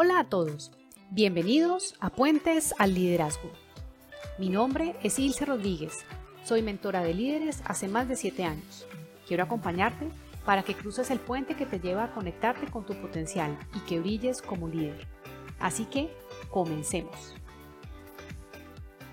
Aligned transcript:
Hola 0.00 0.20
a 0.20 0.28
todos, 0.28 0.70
bienvenidos 1.10 1.96
a 1.98 2.10
Puentes 2.10 2.72
al 2.78 2.94
Liderazgo. 2.94 3.50
Mi 4.38 4.48
nombre 4.48 4.94
es 5.02 5.18
Ilse 5.18 5.44
Rodríguez, 5.44 6.04
soy 6.44 6.62
mentora 6.62 7.02
de 7.02 7.14
líderes 7.14 7.62
hace 7.64 7.88
más 7.88 8.08
de 8.08 8.14
7 8.14 8.44
años. 8.44 8.86
Quiero 9.26 9.42
acompañarte 9.42 10.08
para 10.44 10.62
que 10.62 10.76
cruces 10.76 11.10
el 11.10 11.18
puente 11.18 11.56
que 11.56 11.66
te 11.66 11.80
lleva 11.80 12.04
a 12.04 12.14
conectarte 12.14 12.70
con 12.70 12.86
tu 12.86 12.94
potencial 12.94 13.58
y 13.74 13.80
que 13.88 13.98
brilles 13.98 14.40
como 14.40 14.68
líder. 14.68 15.04
Así 15.58 15.84
que, 15.86 16.16
comencemos. 16.48 17.34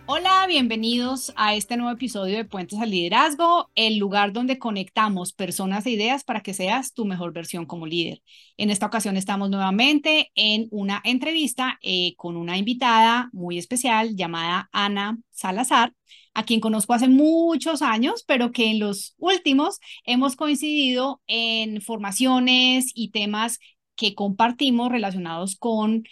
Hola, 0.08 0.46
bienvenidos 0.48 1.34
a 1.36 1.56
este 1.56 1.78
nuevo 1.78 1.92
episodio 1.92 2.38
de 2.38 2.46
Puentes 2.46 2.80
al 2.80 2.92
Liderazgo, 2.92 3.72
el 3.74 3.98
lugar 3.98 4.34
donde 4.34 4.60
conectamos 4.60 5.34
personas 5.34 5.84
e 5.88 5.92
ideas 5.92 6.24
para 6.24 6.42
que 6.42 6.54
seas 6.54 6.94
tu 6.94 7.06
mejor 7.06 7.34
versión 7.34 7.66
como 7.66 7.88
líder. 7.88 8.22
En 8.58 8.70
esta 8.70 8.86
ocasión 8.86 9.18
estamos 9.18 9.50
nuevamente 9.50 10.32
en 10.36 10.68
una 10.70 11.02
entrevista 11.04 11.80
eh, 11.82 12.14
con 12.18 12.38
una 12.38 12.56
invitada 12.60 13.30
muy 13.34 13.58
especial 13.58 14.16
llamada 14.16 14.70
Ana 14.72 15.18
Salazar, 15.32 15.92
a 16.36 16.44
quien 16.44 16.60
conozco 16.60 16.94
hace 16.94 17.08
muchos 17.08 17.82
años, 17.82 18.24
pero 18.28 18.52
que 18.52 18.70
en 18.70 18.80
los 18.80 19.16
últimos 19.18 19.80
hemos 20.06 20.36
coincidido 20.36 21.22
en 21.26 21.82
formaciones 21.82 22.92
y 22.94 23.10
temas 23.10 23.58
que 23.96 24.14
compartimos 24.14 24.92
relacionados 24.92 25.56
con 25.56 26.04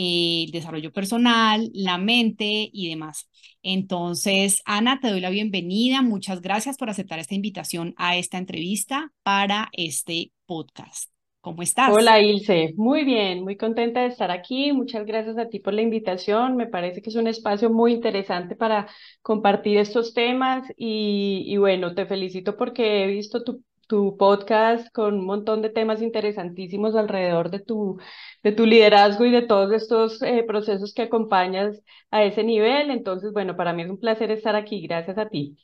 el 0.00 0.50
desarrollo 0.50 0.92
personal, 0.92 1.70
la 1.74 1.98
mente 1.98 2.70
y 2.72 2.88
demás. 2.88 3.28
Entonces, 3.62 4.62
Ana, 4.64 4.98
te 5.00 5.10
doy 5.10 5.20
la 5.20 5.30
bienvenida. 5.30 6.02
Muchas 6.02 6.40
gracias 6.40 6.76
por 6.76 6.88
aceptar 6.88 7.18
esta 7.18 7.34
invitación 7.34 7.94
a 7.96 8.16
esta 8.16 8.38
entrevista 8.38 9.12
para 9.22 9.68
este 9.72 10.32
podcast. 10.46 11.10
¿Cómo 11.42 11.62
estás? 11.62 11.90
Hola 11.90 12.20
Ilse, 12.20 12.74
muy 12.76 13.02
bien, 13.04 13.42
muy 13.42 13.56
contenta 13.56 14.02
de 14.02 14.08
estar 14.08 14.30
aquí. 14.30 14.72
Muchas 14.72 15.06
gracias 15.06 15.38
a 15.38 15.48
ti 15.48 15.58
por 15.58 15.72
la 15.72 15.80
invitación. 15.80 16.56
Me 16.56 16.66
parece 16.66 17.00
que 17.00 17.08
es 17.08 17.16
un 17.16 17.26
espacio 17.26 17.70
muy 17.70 17.94
interesante 17.94 18.56
para 18.56 18.88
compartir 19.22 19.78
estos 19.78 20.12
temas 20.12 20.70
y, 20.76 21.44
y 21.46 21.56
bueno, 21.56 21.94
te 21.94 22.04
felicito 22.04 22.58
porque 22.58 23.04
he 23.04 23.06
visto 23.06 23.42
tu 23.42 23.62
tu 23.90 24.16
podcast 24.16 24.88
con 24.92 25.14
un 25.14 25.26
montón 25.26 25.62
de 25.62 25.68
temas 25.70 26.00
interesantísimos 26.00 26.94
alrededor 26.94 27.50
de 27.50 27.58
tu, 27.58 27.98
de 28.44 28.52
tu 28.52 28.64
liderazgo 28.64 29.24
y 29.26 29.32
de 29.32 29.42
todos 29.42 29.72
estos 29.72 30.22
eh, 30.22 30.44
procesos 30.46 30.94
que 30.94 31.02
acompañas 31.02 31.82
a 32.12 32.22
ese 32.22 32.44
nivel. 32.44 32.92
Entonces, 32.92 33.32
bueno, 33.32 33.56
para 33.56 33.72
mí 33.72 33.82
es 33.82 33.90
un 33.90 33.98
placer 33.98 34.30
estar 34.30 34.54
aquí. 34.54 34.80
Gracias 34.86 35.18
a 35.18 35.28
ti. 35.28 35.56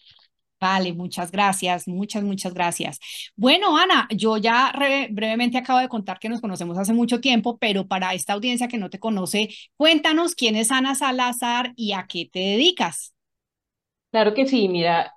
Vale, 0.61 0.93
muchas 0.93 1.31
gracias, 1.31 1.87
muchas, 1.87 2.25
muchas 2.25 2.53
gracias. 2.53 2.99
Bueno, 3.37 3.77
Ana, 3.77 4.09
yo 4.11 4.39
ya 4.39 4.73
brevemente 5.11 5.59
acabo 5.59 5.79
de 5.79 5.89
contar 5.89 6.19
que 6.19 6.29
nos 6.29 6.41
conocemos 6.41 6.79
hace 6.79 6.95
mucho 6.95 7.21
tiempo, 7.21 7.59
pero 7.59 7.87
para 7.87 8.13
esta 8.13 8.33
audiencia 8.33 8.67
que 8.67 8.79
no 8.79 8.91
te 8.91 8.99
conoce, 8.99 9.51
cuéntanos 9.77 10.35
quién 10.35 10.57
es 10.57 10.73
Ana 10.73 10.97
Salazar 10.97 11.75
y 11.77 11.93
a 11.93 12.07
qué 12.09 12.29
te 12.33 12.41
dedicas. 12.41 13.15
Claro 14.11 14.35
que 14.35 14.47
sí, 14.47 14.67
mira, 14.69 15.13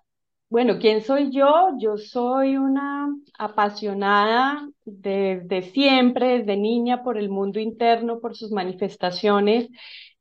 bueno, 0.50 0.80
¿quién 0.80 1.04
soy 1.04 1.30
yo? 1.32 1.78
Yo 1.80 1.98
soy 1.98 2.58
una 2.58 3.08
apasionada 3.38 4.68
desde 4.84 5.62
siempre, 5.62 6.40
desde 6.40 6.58
niña, 6.58 7.04
por 7.04 7.18
el 7.20 7.30
mundo 7.30 7.60
interno, 7.60 8.20
por 8.20 8.36
sus 8.36 8.52
manifestaciones, 8.52 9.70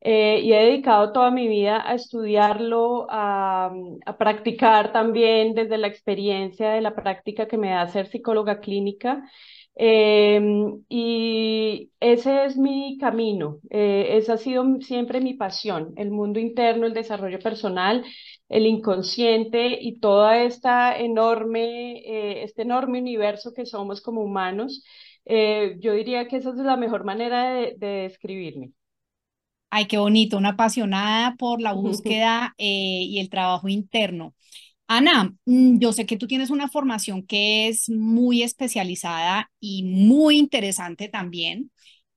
eh, 0.01 0.41
y 0.43 0.53
he 0.53 0.65
dedicado 0.65 1.13
toda 1.13 1.31
mi 1.31 1.49
vida 1.49 1.83
a 1.89 1.95
estudiarlo, 1.95 3.07
a, 3.11 3.73
practicar 4.19 4.93
también 4.93 5.55
desde 5.55 5.79
la 5.79 5.89
experiencia 5.89 6.71
de 6.73 6.83
la 6.83 6.95
práctica 6.95 7.49
que 7.49 7.57
me 7.59 7.71
da 7.71 7.89
ser 7.89 8.07
psicóloga 8.09 8.61
clínica. 8.61 9.23
Em, 9.81 10.83
y 10.89 11.91
ese 12.01 12.45
es 12.47 12.57
mi 12.57 12.99
camino, 12.99 13.61
eh, 13.71 14.17
esa 14.19 14.35
ha 14.35 14.37
sido 14.37 14.65
siempre 14.81 15.21
mi 15.21 15.35
pasión, 15.35 15.93
el 15.97 16.11
mundo 16.11 16.41
interno, 16.41 16.87
el 16.87 16.95
desarrollo 16.95 17.39
personal 17.39 18.05
el 18.49 18.67
inconsciente 18.67 19.79
y 19.81 20.01
toda 20.01 20.43
esta 20.43 20.99
enorme, 20.99 21.99
eh, 21.99 22.43
este 22.45 22.63
enorme 22.63 22.99
universo 22.99 23.53
que 23.53 23.67
somos 23.67 24.01
como 24.01 24.23
humanos, 24.23 24.83
eh, 25.25 25.77
yo 25.81 25.93
diría 25.93 26.29
que 26.29 26.37
esa 26.37 26.51
es 26.51 26.57
la 26.57 26.77
mejor 26.77 27.05
manera 27.05 27.53
de, 27.53 27.77
describirme. 27.79 28.73
Ay, 29.71 29.85
qué 29.87 29.99
bonito, 29.99 30.39
una 30.39 30.51
apasionada 30.51 31.37
por 31.37 31.61
la 31.61 31.73
búsqueda 31.75 32.55
eh, 32.57 33.03
y 33.05 33.19
el 33.19 33.29
trabajo 33.29 33.69
interno. 33.69 34.35
Ana, 34.87 35.35
mm, 35.45 35.79
yo 35.79 35.93
sé 35.93 36.07
que 36.07 36.17
tú 36.17 36.27
tienes 36.27 36.49
una 36.49 36.69
formación 36.69 37.27
que 37.27 37.69
es 37.69 37.91
muy 37.91 38.43
especializada 38.43 39.51
y 39.61 39.83
muy 39.83 40.39
interesante 40.39 41.09
también, 41.09 41.71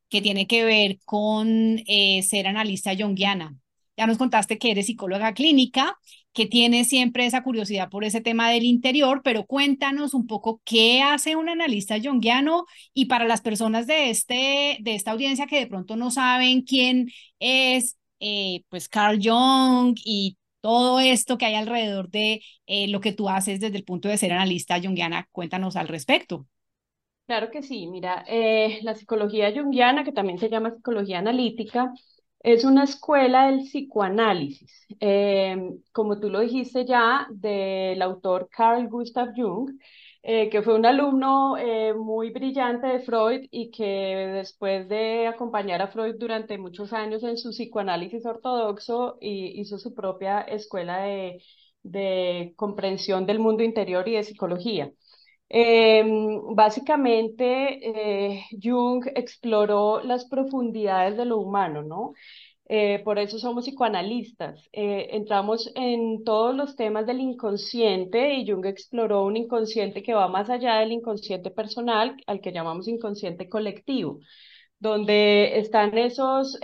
que 0.07 0.21
tiene 0.21 0.47
que 0.47 0.63
ver 0.63 0.99
con 1.05 1.77
ser 2.23 2.47
analista 2.47 2.95
junguiana. 2.97 3.55
Ya 3.97 4.07
nos 4.07 4.17
contaste 4.17 4.57
que 4.57 4.71
eres 4.71 4.87
psicóloga 4.87 5.33
clínica, 5.33 5.97
que 6.33 6.45
tienes 6.45 6.87
siempre 6.87 7.25
esa 7.25 7.43
curiosidad 7.43 7.89
por 7.89 8.03
ese 8.03 8.21
tema 8.21 8.49
del 8.49 8.63
interior, 8.63 9.21
pero 9.23 9.45
cuéntanos 9.45 10.13
un 10.13 10.27
poco 10.27 10.61
qué 10.63 11.01
hace 11.01 11.35
un 11.35 11.49
analista 11.49 11.97
junguiano 12.01 12.65
y 12.93 13.05
para 13.05 13.25
las 13.25 13.41
personas 13.41 13.87
de, 13.87 14.09
este, 14.09 14.77
de 14.81 14.95
esta 14.95 15.11
audiencia 15.11 15.47
que 15.47 15.59
de 15.59 15.67
pronto 15.67 15.95
no 15.95 16.11
saben 16.11 16.61
quién 16.61 17.09
es, 17.39 17.97
eh, 18.19 18.63
pues 18.69 18.87
Carl 18.87 19.19
Jung 19.21 19.95
y 20.05 20.37
todo 20.61 20.99
esto 20.99 21.37
que 21.37 21.45
hay 21.45 21.55
alrededor 21.55 22.09
de 22.09 22.41
eh, 22.67 22.87
lo 22.87 23.01
que 23.01 23.13
tú 23.13 23.29
haces 23.29 23.59
desde 23.59 23.77
el 23.77 23.83
punto 23.83 24.07
de 24.07 24.17
ser 24.17 24.31
analista 24.31 24.79
junguiana, 24.79 25.27
cuéntanos 25.31 25.75
al 25.75 25.87
respecto. 25.87 26.47
Claro 27.25 27.49
que 27.49 27.63
sí, 27.63 27.87
mira, 27.87 28.25
eh, 28.27 28.79
la 28.83 28.93
psicología 28.93 29.51
junguiana, 29.53 30.03
que 30.03 30.11
también 30.11 30.37
se 30.37 30.49
llama 30.49 30.71
psicología 30.71 31.19
analítica, 31.19 31.93
es 32.43 32.63
una 32.65 32.83
escuela 32.85 33.47
del 33.47 33.61
psicoanálisis, 33.61 34.87
eh, 34.99 35.57
como 35.91 36.19
tú 36.19 36.29
lo 36.29 36.39
dijiste 36.39 36.85
ya, 36.85 37.27
del 37.31 38.01
autor 38.01 38.49
Carl 38.49 38.87
Gustav 38.89 39.29
Jung, 39.35 39.71
eh, 40.23 40.49
que 40.49 40.61
fue 40.61 40.75
un 40.75 40.85
alumno 40.85 41.57
eh, 41.57 41.93
muy 41.93 42.31
brillante 42.31 42.87
de 42.87 42.99
Freud 42.99 43.47
y 43.51 43.71
que 43.71 43.83
después 43.85 44.87
de 44.89 45.27
acompañar 45.27 45.81
a 45.81 45.87
Freud 45.87 46.15
durante 46.19 46.57
muchos 46.57 46.93
años 46.93 47.23
en 47.23 47.37
su 47.37 47.49
psicoanálisis 47.51 48.25
ortodoxo, 48.25 49.17
hizo 49.21 49.77
su 49.79 49.93
propia 49.95 50.41
escuela 50.41 50.99
de, 51.03 51.41
de 51.83 52.53
comprensión 52.55 53.25
del 53.25 53.39
mundo 53.39 53.63
interior 53.63 54.07
y 54.07 54.15
de 54.15 54.23
psicología. 54.23 54.91
Em, 55.53 56.55
básicamente, 56.55 57.45
eh, 58.37 58.45
Jung 58.61 59.05
exploró 59.15 60.01
las 60.01 60.25
profundidades 60.25 61.17
de 61.17 61.25
lo 61.25 61.37
humano, 61.39 61.81
¿no? 61.83 62.13
Eh, 62.69 63.01
por 63.03 63.19
eso 63.19 63.37
somos 63.39 63.65
psicoanalistas. 63.65 64.69
Eh, 64.71 65.09
entramos 65.11 65.69
en 65.75 66.23
todos 66.23 66.55
los 66.55 66.75
temas 66.77 67.05
del 67.05 67.19
inconsciente 67.19 68.35
y 68.35 68.47
Jung 68.49 68.65
exploró 68.65 69.25
un 69.25 69.35
inconsciente 69.37 70.03
que 70.03 70.13
va 70.13 70.27
más 70.29 70.49
allá 70.49 70.75
del 70.79 70.91
inconsciente 70.93 71.51
personal, 71.51 72.15
al 72.27 72.39
que 72.41 72.51
llamamos 72.53 72.87
inconsciente 72.87 73.49
colectivo, 73.49 74.19
donde 74.79 75.59
están 75.59 75.97
esos 75.97 76.59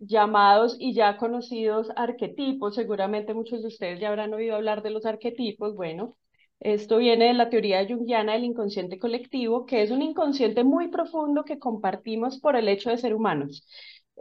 llamados 0.00 0.76
y 0.80 0.94
ya 0.94 1.16
conocidos 1.16 1.88
arquetipos. 1.96 2.74
Seguramente 2.74 3.34
muchos 3.34 3.62
de 3.62 3.68
ustedes 3.68 4.00
ya 4.00 4.08
habrán 4.10 4.34
oído 4.34 4.56
hablar 4.56 4.82
de 4.82 4.90
los 4.90 5.06
arquetipos. 5.06 5.74
Bueno, 5.76 6.16
esto 6.64 6.98
viene 6.98 7.26
de 7.26 7.34
la 7.34 7.50
teoría 7.50 7.86
junguiana 7.86 8.32
del 8.34 8.44
inconsciente 8.44 8.98
colectivo, 8.98 9.66
que 9.66 9.82
es 9.82 9.90
un 9.90 10.02
inconsciente 10.02 10.64
muy 10.64 10.88
profundo 10.88 11.44
que 11.44 11.58
compartimos 11.58 12.38
por 12.40 12.56
el 12.56 12.68
hecho 12.68 12.90
de 12.90 12.98
ser 12.98 13.14
humanos. 13.14 13.66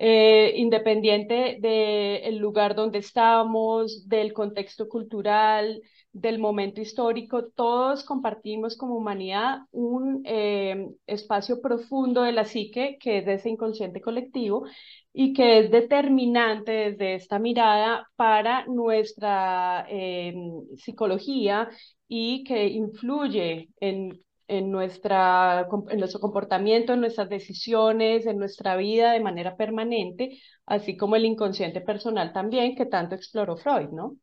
Eh, 0.03 0.53
independiente 0.57 1.59
del 1.61 2.37
lugar 2.37 2.73
donde 2.73 2.97
estamos, 2.97 4.07
del 4.09 4.33
contexto 4.33 4.89
cultural, 4.89 5.79
del 6.11 6.39
momento 6.39 6.81
histórico, 6.81 7.49
todos 7.49 8.03
compartimos 8.03 8.75
como 8.75 8.95
humanidad 8.97 9.59
un 9.71 10.23
eh, 10.25 10.89
espacio 11.05 11.61
profundo 11.61 12.23
de 12.23 12.31
la 12.31 12.45
psique, 12.45 12.97
que 12.99 13.19
es 13.19 13.27
de 13.27 13.35
ese 13.35 13.49
inconsciente 13.49 14.01
colectivo, 14.01 14.65
y 15.13 15.33
que 15.33 15.59
es 15.59 15.69
determinante 15.71 16.71
desde 16.71 17.13
esta 17.13 17.37
mirada 17.37 18.09
para 18.15 18.65
nuestra 18.65 19.85
eh, 19.87 20.33
psicología 20.77 21.69
y 22.07 22.43
que 22.43 22.69
influye 22.69 23.69
en, 23.79 24.19
en, 24.51 24.69
nuestra, 24.71 25.67
en 25.89 25.99
nuestro 25.99 26.19
comportamiento, 26.19 26.93
en 26.93 27.01
nuestras 27.01 27.29
decisiones, 27.29 28.25
en 28.25 28.37
nuestra 28.37 28.75
vida 28.75 29.13
de 29.13 29.21
manera 29.21 29.55
permanente, 29.55 30.39
así 30.65 30.97
como 30.97 31.15
el 31.15 31.25
inconsciente 31.25 31.81
personal 31.81 32.33
también, 32.33 32.75
que 32.75 32.85
tanto 32.85 33.15
exploró 33.15 33.57
Freud, 33.57 33.89
¿no? 33.91 34.17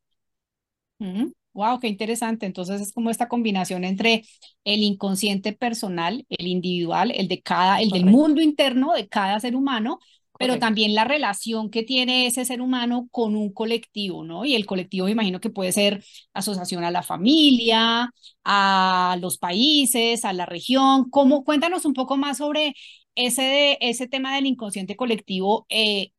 Wow, 1.55 1.81
qué 1.81 1.89
interesante. 1.89 2.47
Entonces 2.47 2.81
es 2.81 2.93
como 2.93 3.11
esta 3.11 3.29
combinación 3.29 3.85
entre 3.85 4.23
el 4.65 4.83
inconsciente 4.83 5.53
personal, 5.53 6.25
el 6.29 6.47
individual, 6.47 7.11
el 7.11 7.27
de 7.27 7.43
cada, 7.43 7.81
el 7.81 7.91
del 7.91 8.07
mundo 8.07 8.41
interno 8.41 8.93
de 8.95 9.09
cada 9.09 9.41
ser 9.41 9.57
humano, 9.57 9.99
pero 10.39 10.59
también 10.59 10.95
la 10.95 11.05
relación 11.05 11.71
que 11.71 11.83
tiene 11.83 12.27
ese 12.27 12.45
ser 12.45 12.61
humano 12.63 13.09
con 13.11 13.37
un 13.37 13.53
colectivo, 13.53 14.25
¿no? 14.25 14.45
Y 14.45 14.55
el 14.55 14.67
colectivo, 14.67 15.07
me 15.07 15.13
imagino 15.13 15.41
que 15.41 15.51
puede 15.51 15.73
ser 15.73 16.05
asociación 16.33 16.85
a 16.85 16.91
la 16.91 17.03
familia, 17.03 18.11
a 18.45 19.19
los 19.21 19.39
países, 19.39 20.25
a 20.25 20.33
la 20.33 20.47
región. 20.47 21.11
¿Cómo? 21.11 21.45
Cuéntanos 21.45 21.85
un 21.85 21.95
poco 21.95 22.17
más 22.17 22.39
sobre 22.39 22.75
ese, 23.17 23.43
de, 23.43 23.79
ese 23.81 24.09
tema 24.09 24.35
del 24.37 24.47
inconsciente 24.47 24.97
colectivo. 24.97 25.67
Eh, 25.69 26.13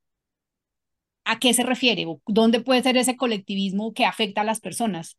¿A 1.25 1.39
qué 1.39 1.53
se 1.53 1.63
refiere? 1.63 2.05
¿Dónde 2.27 2.59
puede 2.61 2.83
ser 2.83 2.97
ese 2.97 3.15
colectivismo 3.15 3.93
que 3.93 4.05
afecta 4.05 4.41
a 4.41 4.43
las 4.43 4.59
personas? 4.59 5.17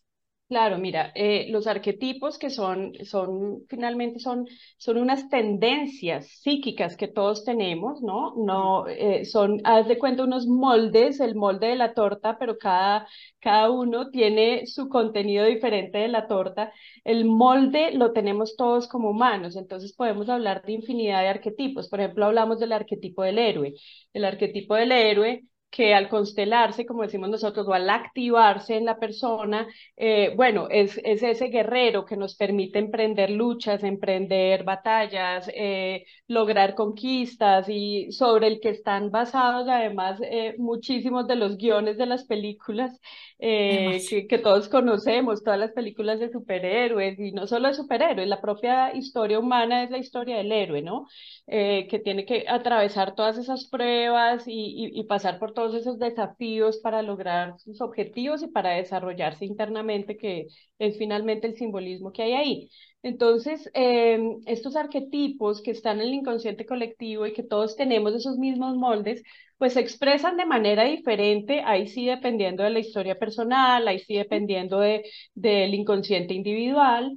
Claro, 0.50 0.78
mira, 0.78 1.12
eh, 1.14 1.46
los 1.50 1.68
arquetipos 1.68 2.36
que 2.36 2.50
son, 2.50 2.92
son 3.04 3.64
finalmente 3.68 4.18
son, 4.18 4.46
son 4.78 4.96
unas 4.98 5.28
tendencias 5.28 6.26
psíquicas 6.42 6.96
que 6.96 7.06
todos 7.06 7.44
tenemos, 7.44 8.02
¿no? 8.02 8.34
No 8.36 8.88
eh, 8.88 9.24
son, 9.26 9.60
haz 9.62 9.86
de 9.86 9.96
cuenta, 9.96 10.24
unos 10.24 10.48
moldes, 10.48 11.20
el 11.20 11.36
molde 11.36 11.68
de 11.68 11.76
la 11.76 11.94
torta, 11.94 12.36
pero 12.36 12.58
cada, 12.58 13.06
cada 13.38 13.70
uno 13.70 14.10
tiene 14.10 14.66
su 14.66 14.88
contenido 14.88 15.44
diferente 15.46 15.98
de 15.98 16.08
la 16.08 16.26
torta. 16.26 16.72
El 17.04 17.26
molde 17.26 17.92
lo 17.92 18.12
tenemos 18.12 18.56
todos 18.56 18.88
como 18.88 19.10
humanos, 19.10 19.54
entonces 19.54 19.92
podemos 19.92 20.28
hablar 20.28 20.62
de 20.64 20.72
infinidad 20.72 21.20
de 21.22 21.28
arquetipos. 21.28 21.88
Por 21.88 22.00
ejemplo, 22.00 22.24
hablamos 22.26 22.58
del 22.58 22.72
arquetipo 22.72 23.22
del 23.22 23.38
héroe. 23.38 23.74
El 24.12 24.24
arquetipo 24.24 24.74
del 24.74 24.90
héroe 24.90 25.44
que 25.70 25.94
al 25.94 26.08
constelarse, 26.08 26.84
como 26.84 27.02
decimos 27.02 27.30
nosotros, 27.30 27.66
o 27.68 27.72
al 27.72 27.88
activarse 27.88 28.76
en 28.76 28.84
la 28.84 28.98
persona, 28.98 29.68
eh, 29.96 30.32
bueno, 30.36 30.66
es, 30.68 31.00
es, 31.04 31.22
ese 31.22 31.46
guerrero 31.46 32.04
que 32.04 32.16
nos 32.16 32.34
permite 32.34 32.80
emprender 32.80 33.30
luchas, 33.30 33.84
emprender 33.84 34.64
batallas, 34.64 35.48
eh, 35.54 36.04
lograr 36.26 36.74
conquistas 36.74 37.68
y 37.68 38.10
sobre 38.10 38.48
el 38.48 38.60
que 38.60 38.70
están 38.70 39.10
basados 39.10 39.68
además 39.68 40.18
eh, 40.22 40.54
muchísimos 40.58 41.26
de 41.28 41.36
los 41.36 41.56
guiones 41.56 41.96
de 41.98 42.06
las 42.06 42.24
películas 42.24 42.98
que, 43.38 44.26
que, 44.28 44.38
todos 44.38 44.68
conocemos, 44.68 45.42
todas 45.42 45.58
las 45.58 45.72
películas 45.72 46.20
de 46.20 46.30
superhéroes 46.30 47.18
y 47.18 47.32
no 47.32 47.46
solo 47.46 47.68
de 47.68 47.74
superhéroes, 47.74 48.28
la 48.28 48.40
propia 48.40 48.94
historia 48.94 49.38
humana 49.38 49.84
es 49.84 49.90
la 49.90 49.96
historia 49.98 50.36
del 50.36 50.52
héroe, 50.52 50.82
¿no? 50.82 51.06
que 51.46 52.00
tiene 52.04 52.26
que 52.26 52.44
atravesar 52.46 53.14
todas 53.14 53.38
esas 53.38 53.66
pruebas 53.66 54.46
y, 54.46 54.52
y, 54.52 55.00
y 55.00 55.04
pasar 55.04 55.38
por 55.38 55.52
todos 55.60 55.74
esos 55.74 55.98
desafíos 55.98 56.78
para 56.78 57.02
lograr 57.02 57.58
sus 57.58 57.80
objetivos 57.82 58.42
y 58.42 58.48
para 58.48 58.70
desarrollarse 58.70 59.44
internamente, 59.44 60.16
que 60.16 60.46
es 60.78 60.96
finalmente 60.96 61.46
el 61.46 61.56
simbolismo 61.56 62.12
que 62.12 62.22
hay 62.22 62.32
ahí. 62.32 62.70
Entonces, 63.02 63.70
em, 63.74 64.40
estos 64.46 64.74
arquetipos 64.76 65.60
que 65.62 65.70
están 65.72 66.00
en 66.00 66.08
el 66.08 66.14
inconsciente 66.14 66.64
colectivo 66.66 67.26
y 67.26 67.32
que 67.34 67.42
todos 67.42 67.76
tenemos 67.76 68.14
esos 68.14 68.38
mismos 68.38 68.74
moldes, 68.76 69.22
pues 69.58 69.74
se 69.74 69.80
expresan 69.80 70.36
de 70.38 70.46
manera 70.46 70.84
diferente, 70.84 71.60
ahí 71.64 71.86
sí 71.88 72.06
dependiendo 72.06 72.62
de 72.62 72.70
la 72.70 72.78
historia 72.78 73.18
personal, 73.18 73.86
ahí 73.86 73.98
sí 73.98 74.14
dependiendo 74.16 74.80
de, 74.80 75.04
del 75.34 75.74
inconsciente 75.74 76.32
individual 76.34 77.16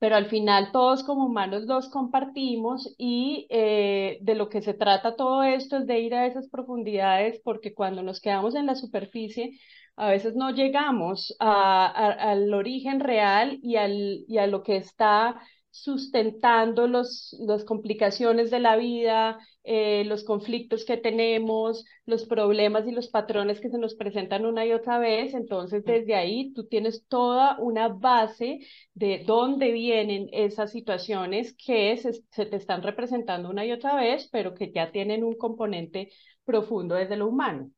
pero 0.00 0.16
al 0.16 0.26
final 0.26 0.72
todos 0.72 1.04
como 1.04 1.26
humanos 1.26 1.64
los 1.66 1.90
compartimos 1.90 2.94
y 2.98 3.46
eh, 3.50 4.18
de 4.22 4.34
lo 4.36 4.48
que 4.50 4.62
se 4.62 4.74
trata 4.74 5.16
todo 5.16 5.44
esto 5.44 5.78
es 5.78 5.86
de 5.86 6.00
ir 6.00 6.14
a 6.16 6.26
esas 6.26 6.48
profundidades 6.48 7.40
porque 7.44 7.74
cuando 7.74 8.02
nos 8.02 8.20
quedamos 8.20 8.56
en 8.56 8.66
la 8.66 8.76
superficie 8.76 9.60
a 9.96 10.08
veces 10.10 10.34
no 10.36 10.50
llegamos 10.52 11.36
al 11.40 12.52
origen 12.54 13.00
real 13.00 13.58
y, 13.62 13.76
al, 13.76 14.24
y 14.28 14.38
a 14.38 14.46
lo 14.48 14.62
que 14.62 14.76
está 14.78 15.40
sustentando 15.70 16.86
las 16.88 17.64
complicaciones 17.66 18.50
de 18.50 18.60
la 18.60 18.76
vida, 18.76 19.38
eh, 19.64 20.04
los 20.06 20.24
conflictos 20.24 20.84
que 20.84 20.96
tenemos, 20.96 21.84
los 22.06 22.24
problemas 22.26 22.86
y 22.86 22.92
los 22.92 23.08
patrones 23.08 23.60
que 23.60 23.70
se 23.70 23.78
nos 23.78 23.94
presentan 23.94 24.46
una 24.46 24.66
y 24.66 24.72
otra 24.72 24.98
vez. 24.98 25.34
Entonces, 25.34 25.84
desde 25.84 26.14
ahí 26.14 26.52
tú 26.54 26.66
tienes 26.66 27.06
toda 27.08 27.58
una 27.58 27.88
base 27.88 28.60
de 28.94 29.22
dónde 29.26 29.72
vienen 29.72 30.28
esas 30.32 30.72
situaciones 30.72 31.54
que 31.54 31.96
se, 31.98 32.12
se 32.30 32.46
te 32.46 32.56
están 32.56 32.82
representando 32.82 33.50
una 33.50 33.64
y 33.66 33.72
otra 33.72 33.96
vez, 33.96 34.28
pero 34.32 34.54
que 34.54 34.72
ya 34.72 34.90
tienen 34.92 35.24
un 35.24 35.36
componente 35.36 36.10
profundo 36.44 36.94
desde 36.94 37.16
lo 37.16 37.28
humano. 37.28 37.70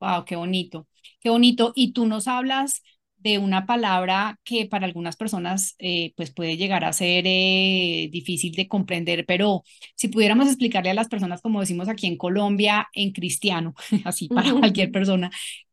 Wow, 0.00 0.24
qué 0.24 0.36
bonito, 0.36 0.86
qué 1.20 1.30
bonito. 1.30 1.72
Y 1.74 1.92
tú 1.92 2.06
nos 2.06 2.28
hablas 2.28 2.82
de 3.24 3.38
una 3.38 3.66
palabra 3.66 4.38
que 4.44 4.66
para 4.66 4.86
algunas 4.86 5.16
personas 5.16 5.74
eh, 5.78 6.12
pues 6.16 6.32
puede 6.32 6.56
llegar 6.58 6.84
a 6.84 6.92
ser 6.92 7.24
eh, 7.26 8.08
difícil 8.12 8.54
de 8.54 8.68
comprender, 8.68 9.24
pero 9.26 9.64
si 9.96 10.08
pudiéramos 10.08 10.46
explicarle 10.46 10.90
a 10.90 10.94
las 10.94 11.08
personas, 11.08 11.42
como 11.42 11.60
decimos 11.60 11.88
aquí 11.88 12.06
en 12.06 12.18
Colombia, 12.18 12.88
en 12.94 13.12
cristiano, 13.12 13.74
así 14.04 14.28
para 14.28 14.52
cualquier 14.52 14.92
persona, 14.92 15.30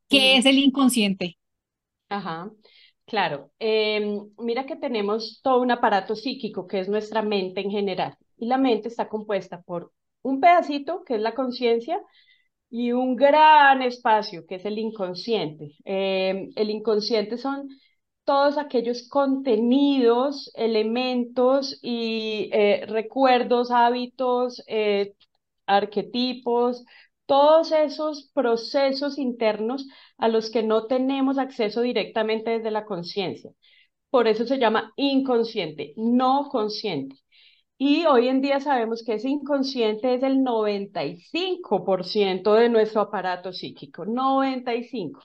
¿qué 0.10 0.38
es 0.38 0.46
el 0.46 0.58
inconsciente? 0.60 1.38
Ajá, 2.10 2.52
claro. 3.06 3.52
Em, 3.60 4.30
mira 4.38 4.66
que 4.66 4.76
tenemos 4.76 5.40
todo 5.44 5.62
un 5.62 5.72
aparato 5.72 6.16
psíquico 6.16 6.68
que 6.68 6.80
es 6.80 6.90
nuestra 6.90 7.22
mente 7.22 7.62
en 7.62 7.72
general 7.72 8.18
y 8.38 8.48
la 8.48 8.58
mente 8.58 8.88
está 8.90 9.08
compuesta 9.08 9.62
por 9.62 9.94
un 10.22 10.40
pedacito 10.42 11.04
que 11.06 11.16
es 11.16 11.22
la 11.22 11.34
conciencia, 11.36 12.00
y 12.72 12.94
un 12.94 13.16
gran 13.18 13.84
espacio 13.84 14.48
que 14.48 14.56
es 14.56 14.66
el 14.66 14.80
inconsciente. 14.80 15.76
Eh, 15.86 16.50
el 16.56 16.72
inconsciente 16.72 17.38
son 17.38 17.70
todos 18.26 18.58
aquellos 18.58 19.08
contenidos, 19.10 20.52
elementos 20.56 21.80
y 21.82 22.50
eh, 22.54 22.86
recuerdos, 22.88 23.72
hábitos, 23.72 24.64
eh, 24.68 25.16
arquetipos, 25.68 26.86
todos 27.26 27.72
esos 27.74 28.30
procesos 28.34 29.18
internos 29.20 29.88
a 30.18 30.28
los 30.30 30.50
que 30.52 30.64
no 30.64 30.88
tenemos 30.88 31.38
acceso 31.38 31.82
directamente 31.82 32.52
desde 32.52 32.72
la 32.72 32.86
conciencia. 32.86 33.52
Por 34.12 34.28
eso 34.30 34.46
se 34.48 34.60
llama 34.60 34.94
inconsciente, 34.98 35.94
no 35.98 36.50
consciente. 36.52 37.18
Y 37.84 38.06
hoy 38.06 38.28
en 38.28 38.42
día 38.42 38.60
sabemos 38.60 39.04
que 39.04 39.16
ese 39.16 39.28
inconsciente 39.30 40.14
es 40.14 40.22
el 40.24 40.44
95% 40.44 42.54
de 42.54 42.70
nuestro 42.70 43.02
aparato 43.02 43.52
psíquico, 43.54 44.06
95%. 44.06 45.20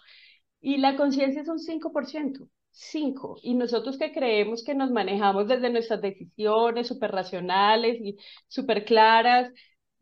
Y 0.62 0.78
la 0.78 0.96
conciencia 0.96 1.42
es 1.42 1.48
un 1.48 1.58
5%, 1.58 2.48
5. 2.70 3.36
Y 3.42 3.54
nosotros 3.54 3.98
que 3.98 4.10
creemos 4.12 4.64
que 4.64 4.74
nos 4.74 4.90
manejamos 4.90 5.46
desde 5.48 5.68
nuestras 5.70 6.00
decisiones 6.00 6.88
súper 6.88 7.12
racionales 7.12 8.00
y 8.00 8.16
súper 8.48 8.84
claras, 8.86 9.52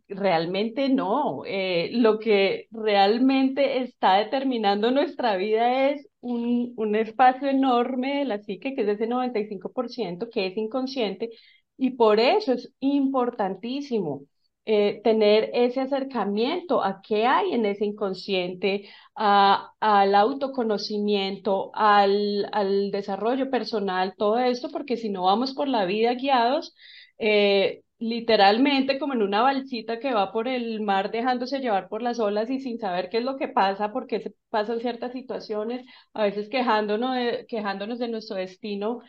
realmente 0.08 0.88
no. 0.88 1.42
Eh, 1.46 1.90
lo 1.92 2.18
que 2.20 2.68
realmente 2.70 3.78
está 3.82 4.14
determinando 4.18 4.90
nuestra 4.92 5.34
vida 5.36 5.90
es 5.90 6.06
un, 6.20 6.72
un 6.76 6.94
espacio 6.96 7.48
enorme 7.48 8.20
de 8.20 8.24
la 8.26 8.38
psique, 8.42 8.74
que 8.76 8.82
es 8.82 8.88
ese 8.88 9.06
95%, 9.08 10.30
que 10.30 10.46
es 10.46 10.56
inconsciente, 10.56 11.30
y 11.76 11.90
por 11.90 12.20
eso 12.20 12.52
es 12.52 12.72
importantísimo 12.80 14.22
eh, 14.66 15.02
tener 15.04 15.50
ese 15.52 15.80
acercamiento 15.80 16.82
a 16.82 17.02
qué 17.02 17.26
hay 17.26 17.52
en 17.52 17.66
ese 17.66 17.84
inconsciente, 17.84 18.88
al 19.14 20.14
autoconocimiento, 20.14 21.70
al, 21.74 22.48
al, 22.52 22.90
desarrollo 22.90 23.50
personal, 23.50 24.14
todo 24.16 24.38
esto, 24.38 24.70
porque 24.70 24.96
si 24.96 25.10
no 25.10 25.24
vamos 25.24 25.52
por 25.54 25.68
la 25.68 25.84
vida 25.84 26.14
guiados, 26.14 26.74
eh, 27.18 27.82
literalmente 27.98 28.98
como 28.98 29.12
en 29.14 29.22
una 29.22 29.42
balsita 29.42 29.98
que 30.00 30.12
va 30.14 30.32
por 30.32 30.48
el 30.48 30.80
mar 30.80 31.10
dejándose 31.10 31.60
llevar 31.60 31.88
por 31.88 32.02
las 32.02 32.18
olas 32.18 32.50
y 32.50 32.60
sin 32.60 32.78
saber 32.78 33.08
qué 33.10 33.18
es 33.18 33.24
lo 33.24 33.36
que 33.36 33.48
pasa, 33.48 33.92
porque 33.92 34.20
se 34.20 34.34
pasan 34.50 34.80
ciertas 34.80 35.12
situaciones, 35.12 35.86
a 36.14 36.24
veces 36.24 36.48
quejándonos 36.48 37.16
quejándonos 37.48 37.98
de 37.98 38.08
nuestro 38.08 38.36
destino 38.36 39.00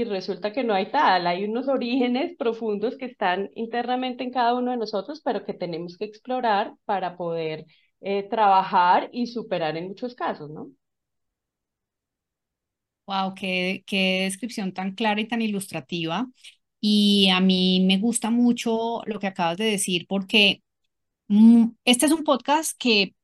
y 0.00 0.04
resulta 0.04 0.52
que 0.52 0.64
no 0.64 0.74
hay 0.74 0.90
tal, 0.90 1.26
hay 1.26 1.44
unos 1.44 1.68
orígenes 1.68 2.36
profundos 2.38 2.96
que 2.98 3.06
están 3.06 3.50
internamente 3.54 4.24
en 4.24 4.30
cada 4.32 4.54
uno 4.54 4.70
de 4.72 4.76
nosotros, 4.78 5.22
pero 5.24 5.44
que 5.44 5.54
tenemos 5.54 5.96
que 5.96 6.04
explorar 6.06 6.74
para 6.84 7.16
poder 7.16 7.66
eh, 8.00 8.24
trabajar 8.28 9.08
y 9.12 9.26
superar 9.28 9.76
en 9.76 9.88
muchos 9.88 10.14
casos, 10.14 10.50
¿no? 10.50 10.70
Wow, 13.06 13.34
qué, 13.36 13.84
qué 13.86 14.22
descripción 14.24 14.72
tan 14.72 14.92
clara 14.94 15.20
y 15.20 15.28
tan 15.28 15.40
ilustrativa. 15.42 16.28
Y 16.80 17.28
a 17.30 17.40
mí 17.40 17.80
me 17.86 17.98
gusta 17.98 18.30
mucho 18.30 19.02
lo 19.06 19.20
que 19.20 19.28
acabas 19.28 19.56
de 19.58 19.64
decir 19.66 20.06
porque 20.08 20.62
mm, 21.28 21.66
este 21.84 22.06
es 22.06 22.12
un 22.12 22.24
podcast 22.24 22.76
que 22.78 23.14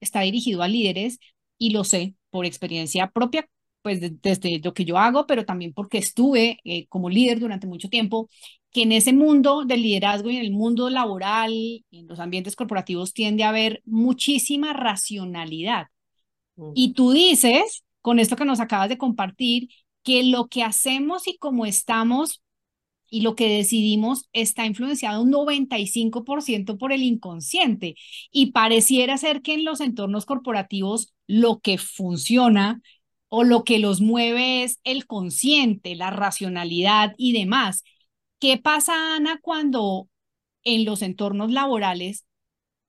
está 0.00 0.22
dirigido 0.22 0.62
a 0.62 0.68
líderes 0.68 1.18
y 1.58 1.70
lo 1.72 1.84
sé 1.84 2.14
por 2.30 2.46
experiencia 2.46 3.10
propia 3.10 3.48
pues 3.86 4.00
desde 4.00 4.58
lo 4.64 4.74
que 4.74 4.84
yo 4.84 4.98
hago, 4.98 5.28
pero 5.28 5.44
también 5.44 5.72
porque 5.72 5.98
estuve 5.98 6.58
eh, 6.64 6.88
como 6.88 7.08
líder 7.08 7.38
durante 7.38 7.68
mucho 7.68 7.88
tiempo, 7.88 8.28
que 8.72 8.82
en 8.82 8.90
ese 8.90 9.12
mundo 9.12 9.64
del 9.64 9.80
liderazgo 9.80 10.28
y 10.28 10.38
en 10.38 10.44
el 10.44 10.50
mundo 10.50 10.90
laboral, 10.90 11.52
en 11.92 12.08
los 12.08 12.18
ambientes 12.18 12.56
corporativos, 12.56 13.12
tiende 13.12 13.44
a 13.44 13.50
haber 13.50 13.82
muchísima 13.84 14.72
racionalidad. 14.72 15.86
Mm. 16.56 16.72
Y 16.74 16.94
tú 16.94 17.12
dices, 17.12 17.84
con 18.00 18.18
esto 18.18 18.34
que 18.34 18.44
nos 18.44 18.58
acabas 18.58 18.88
de 18.88 18.98
compartir, 18.98 19.68
que 20.02 20.24
lo 20.24 20.48
que 20.48 20.64
hacemos 20.64 21.28
y 21.28 21.38
cómo 21.38 21.64
estamos 21.64 22.42
y 23.08 23.20
lo 23.20 23.36
que 23.36 23.48
decidimos 23.48 24.28
está 24.32 24.66
influenciado 24.66 25.22
un 25.22 25.30
95% 25.30 26.76
por 26.76 26.92
el 26.92 27.04
inconsciente 27.04 27.94
y 28.32 28.50
pareciera 28.50 29.16
ser 29.16 29.42
que 29.42 29.54
en 29.54 29.64
los 29.64 29.80
entornos 29.80 30.26
corporativos 30.26 31.14
lo 31.28 31.60
que 31.60 31.78
funciona 31.78 32.82
o 33.28 33.44
lo 33.44 33.64
que 33.64 33.78
los 33.78 34.00
mueve 34.00 34.62
es 34.64 34.80
el 34.84 35.06
consciente, 35.06 35.94
la 35.96 36.10
racionalidad 36.10 37.14
y 37.18 37.32
demás. 37.32 37.84
¿Qué 38.38 38.58
pasa, 38.58 39.16
Ana, 39.16 39.40
cuando 39.42 40.08
en 40.64 40.84
los 40.84 41.02
entornos 41.02 41.50
laborales 41.52 42.26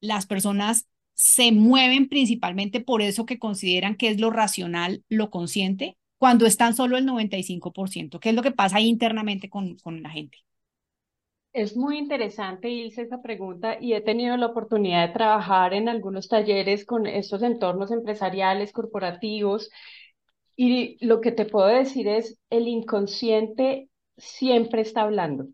las 0.02 0.26
personas 0.28 0.88
se 1.14 1.52
mueven 1.52 2.10
principalmente 2.10 2.80
por 2.82 3.02
eso 3.02 3.26
que 3.26 3.40
consideran 3.40 3.96
que 3.96 4.10
es 4.10 4.20
lo 4.20 4.30
racional, 4.30 5.04
lo 5.10 5.30
consciente, 5.32 5.98
cuando 6.18 6.46
están 6.46 6.76
solo 6.76 6.98
el 6.98 7.06
95%? 7.06 8.20
¿Qué 8.20 8.30
es 8.30 8.36
lo 8.36 8.44
que 8.44 8.52
pasa 8.52 8.82
internamente 8.82 9.50
con, 9.50 9.78
con 9.78 10.04
la 10.04 10.10
gente? 10.12 10.38
Es 11.54 11.76
muy 11.76 11.98
interesante, 11.98 12.70
Ilse, 12.70 13.02
esa 13.02 13.22
pregunta 13.22 13.78
y 13.82 13.94
he 13.94 14.02
tenido 14.02 14.38
la 14.38 14.46
oportunidad 14.48 15.08
de 15.08 15.14
trabajar 15.14 15.74
en 15.74 15.90
algunos 15.90 16.28
talleres 16.30 16.86
con 16.86 17.08
estos 17.08 17.42
entornos 17.42 17.92
empresariales, 17.92 18.72
corporativos 18.72 19.70
y 20.58 20.98
lo 21.06 21.22
que 21.22 21.32
te 21.32 21.46
puedo 21.46 21.68
decir 21.68 22.08
es, 22.10 22.40
el 22.52 22.68
inconsciente 22.68 23.90
siempre 24.18 24.82
está 24.82 25.04
hablando 25.04 25.48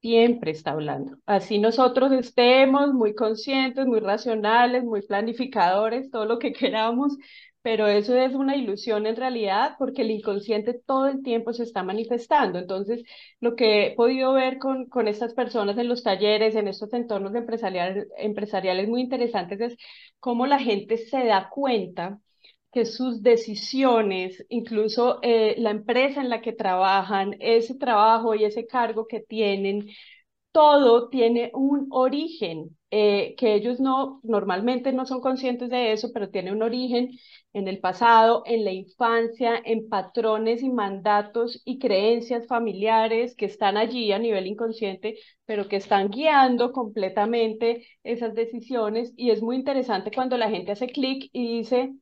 siempre 0.00 0.52
está 0.52 0.72
hablando. 0.72 1.16
Así 1.26 1.58
nosotros 1.58 2.12
estemos 2.12 2.92
muy 2.94 3.14
conscientes, 3.14 3.86
muy 3.86 4.00
racionales, 4.00 4.84
muy 4.84 5.02
planificadores, 5.02 6.10
todo 6.10 6.24
lo 6.26 6.38
que 6.38 6.52
queramos, 6.54 7.16
pero 7.62 7.86
eso 7.86 8.16
es 8.16 8.34
una 8.34 8.56
ilusión 8.56 9.06
en 9.06 9.16
realidad 9.16 9.74
porque 9.78 10.02
el 10.02 10.10
inconsciente 10.10 10.80
todo 10.86 11.06
el 11.08 11.22
tiempo 11.22 11.52
se 11.52 11.64
está 11.64 11.82
manifestando. 11.82 12.58
Entonces, 12.58 13.02
lo 13.40 13.54
que 13.56 13.88
he 13.88 13.94
podido 13.94 14.32
ver 14.32 14.58
con, 14.58 14.86
con 14.86 15.08
estas 15.08 15.34
personas 15.34 15.76
en 15.78 15.88
los 15.88 16.02
talleres, 16.02 16.54
en 16.54 16.68
estos 16.68 16.92
entornos 16.94 17.34
empresariales, 17.34 18.08
empresariales 18.16 18.88
muy 18.88 19.02
interesantes, 19.02 19.60
es 19.60 19.76
cómo 20.18 20.46
la 20.46 20.58
gente 20.58 20.96
se 20.96 21.24
da 21.26 21.50
cuenta 21.50 22.18
que 22.72 22.84
sus 22.86 23.22
decisiones, 23.22 24.44
incluso 24.48 25.18
eh, 25.22 25.56
la 25.58 25.70
empresa 25.70 26.20
en 26.20 26.28
la 26.30 26.40
que 26.42 26.52
trabajan, 26.52 27.36
ese 27.40 27.74
trabajo 27.76 28.34
y 28.34 28.44
ese 28.44 28.66
cargo 28.66 29.06
que 29.08 29.20
tienen, 29.20 29.88
todo 30.52 31.08
tiene 31.10 31.50
un 31.54 31.86
origen 31.92 32.76
eh, 32.90 33.34
que 33.38 33.54
ellos 33.54 33.78
no 33.80 34.20
normalmente 34.24 34.92
no 34.92 35.06
son 35.06 35.20
conscientes 35.20 35.70
de 35.70 35.92
eso, 35.92 36.10
pero 36.12 36.30
tiene 36.30 36.50
un 36.52 36.62
origen 36.62 37.10
en 37.52 37.68
el 37.68 37.78
pasado, 37.80 38.42
en 38.46 38.64
la 38.64 38.72
infancia, 38.72 39.60
en 39.64 39.88
patrones 39.88 40.62
y 40.62 40.70
mandatos 40.70 41.62
y 41.64 41.78
creencias 41.78 42.46
familiares 42.48 43.36
que 43.36 43.46
están 43.46 43.76
allí 43.76 44.10
a 44.12 44.18
nivel 44.18 44.46
inconsciente, 44.48 45.18
pero 45.44 45.68
que 45.68 45.76
están 45.76 46.10
guiando 46.10 46.72
completamente 46.72 47.86
esas 48.02 48.34
decisiones. 48.34 49.12
Y 49.16 49.30
es 49.30 49.42
muy 49.42 49.54
interesante 49.56 50.10
cuando 50.10 50.36
la 50.36 50.50
gente 50.50 50.72
hace 50.72 50.88
clic 50.88 51.28
y 51.32 51.58
dice, 51.58 51.92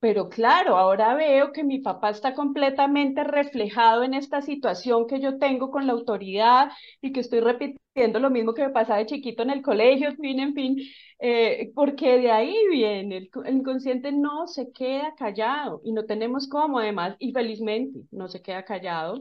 pero 0.00 0.28
claro, 0.30 0.76
ahora 0.78 1.14
veo 1.14 1.52
que 1.52 1.62
mi 1.62 1.78
papá 1.80 2.10
está 2.10 2.34
completamente 2.34 3.22
reflejado 3.22 4.02
en 4.02 4.14
esta 4.14 4.40
situación 4.42 5.06
que 5.06 5.20
yo 5.20 5.38
tengo 5.38 5.70
con 5.70 5.86
la 5.86 5.92
autoridad 5.92 6.70
y 7.02 7.12
que 7.12 7.20
estoy 7.20 7.40
repitiendo 7.40 8.18
lo 8.18 8.30
mismo 8.30 8.54
que 8.54 8.62
me 8.66 8.70
pasaba 8.70 8.98
de 9.00 9.06
chiquito 9.06 9.42
en 9.42 9.50
el 9.50 9.62
colegio, 9.62 10.08
en 10.08 10.16
fin, 10.16 10.40
en 10.40 10.54
fin, 10.54 10.76
eh, 11.18 11.70
porque 11.74 12.18
de 12.18 12.30
ahí 12.30 12.56
viene, 12.70 13.18
el, 13.18 13.30
el, 13.44 13.56
inconsciente 13.56 14.10
no 14.10 14.46
se 14.46 14.72
queda 14.72 15.14
callado 15.14 15.82
y 15.84 15.92
no 15.92 16.04
tenemos 16.06 16.48
cómo 16.48 16.78
además, 16.78 17.16
y 17.18 17.32
felizmente 17.32 18.00
no 18.10 18.28
se 18.28 18.40
queda 18.42 18.64
callado, 18.64 19.20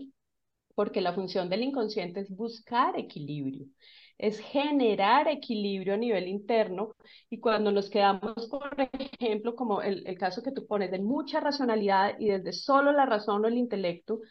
porque 0.75 1.01
la 1.01 1.13
función 1.13 1.49
del 1.49 1.63
inconsciente 1.63 2.21
es 2.21 2.29
buscar 2.29 2.97
equilibrio 2.97 3.67
es 4.19 4.39
generar 4.41 5.27
equilibrio 5.29 5.95
a 5.95 5.97
nivel 5.97 6.27
interno 6.27 6.93
y 7.31 7.39
cuando 7.39 7.71
nos 7.71 7.89
quedamos, 7.89 8.47
por 8.49 8.69
ejemplo, 9.01 9.55
como 9.55 9.81
el, 9.81 10.05
el 10.07 10.17
caso 10.19 10.43
que 10.43 10.51
tú 10.51 10.67
pones, 10.67 10.91
de 10.91 10.99
mucha 10.99 11.39
racionalidad 11.39 12.15
y 12.19 12.29
desde 12.29 12.53
solo 12.53 12.91
la 12.91 13.07
razón 13.07 13.45
o 13.45 13.47
el 13.47 13.57
intelecto, 13.57 14.21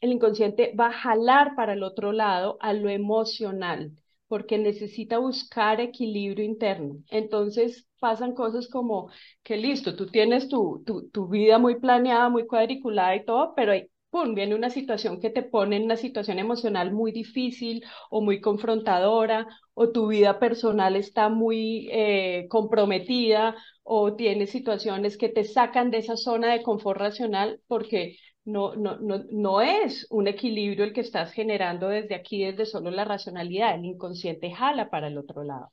el 0.00 0.12
inconsciente 0.12 0.74
va 0.78 0.88
a 0.88 0.92
jalar 0.92 1.54
para 1.56 1.74
el 1.74 1.82
otro 1.82 2.12
lado 2.12 2.56
a 2.60 2.72
lo 2.72 2.88
emocional, 2.90 3.92
porque 4.28 4.58
necesita 4.58 5.18
buscar 5.18 5.80
equilibrio 5.80 6.44
interno. 6.44 6.96
Entonces 7.10 7.86
pasan 8.00 8.34
cosas 8.34 8.68
como 8.68 9.10
que 9.42 9.56
listo, 9.56 9.94
tú 9.96 10.06
tienes 10.06 10.48
tu, 10.48 10.82
tu, 10.86 11.08
tu 11.10 11.28
vida 11.28 11.58
muy 11.58 11.78
planeada, 11.80 12.28
muy 12.28 12.46
cuadriculada 12.46 13.14
y 13.16 13.24
todo, 13.24 13.54
pero 13.54 13.72
hay 13.72 13.88
pum, 14.12 14.34
viene 14.34 14.54
una 14.54 14.70
situación 14.70 15.20
que 15.20 15.30
te 15.30 15.42
pone 15.42 15.76
en 15.76 15.84
una 15.84 15.96
situación 15.96 16.38
emocional 16.38 16.92
muy 16.92 17.12
difícil 17.12 17.82
o 18.10 18.20
muy 18.22 18.40
confrontadora, 18.40 19.46
o 19.74 19.90
tu 19.90 20.08
vida 20.08 20.38
personal 20.38 20.96
está 20.96 21.28
muy 21.30 21.88
eh, 21.90 22.46
comprometida, 22.48 23.56
o 23.82 24.14
tienes 24.14 24.50
situaciones 24.50 25.16
que 25.18 25.30
te 25.30 25.44
sacan 25.44 25.90
de 25.90 25.98
esa 25.98 26.16
zona 26.16 26.52
de 26.52 26.62
confort 26.62 27.00
racional 27.00 27.60
porque 27.66 28.18
no, 28.44 28.74
no, 28.76 28.98
no, 28.98 29.24
no 29.30 29.60
es 29.62 30.06
un 30.10 30.28
equilibrio 30.28 30.84
el 30.84 30.92
que 30.92 31.00
estás 31.00 31.32
generando 31.32 31.88
desde 31.88 32.14
aquí, 32.14 32.44
desde 32.44 32.66
solo 32.66 32.90
la 32.90 33.04
racionalidad, 33.04 33.74
el 33.74 33.84
inconsciente 33.86 34.52
jala 34.52 34.90
para 34.90 35.08
el 35.08 35.18
otro 35.18 35.44
lado. 35.44 35.72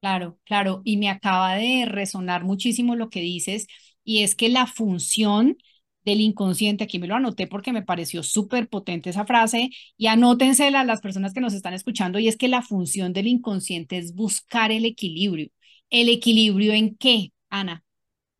Claro, 0.00 0.38
claro, 0.44 0.82
y 0.84 0.98
me 0.98 1.08
acaba 1.08 1.56
de 1.56 1.84
resonar 1.86 2.44
muchísimo 2.44 2.94
lo 2.96 3.10
que 3.10 3.20
dices, 3.20 3.66
y 4.04 4.22
es 4.22 4.36
que 4.36 4.48
la 4.48 4.66
función 4.66 5.56
del 6.06 6.22
inconsciente. 6.22 6.84
Aquí 6.84 6.98
me 6.98 7.06
lo 7.08 7.14
anoté 7.16 7.46
porque 7.46 7.72
me 7.72 7.82
pareció 7.82 8.22
súper 8.22 8.68
potente 8.68 9.10
esa 9.10 9.26
frase 9.26 9.70
y 9.98 10.06
anótensela 10.06 10.80
a 10.80 10.84
las 10.84 11.02
personas 11.02 11.34
que 11.34 11.40
nos 11.42 11.52
están 11.54 11.74
escuchando 11.74 12.18
y 12.18 12.28
es 12.28 12.36
que 12.38 12.48
la 12.48 12.62
función 12.62 13.12
del 13.12 13.26
inconsciente 13.26 13.98
es 13.98 14.14
buscar 14.14 14.72
el 14.72 14.86
equilibrio. 14.86 15.48
¿El 15.90 16.08
equilibrio 16.08 16.72
en 16.72 16.96
qué, 16.96 17.32
Ana? 17.50 17.84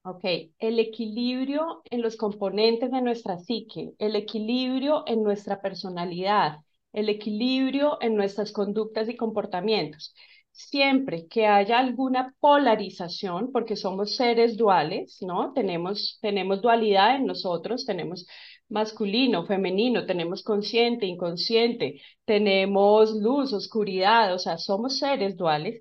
Ok, 0.03 0.25
el 0.61 0.79
equilibrio 0.79 1.83
en 1.91 2.01
los 2.01 2.17
componentes 2.17 2.93
de 2.93 3.03
nuestra 3.03 3.39
psique, 3.39 3.93
el 3.99 4.15
equilibrio 4.15 5.03
en 5.07 5.23
nuestra 5.25 5.61
personalidad, 5.61 6.61
el 6.93 7.09
equilibrio 7.09 7.99
en 8.01 8.15
nuestras 8.15 8.53
conductas 8.53 9.09
y 9.09 9.17
comportamientos 9.17 10.15
siempre 10.57 11.27
que 11.29 11.47
haya 11.47 11.79
alguna 11.79 12.35
polarización, 12.41 13.53
porque 13.53 13.77
somos 13.77 14.17
seres 14.17 14.57
duales, 14.57 15.19
¿no? 15.21 15.53
Tenemos, 15.53 16.19
tenemos 16.23 16.63
dualidad 16.63 17.17
en 17.17 17.27
nosotros, 17.27 17.85
tenemos 17.87 18.27
masculino, 18.69 19.47
femenino, 19.47 20.07
tenemos 20.07 20.43
consciente, 20.43 21.07
inconsciente, 21.07 22.01
tenemos 22.25 23.13
luz, 23.15 23.53
oscuridad, 23.53 24.35
o 24.35 24.39
sea, 24.39 24.59
somos 24.59 24.99
seres 24.99 25.37
duales. 25.37 25.81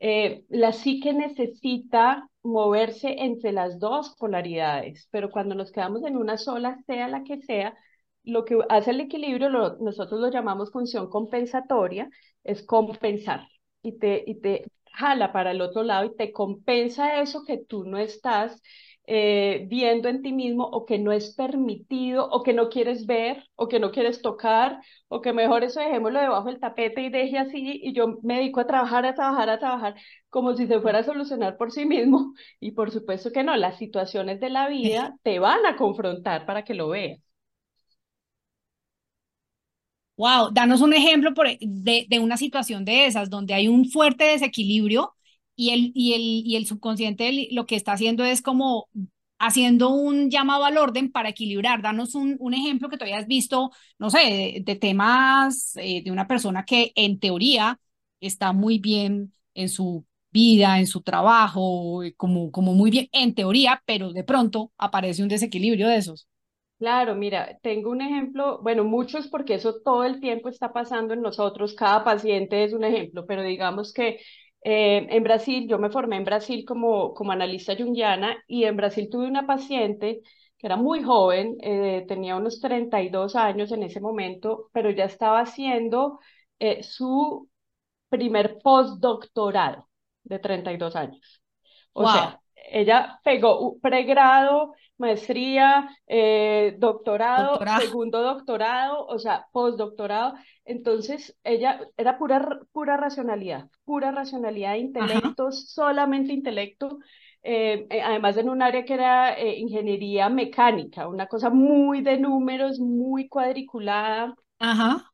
Eh, 0.00 0.44
la 0.48 0.72
psique 0.72 1.12
necesita 1.12 2.28
moverse 2.42 3.14
entre 3.22 3.52
las 3.52 3.78
dos 3.78 4.14
polaridades, 4.18 5.08
pero 5.10 5.30
cuando 5.30 5.54
nos 5.54 5.72
quedamos 5.72 6.04
en 6.04 6.16
una 6.16 6.36
sola, 6.36 6.78
sea 6.86 7.08
la 7.08 7.22
que 7.24 7.40
sea, 7.42 7.74
lo 8.24 8.44
que 8.44 8.58
hace 8.68 8.90
el 8.90 9.00
equilibrio, 9.00 9.48
nosotros 9.80 10.20
lo 10.20 10.30
llamamos 10.30 10.72
función 10.72 11.08
compensatoria, 11.08 12.10
es 12.44 12.62
compensar 12.64 13.46
y 13.82 13.98
te, 13.98 14.24
y 14.26 14.40
te 14.40 14.64
jala 14.92 15.32
para 15.32 15.50
el 15.52 15.60
otro 15.60 15.82
lado 15.82 16.06
y 16.06 16.16
te 16.16 16.32
compensa 16.32 17.20
eso 17.20 17.44
que 17.44 17.58
tú 17.58 17.84
no 17.84 17.98
estás 17.98 18.62
eh, 19.08 19.66
viendo 19.68 20.08
en 20.08 20.22
ti 20.22 20.32
mismo 20.32 20.64
o 20.64 20.84
que 20.84 20.98
no 20.98 21.12
es 21.12 21.34
permitido 21.34 22.28
o 22.28 22.42
que 22.42 22.52
no 22.52 22.68
quieres 22.70 23.06
ver 23.06 23.44
o 23.54 23.68
que 23.68 23.78
no 23.78 23.92
quieres 23.92 24.20
tocar 24.22 24.80
o 25.08 25.20
que 25.20 25.32
mejor 25.32 25.62
eso 25.64 25.80
dejémoslo 25.80 26.20
debajo 26.20 26.48
del 26.48 26.58
tapete 26.60 27.02
y 27.02 27.10
deje 27.10 27.38
así 27.38 27.80
y 27.82 27.92
yo 27.94 28.18
me 28.22 28.36
dedico 28.38 28.60
a 28.60 28.66
trabajar, 28.66 29.06
a 29.06 29.14
trabajar, 29.14 29.48
a 29.50 29.58
trabajar 29.58 29.94
como 30.30 30.54
si 30.56 30.66
se 30.66 30.80
fuera 30.80 31.00
a 31.00 31.04
solucionar 31.04 31.56
por 31.56 31.70
sí 31.72 31.86
mismo 31.86 32.34
y 32.60 32.72
por 32.72 32.90
supuesto 32.90 33.30
que 33.32 33.44
no, 33.44 33.56
las 33.56 33.78
situaciones 33.78 34.40
de 34.40 34.50
la 34.50 34.68
vida 34.68 35.16
te 35.22 35.38
van 35.38 35.64
a 35.66 35.76
confrontar 35.76 36.44
para 36.46 36.64
que 36.64 36.74
lo 36.74 36.88
veas. 36.88 37.20
Wow, 40.16 40.50
danos 40.52 40.80
un 40.80 40.94
ejemplo 40.94 41.34
por, 41.34 41.46
e, 41.46 41.58
de, 41.60 42.06
de, 42.08 42.18
una 42.20 42.36
situación 42.38 42.84
de 42.86 43.06
esas, 43.06 43.28
donde 43.28 43.52
hay 43.54 43.68
un 43.68 43.90
fuerte 43.90 44.24
desequilibrio 44.24 45.14
y 45.54 45.70
el, 45.70 45.92
y 45.94 46.14
el, 46.14 46.20
y 46.46 46.56
el 46.56 46.66
subconsciente 46.66 47.48
lo 47.52 47.66
que 47.66 47.76
está 47.76 47.92
haciendo 47.92 48.24
es 48.24 48.40
como 48.40 48.88
haciendo 49.38 49.90
un 49.90 50.30
llamado 50.30 50.64
al 50.64 50.78
orden 50.78 51.12
para 51.12 51.28
equilibrar. 51.28 51.82
Danos 51.82 52.14
un, 52.14 52.36
un 52.38 52.54
ejemplo 52.54 52.88
que 52.88 52.96
tú 52.96 53.04
hayas 53.04 53.26
visto, 53.26 53.70
no 53.98 54.08
sé, 54.10 54.18
de, 54.20 54.62
de 54.64 54.76
temas 54.76 55.72
eh, 55.76 56.02
de 56.02 56.10
una 56.10 56.26
persona 56.26 56.64
que 56.64 56.92
en 56.94 57.18
teoría 57.20 57.78
está 58.20 58.52
muy 58.54 58.78
bien 58.78 59.34
en 59.54 59.68
su 59.68 60.06
vida, 60.30 60.78
en 60.78 60.86
su 60.86 61.02
trabajo, 61.02 62.00
como, 62.16 62.50
como 62.50 62.72
muy 62.74 62.90
bien 62.90 63.08
en 63.12 63.34
teoría, 63.34 63.82
pero 63.86 64.12
de 64.14 64.24
pronto 64.24 64.72
aparece 64.78 65.22
un 65.22 65.28
desequilibrio 65.28 65.88
de 65.88 65.96
esos. 65.98 66.26
Claro, 66.78 67.14
mira, 67.14 67.58
tengo 67.62 67.90
un 67.90 68.02
ejemplo, 68.02 68.58
bueno, 68.62 68.84
muchos 68.84 69.28
porque 69.28 69.54
eso 69.54 69.80
todo 69.82 70.04
el 70.04 70.20
tiempo 70.20 70.50
está 70.50 70.74
pasando 70.74 71.14
en 71.14 71.22
nosotros, 71.22 71.72
cada 71.74 72.04
paciente 72.04 72.64
es 72.64 72.74
un 72.74 72.84
ejemplo, 72.84 73.24
pero 73.26 73.42
digamos 73.42 73.94
que 73.94 74.20
eh, 74.62 75.06
en 75.08 75.22
Brasil, 75.22 75.66
yo 75.68 75.78
me 75.78 75.88
formé 75.88 76.16
en 76.16 76.24
Brasil 76.24 76.66
como, 76.66 77.14
como 77.14 77.32
analista 77.32 77.74
junguiana 77.74 78.36
y 78.46 78.64
en 78.64 78.76
Brasil 78.76 79.08
tuve 79.10 79.26
una 79.26 79.46
paciente 79.46 80.20
que 80.58 80.66
era 80.66 80.76
muy 80.76 81.02
joven, 81.02 81.56
eh, 81.62 82.04
tenía 82.06 82.36
unos 82.36 82.60
32 82.60 83.36
años 83.36 83.72
en 83.72 83.82
ese 83.82 84.00
momento, 84.00 84.68
pero 84.72 84.90
ya 84.90 85.04
estaba 85.06 85.40
haciendo 85.40 86.20
eh, 86.58 86.82
su 86.82 87.48
primer 88.08 88.58
postdoctorado 88.62 89.88
de 90.24 90.38
32 90.38 90.96
años. 90.96 91.42
O 91.92 92.06
sea, 92.06 92.40
ella 92.70 93.20
pegó 93.24 93.78
pregrado, 93.80 94.74
maestría, 94.98 95.90
eh, 96.06 96.74
doctorado, 96.78 97.58
segundo 97.80 98.22
doctorado, 98.22 99.06
o 99.06 99.18
sea, 99.18 99.46
postdoctorado. 99.52 100.34
Entonces, 100.64 101.36
ella 101.44 101.80
era 101.96 102.18
pura, 102.18 102.60
pura 102.72 102.96
racionalidad, 102.96 103.68
pura 103.84 104.10
racionalidad, 104.10 104.76
intelecto, 104.76 105.52
solamente 105.52 106.32
intelecto. 106.32 106.98
Eh, 107.42 107.86
eh, 107.90 108.02
además 108.02 108.36
en 108.38 108.48
un 108.48 108.60
área 108.60 108.84
que 108.84 108.94
era 108.94 109.40
ingeniería 109.40 110.28
mecánica, 110.28 111.06
una 111.06 111.28
cosa 111.28 111.48
muy 111.50 112.00
de 112.02 112.18
números, 112.18 112.80
muy 112.80 113.28
cuadriculada. 113.28 114.34
Ajá. 114.58 115.12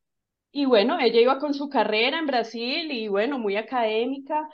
Y 0.51 0.65
bueno, 0.65 0.97
ella 0.99 1.19
iba 1.19 1.39
con 1.39 1.53
su 1.53 1.69
carrera 1.69 2.19
en 2.19 2.27
Brasil 2.27 2.91
y 2.91 3.07
bueno, 3.07 3.37
muy 3.39 3.55
académica. 3.55 4.47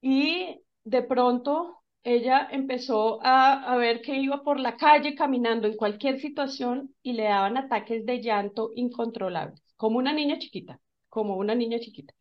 Y 0.00 0.60
de 0.84 1.02
pronto 1.02 1.79
ella 2.04 2.48
empezó 2.50 3.20
a, 3.22 3.72
a, 3.72 3.76
ver 3.76 4.00
que 4.02 4.16
iba 4.16 4.42
por 4.42 4.58
la 4.60 4.76
calle 4.76 5.14
caminando 5.14 5.66
en 5.66 5.76
cualquier 5.76 6.20
situación 6.20 6.94
y 7.02 7.12
le 7.14 7.24
daban 7.24 7.56
ataques 7.56 8.06
de 8.06 8.20
llanto 8.22 8.70
incontrolables, 8.74 9.62
como 9.76 9.98
una 9.98 10.12
niña 10.12 10.38
chiquita, 10.38 10.80
como 11.08 11.36
una 11.36 11.54
niña 11.54 11.78
chiquita. 11.80 12.14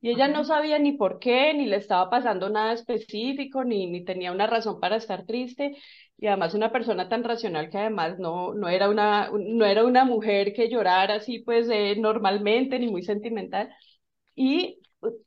Y 0.00 0.10
ella 0.10 0.28
no 0.28 0.44
sabía 0.44 0.78
ni 0.78 0.92
por 0.92 1.18
qué, 1.18 1.52
ni 1.54 1.66
le 1.66 1.76
estaba 1.76 2.08
pasando 2.08 2.48
nada 2.50 2.72
específico, 2.72 3.64
ni, 3.64 3.86
ni 3.88 4.04
tenía 4.04 4.30
una 4.32 4.46
razón 4.46 4.78
para 4.80 4.96
estar 4.96 5.26
triste. 5.26 5.76
Y 6.16 6.26
además 6.28 6.54
una 6.54 6.70
persona 6.72 7.08
tan 7.08 7.24
racional 7.24 7.68
que 7.70 7.78
además 7.78 8.18
no, 8.18 8.54
no, 8.54 8.68
era, 8.68 8.88
una, 8.88 9.30
no 9.32 9.64
era 9.66 9.84
una 9.84 10.04
mujer 10.04 10.52
que 10.52 10.68
llorara 10.68 11.16
así 11.16 11.40
pues 11.40 11.68
eh, 11.70 11.96
normalmente, 11.98 12.78
ni 12.78 12.88
muy 12.88 13.02
sentimental. 13.02 13.70
Y 14.36 14.80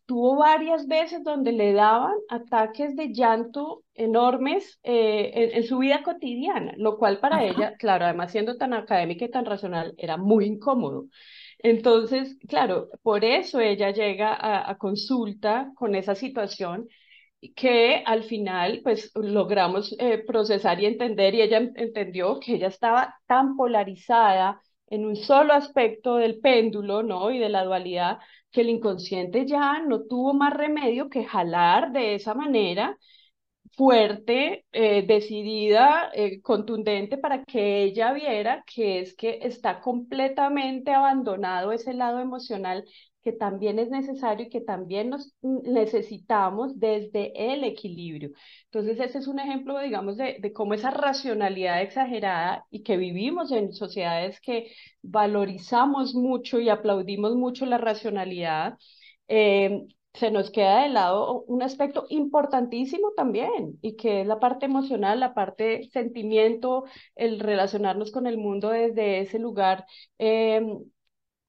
tuvo 0.06 0.38
varias 0.38 0.88
veces 0.88 1.24
donde 1.24 1.52
le 1.52 1.74
daban 1.74 2.16
ataques 2.30 2.96
de 2.96 3.14
llanto 3.14 3.84
enormes 3.94 4.80
eh, 4.84 5.52
en, 5.54 5.64
su 5.64 5.80
vida 5.80 6.04
cotidiana, 6.04 6.74
lo 6.78 6.98
cual 6.98 7.20
para 7.20 7.44
ella, 7.46 7.76
claro, 7.78 8.06
además 8.06 8.32
siendo 8.32 8.58
tan 8.58 8.74
académica 8.74 9.26
y 9.26 9.32
tan 9.32 9.46
racional, 9.46 9.94
era 9.98 10.18
muy 10.18 10.46
incómodo. 10.46 11.08
Entonces, 11.60 12.38
claro, 12.48 12.90
por 13.04 13.24
eso 13.24 13.60
ella 13.60 13.92
llega 13.92 14.36
a, 14.70 14.78
consulta 14.78 15.72
con 15.76 15.96
esa 15.96 16.16
situación 16.16 16.88
que 17.56 18.04
al 18.06 18.24
final 18.24 18.82
pues 18.84 19.12
logramos 19.16 19.96
eh, 20.00 20.20
procesar 20.20 20.80
y 20.80 20.86
entender 20.86 21.34
y 21.36 21.42
ella 21.42 21.58
entendió 21.76 22.40
que 22.40 22.56
ella 22.56 22.68
estaba 22.68 23.16
tan 23.28 23.56
polarizada 23.58 24.62
en 24.88 25.06
un 25.06 25.16
solo 25.16 25.54
aspecto 25.54 26.18
del 26.18 26.40
péndulo, 26.40 27.02
¿no? 27.02 27.32
Y 27.32 27.40
de 27.40 27.50
la 27.50 27.64
dualidad, 27.64 28.20
que 28.52 28.62
el 28.62 28.70
inconsciente 28.70 29.46
ya 29.46 29.80
no 29.82 30.04
tuvo 30.04 30.34
más 30.34 30.54
remedio 30.54 31.10
que 31.10 31.26
jalar 31.26 31.92
de 31.92 32.16
esa 32.16 32.34
manera 32.34 32.98
fuerte, 33.78 34.66
eh, 34.74 35.06
decidida, 35.08 36.12
eh, 36.14 36.42
contundente 36.42 37.18
para 37.18 37.44
que 37.46 37.84
ella 37.84 38.14
viera 38.14 38.64
que 38.68 39.00
es 39.00 39.16
que 39.16 39.40
está 39.44 39.80
completamente 39.82 40.92
abandonado 40.94 41.72
ese 41.72 41.94
lado 41.94 42.20
emocional 42.20 42.86
que 43.24 43.32
también 43.34 43.80
es 43.80 43.90
necesario 43.90 44.48
y 44.48 44.50
que 44.50 44.62
también 44.62 45.10
nos 45.12 45.34
necesitamos 45.42 46.80
desde 46.80 47.54
el 47.54 47.64
equilibrio. 47.64 48.32
Entonces, 48.66 49.00
ese 49.00 49.20
es 49.20 49.28
un 49.28 49.40
ejemplo, 49.40 49.80
digamos, 49.80 50.18
de, 50.18 50.38
de 50.40 50.54
cómo 50.54 50.74
esa 50.74 50.92
racionalidad 50.92 51.82
exagerada 51.82 52.66
y 52.72 52.84
que 52.84 52.98
vivimos 52.98 53.52
en 53.52 53.74
sociedades 53.74 54.40
que 54.42 54.72
valorizamos 55.02 56.16
mucho 56.16 56.60
y 56.60 56.70
aplaudimos 56.70 57.36
mucho 57.36 57.66
la 57.66 57.78
racionalidad, 57.78 58.78
eh, 59.28 59.84
se 60.14 60.30
nos 60.32 60.52
queda 60.52 60.84
de 60.84 60.90
lado 60.90 61.44
un 61.48 61.64
aspecto 61.64 62.06
importantísimo 62.10 63.14
también, 63.16 63.80
y 63.82 63.96
que 63.96 64.22
es 64.22 64.28
la 64.28 64.40
parte 64.40 64.66
emocional, 64.66 65.20
la 65.22 65.34
parte 65.34 65.90
sentimiento, 65.92 66.84
el 67.16 67.40
relacionarnos 67.40 68.12
con 68.12 68.28
el 68.28 68.38
mundo 68.38 68.70
desde 68.70 69.22
ese 69.22 69.40
lugar 69.40 69.86
eh, 70.20 70.62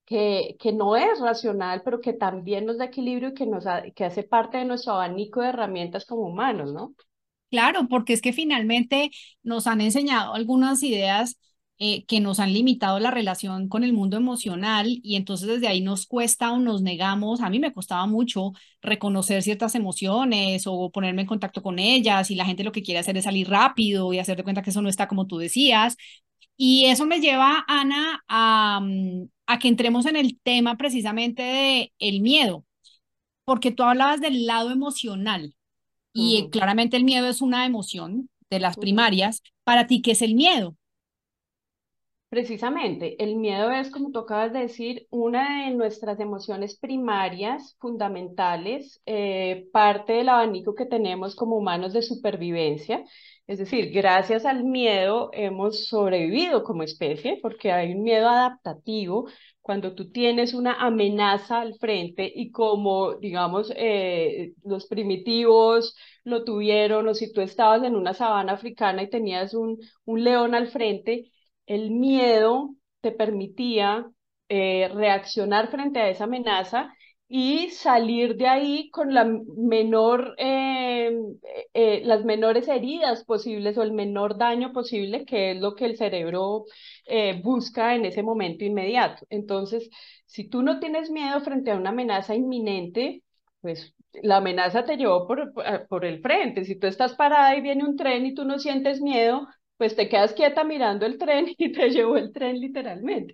que, 0.05 0.55
que 0.59 0.73
no 0.73 0.95
es 0.95 1.19
racional, 1.19 1.81
pero 1.83 2.01
que 2.01 2.13
también 2.13 2.65
nos 2.65 2.77
da 2.77 2.85
equilibrio 2.85 3.29
y 3.29 3.33
que, 3.33 3.45
nos 3.45 3.65
que 3.95 4.05
hace 4.05 4.23
parte 4.23 4.57
de 4.57 4.65
nuestro 4.65 4.93
abanico 4.93 5.41
de 5.41 5.49
herramientas 5.49 6.05
como 6.05 6.23
humanos, 6.23 6.73
¿no? 6.73 6.93
Claro, 7.49 7.87
porque 7.87 8.13
es 8.13 8.21
que 8.21 8.33
finalmente 8.33 9.11
nos 9.43 9.67
han 9.67 9.79
enseñado 9.79 10.33
algunas 10.33 10.81
ideas 10.81 11.37
eh, 11.77 12.05
que 12.05 12.19
nos 12.19 12.39
han 12.39 12.53
limitado 12.53 12.99
la 12.99 13.11
relación 13.11 13.67
con 13.69 13.83
el 13.83 13.93
mundo 13.93 14.17
emocional 14.17 14.87
y 15.03 15.15
entonces 15.17 15.47
desde 15.47 15.67
ahí 15.67 15.81
nos 15.81 16.07
cuesta 16.07 16.51
o 16.51 16.59
nos 16.59 16.81
negamos, 16.81 17.41
a 17.41 17.49
mí 17.49 17.59
me 17.59 17.73
costaba 17.73 18.07
mucho 18.07 18.53
reconocer 18.81 19.43
ciertas 19.43 19.75
emociones 19.75 20.63
o 20.65 20.89
ponerme 20.91 21.23
en 21.23 21.27
contacto 21.27 21.61
con 21.61 21.79
ellas 21.79 22.31
y 22.31 22.35
la 22.35 22.45
gente 22.45 22.63
lo 22.63 22.71
que 22.71 22.83
quiere 22.83 22.99
hacer 22.99 23.17
es 23.17 23.25
salir 23.25 23.49
rápido 23.49 24.13
y 24.13 24.19
hacer 24.19 24.37
de 24.37 24.43
cuenta 24.43 24.61
que 24.61 24.69
eso 24.71 24.81
no 24.81 24.89
está 24.89 25.07
como 25.07 25.27
tú 25.27 25.37
decías. 25.37 25.95
Y 26.57 26.85
eso 26.85 27.05
me 27.05 27.19
lleva, 27.19 27.65
Ana, 27.67 28.23
a, 28.27 28.79
mm, 28.81 29.27
a 29.47 29.59
que 29.59 29.67
entremos 29.67 30.05
en 30.05 30.15
el 30.15 30.39
tema 30.41 30.77
precisamente 30.77 31.41
de 31.43 31.93
el 31.99 32.21
miedo, 32.21 32.65
porque 33.45 33.71
tú 33.71 33.83
hablabas 33.83 34.21
del 34.21 34.45
lado 34.45 34.71
emocional 34.71 35.55
y 36.13 36.49
claramente 36.51 36.97
el 36.97 37.05
miedo 37.05 37.27
es 37.27 37.41
una 37.41 37.65
emoción 37.65 38.29
de 38.49 38.59
las 38.59 38.77
primarias. 38.77 39.43
Para 39.63 39.87
ti, 39.87 40.01
¿qué 40.01 40.11
es 40.11 40.21
el 40.21 40.35
miedo? 40.35 40.77
Precisamente, 42.29 43.23
el 43.23 43.35
miedo 43.35 43.69
es, 43.71 43.91
como 43.91 44.09
tú 44.11 44.19
acabas 44.19 44.51
de 44.53 44.61
decir, 44.61 45.05
una 45.11 45.65
de 45.67 45.75
nuestras 45.75 46.19
emociones 46.19 46.75
primarias, 46.79 47.77
fundamentales, 47.79 49.01
eh, 49.05 49.67
parte 49.71 50.13
del 50.13 50.29
abanico 50.29 50.73
que 50.73 50.87
tenemos 50.87 51.35
como 51.35 51.57
humanos 51.57 51.93
de 51.93 52.01
supervivencia. 52.01 53.03
Es 53.45 53.59
decir, 53.59 53.91
gracias 53.91 54.45
al 54.45 54.63
miedo 54.63 55.29
hemos 55.33 55.87
sobrevivido 55.87 56.63
como 56.63 56.83
especie 56.83 57.39
porque 57.41 57.71
hay 57.73 57.93
un 57.93 58.03
miedo 58.03 58.29
adaptativo. 58.29 59.27
Cuando 59.61 59.95
tú 59.95 60.11
tienes 60.11 60.53
una 60.53 60.73
amenaza 60.75 61.59
al 61.61 61.75
frente 61.75 62.31
y 62.33 62.51
como, 62.51 63.15
digamos, 63.15 63.71
eh, 63.75 64.53
los 64.63 64.87
primitivos 64.87 65.95
lo 66.23 66.43
tuvieron 66.45 67.07
o 67.07 67.13
si 67.13 67.33
tú 67.33 67.41
estabas 67.41 67.83
en 67.83 67.95
una 67.95 68.13
sabana 68.13 68.53
africana 68.53 69.03
y 69.03 69.09
tenías 69.09 69.53
un, 69.53 69.77
un 70.05 70.23
león 70.23 70.55
al 70.55 70.67
frente, 70.69 71.31
el 71.65 71.91
miedo 71.91 72.75
te 73.01 73.11
permitía 73.11 74.09
eh, 74.49 74.89
reaccionar 74.93 75.69
frente 75.69 75.99
a 75.99 76.09
esa 76.09 76.25
amenaza 76.25 76.93
y 77.27 77.69
salir 77.71 78.35
de 78.37 78.47
ahí 78.47 78.89
con 78.91 79.13
la 79.13 79.25
menor, 79.25 80.35
eh, 80.37 81.11
eh, 81.73 82.01
las 82.05 82.23
menores 82.25 82.67
heridas 82.67 83.23
posibles 83.23 83.77
o 83.77 83.83
el 83.83 83.91
menor 83.91 84.37
daño 84.37 84.71
posible, 84.73 85.25
que 85.25 85.51
es 85.51 85.57
lo 85.59 85.73
que 85.75 85.85
el 85.85 85.97
cerebro 85.97 86.65
eh, 87.05 87.41
busca 87.43 87.95
en 87.95 88.05
ese 88.05 88.21
momento 88.23 88.65
inmediato. 88.65 89.25
Entonces, 89.29 89.89
si 90.25 90.47
tú 90.47 90.61
no 90.61 90.79
tienes 90.79 91.09
miedo 91.09 91.41
frente 91.41 91.71
a 91.71 91.75
una 91.77 91.89
amenaza 91.89 92.35
inminente, 92.35 93.23
pues 93.61 93.93
la 94.21 94.37
amenaza 94.37 94.85
te 94.85 94.97
llevó 94.97 95.27
por, 95.27 95.53
por 95.89 96.05
el 96.05 96.21
frente. 96.21 96.65
Si 96.65 96.75
tú 96.77 96.85
estás 96.87 97.15
parada 97.15 97.55
y 97.55 97.61
viene 97.61 97.83
un 97.83 97.95
tren 97.97 98.25
y 98.25 98.33
tú 98.35 98.45
no 98.45 98.59
sientes 98.59 99.01
miedo, 99.01 99.47
pues 99.77 99.95
te 99.95 100.07
quedas 100.09 100.33
quieta 100.33 100.63
mirando 100.63 101.05
el 101.05 101.17
tren 101.17 101.47
y 101.57 101.71
te 101.71 101.89
llevó 101.89 102.17
el 102.17 102.31
tren 102.31 102.59
literalmente. 102.59 103.33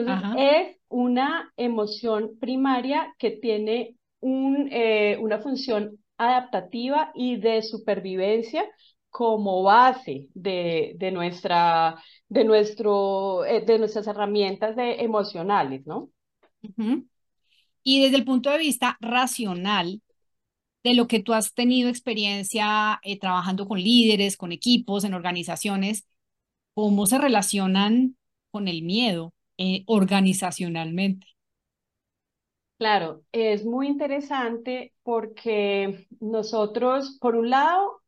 Entonces, 0.00 0.30
es 0.36 0.76
una 0.88 1.52
emoción 1.56 2.38
primaria 2.40 3.14
que 3.18 3.30
tiene 3.30 3.96
un, 4.20 4.68
eh, 4.70 5.18
una 5.20 5.38
función 5.38 5.98
adaptativa 6.16 7.12
y 7.14 7.36
de 7.36 7.62
supervivencia 7.62 8.64
como 9.10 9.62
base 9.62 10.26
de, 10.34 10.94
de, 10.96 11.10
nuestra, 11.10 12.02
de, 12.28 12.44
nuestro, 12.44 13.44
eh, 13.44 13.64
de 13.64 13.78
nuestras 13.78 14.06
herramientas 14.06 14.76
de 14.76 15.02
emocionales, 15.02 15.86
¿no? 15.86 16.10
Y 17.82 18.02
desde 18.02 18.16
el 18.16 18.24
punto 18.24 18.50
de 18.50 18.58
vista 18.58 18.98
racional, 19.00 20.02
de 20.86 20.94
lo 20.94 21.08
que 21.08 21.20
tú 21.20 21.32
has 21.32 21.52
tenido 21.52 21.88
experiencia 21.88 23.00
eh, 23.02 23.18
trabajando 23.18 23.66
con 23.66 23.80
líderes, 23.80 24.36
con 24.36 24.52
equipos, 24.52 25.02
en 25.04 25.14
organizaciones, 25.14 26.06
¿cómo 26.74 27.06
se 27.06 27.18
relacionan 27.18 28.16
con 28.50 28.68
el 28.68 28.82
miedo? 28.82 29.32
Eh, 29.58 29.84
organizacionalmente. 29.86 31.26
Claro, 32.78 33.22
es 33.32 33.64
muy 33.64 33.86
interesante 33.86 34.92
porque 35.02 36.06
nosotros, 36.20 37.16
por 37.20 37.34
un 37.34 37.48
lado, 37.48 38.02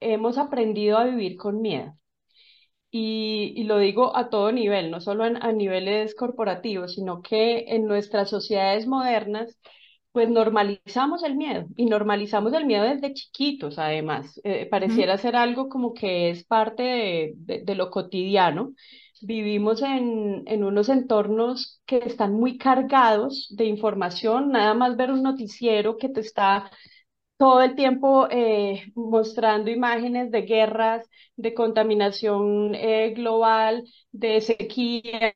hemos 0.00 0.36
aprendido 0.36 0.98
a 0.98 1.04
vivir 1.04 1.36
con 1.38 1.62
miedo. 1.62 1.94
Y, 2.90 3.62
lo 3.64 3.78
digo 3.78 4.16
a 4.16 4.30
todo 4.30 4.52
nivel, 4.52 4.90
no 4.90 5.00
solo 5.00 5.24
a 5.24 5.52
niveles 5.52 6.14
corporativos, 6.14 6.94
sino 6.94 7.22
que 7.22 7.66
en 7.68 7.86
nuestras 7.86 8.28
sociedades 8.28 8.86
modernas 8.86 9.58
pues 10.12 10.28
normalizamos 10.28 11.22
el 11.22 11.36
miedo 11.36 11.66
y 11.76 11.86
normalizamos 11.86 12.52
el 12.52 12.66
miedo 12.66 12.84
desde 12.84 13.14
chiquitos, 13.14 13.78
además. 13.78 14.40
Eh, 14.42 14.66
pareciera 14.68 15.16
ser 15.18 15.36
algo 15.36 15.68
como 15.68 15.94
que 15.94 16.30
es 16.30 16.44
parte 16.44 16.82
de, 16.82 17.62
de, 17.64 17.74
lo 17.76 17.90
cotidiano. 17.90 18.74
Vivimos 19.22 19.82
en, 19.82 20.44
en, 20.46 20.64
unos 20.64 20.88
entornos 20.88 21.80
que 21.86 21.98
están 21.98 22.32
muy 22.32 22.56
cargados 22.58 23.48
de 23.50 23.66
información, 23.66 24.50
nada 24.50 24.72
más 24.74 24.96
ver 24.96 25.10
un 25.10 25.22
noticiero 25.22 25.98
que 25.98 26.08
te 26.08 26.20
está 26.20 26.70
todo 27.36 27.62
el 27.62 27.74
tiempo 27.76 28.28
eh, 28.30 28.84
mostrando 28.94 29.70
imágenes 29.70 30.30
de 30.30 30.42
guerras, 30.42 31.08
de 31.36 31.54
contaminación 31.54 32.74
eh, 32.74 33.12
global, 33.14 33.84
de 34.12 34.40
sequía, 34.42 35.34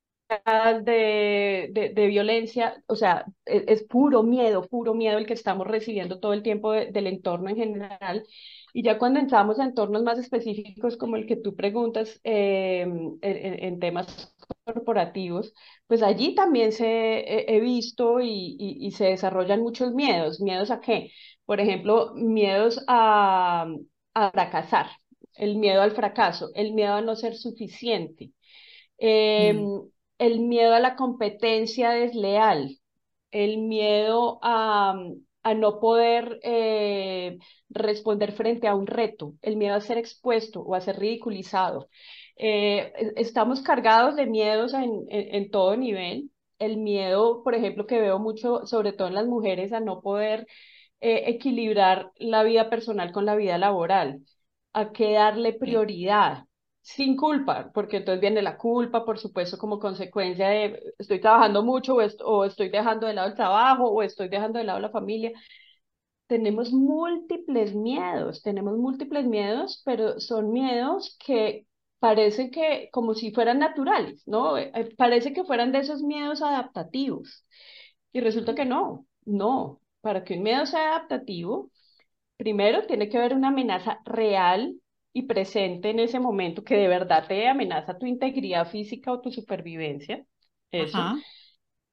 de, 0.82 1.70
de, 1.94 2.06
violencia, 2.06 2.82
o 2.86 2.96
sea, 2.96 3.24
es, 3.44 3.64
es, 3.68 3.84
puro 3.84 4.22
miedo, 4.22 4.62
puro 4.68 4.94
miedo 4.94 5.18
el 5.18 5.26
que 5.26 5.34
estamos 5.34 5.66
recibiendo 5.66 6.18
todo 6.20 6.32
el 6.32 6.42
tiempo 6.42 6.72
del 6.72 7.06
entorno 7.06 7.50
en 7.50 7.56
general. 7.56 8.24
Y 8.74 8.82
ya 8.82 8.98
cuando 8.98 9.20
entramos 9.20 9.58
a 9.58 9.64
entornos 9.64 10.02
más 10.02 10.18
específicos 10.18 10.96
como 10.98 11.16
el 11.16 11.26
que 11.26 11.36
tú 11.36 11.54
preguntas 11.56 12.20
eh, 12.24 12.82
en, 12.82 13.18
en, 13.22 13.78
temas 13.80 14.34
corporativos, 14.64 15.54
pues 15.86 16.02
allí 16.02 16.34
también 16.34 16.72
se 16.72 17.54
he 17.54 17.60
visto 17.60 18.20
y, 18.20 18.56
y, 18.58 18.86
y, 18.86 18.90
se 18.90 19.06
desarrollan 19.06 19.62
muchos 19.62 19.94
miedos. 19.94 20.40
¿Miedos 20.40 20.70
a 20.70 20.80
qué? 20.80 21.12
Por 21.46 21.60
ejemplo, 21.60 22.12
miedos 22.14 22.84
a, 22.88 23.66
a 24.14 24.30
fracasar, 24.32 24.88
el 25.34 25.56
miedo 25.56 25.80
al 25.80 25.92
fracaso, 25.92 26.50
el 26.54 26.74
miedo 26.74 26.94
a 26.94 27.00
no 27.00 27.16
ser 27.16 27.36
suficiente. 27.36 28.32
Eh, 28.98 29.54
mm 29.54 29.94
el 30.18 30.40
miedo 30.40 30.74
a 30.74 30.80
la 30.80 30.96
competencia 30.96 31.90
desleal, 31.90 32.78
el 33.30 33.58
miedo 33.58 34.38
a, 34.42 34.94
a 35.44 35.54
no 35.54 35.78
poder 35.80 36.40
eh, 36.42 37.38
responder 37.68 38.32
frente 38.32 38.66
a 38.68 38.74
un 38.74 38.86
reto, 38.86 39.34
el 39.42 39.56
miedo 39.56 39.74
a 39.76 39.80
ser 39.80 39.98
expuesto 39.98 40.60
o 40.62 40.74
a 40.74 40.80
ser 40.80 40.98
ridiculizado. 40.98 41.88
Eh, 42.36 42.92
estamos 43.16 43.62
cargados 43.62 44.16
de 44.16 44.26
miedos 44.26 44.74
en, 44.74 45.04
en, 45.10 45.50
todo 45.50 45.76
nivel. 45.76 46.30
El 46.58 46.78
miedo, 46.78 47.42
por 47.44 47.54
ejemplo, 47.54 47.86
que 47.86 48.00
veo 48.00 48.18
mucho, 48.18 48.66
sobre 48.66 48.92
todo 48.92 49.08
en 49.08 49.14
las 49.14 49.26
mujeres, 49.26 49.72
a 49.72 49.80
no 49.80 50.00
poder 50.00 50.46
eh, 51.00 51.24
equilibrar 51.26 52.10
la 52.16 52.42
vida 52.42 52.70
personal 52.70 53.12
con 53.12 53.26
la 53.26 53.36
vida 53.36 53.58
laboral, 53.58 54.22
a 54.72 54.92
qué 54.92 55.12
darle 55.12 55.52
prioridad 55.52 56.44
sin 56.84 57.16
culpa, 57.16 57.70
porque 57.72 57.98
entonces 57.98 58.20
viene 58.20 58.42
la 58.42 58.58
culpa, 58.58 59.04
por 59.06 59.18
supuesto, 59.18 59.56
como 59.58 59.78
consecuencia 59.80 60.48
de 60.50 60.82
estoy 60.98 61.18
trabajando 61.20 61.62
mucho 61.64 61.96
o, 61.96 62.44
estoy 62.44 62.68
dejando 62.68 63.06
de 63.06 63.14
lado 63.14 63.28
el 63.28 63.34
trabajo 63.34 63.88
o 63.90 64.02
estoy 64.02 64.28
dejando 64.28 64.58
de 64.58 64.66
lado 64.66 64.80
la 64.80 64.90
familia. 64.90 65.32
Tenemos 66.26 66.72
múltiples 66.72 67.74
miedos, 67.74 68.42
tenemos 68.42 68.76
múltiples 68.78 69.26
miedos, 69.26 69.82
pero 69.84 70.20
son 70.20 70.52
miedos 70.52 71.16
que 71.24 71.66
parecen 71.98 72.50
que 72.50 72.90
como 72.92 73.14
si 73.14 73.32
fueran 73.32 73.58
naturales, 73.60 74.22
¿no? 74.26 74.58
Eh, 74.58 74.70
eh, 74.74 74.94
parece 74.96 75.32
que 75.32 75.44
fueran 75.44 75.72
de 75.72 75.80
esos 75.80 76.02
miedos 76.02 76.42
adaptativos. 76.42 77.46
Y 78.12 78.20
resulta 78.20 78.54
que 78.54 78.64
no, 78.66 79.06
no. 79.24 79.80
Para 80.02 80.24
que 80.24 80.34
un 80.34 80.42
miedo 80.42 80.66
sea 80.66 80.90
adaptativo, 80.96 81.70
primero 82.36 82.86
tiene 82.86 83.08
que 83.08 83.18
haber 83.18 83.34
una 83.34 83.48
amenaza 83.48 84.00
real 84.04 84.76
y 85.14 85.24
presente 85.24 85.90
en 85.90 86.00
ese 86.00 86.20
momento 86.20 86.64
que 86.64 86.76
de 86.76 86.88
verdad 86.88 87.26
te 87.28 87.48
amenaza 87.48 87.98
tu 87.98 88.06
integridad 88.06 88.68
física 88.70 89.12
o 89.12 89.22
tu 89.22 89.32
supervivencia. 89.32 90.26
Eso. 90.72 91.10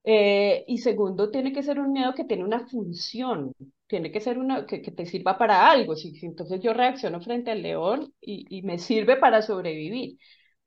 Eh, 0.04 0.66
y 0.68 0.80
segundo, 0.80 1.30
tiene 1.32 1.54
que 1.54 1.64
ser 1.64 1.80
un 1.80 1.94
miedo 1.94 2.14
que 2.16 2.24
tiene 2.26 2.44
una 2.44 2.68
función, 2.68 3.54
tiene 3.88 4.12
que 4.12 4.20
ser 4.22 4.40
una 4.40 4.66
que, 4.66 4.82
que 4.82 4.92
te 4.92 5.06
sirva 5.06 5.38
para 5.38 5.70
algo. 5.72 5.96
Si, 5.96 6.14
entonces 6.26 6.60
yo 6.62 6.74
reacciono 6.74 7.22
frente 7.22 7.52
al 7.52 7.62
león 7.62 8.14
y, 8.22 8.46
y 8.50 8.64
me 8.64 8.80
sirve 8.80 9.18
para 9.18 9.42
sobrevivir. 9.44 10.18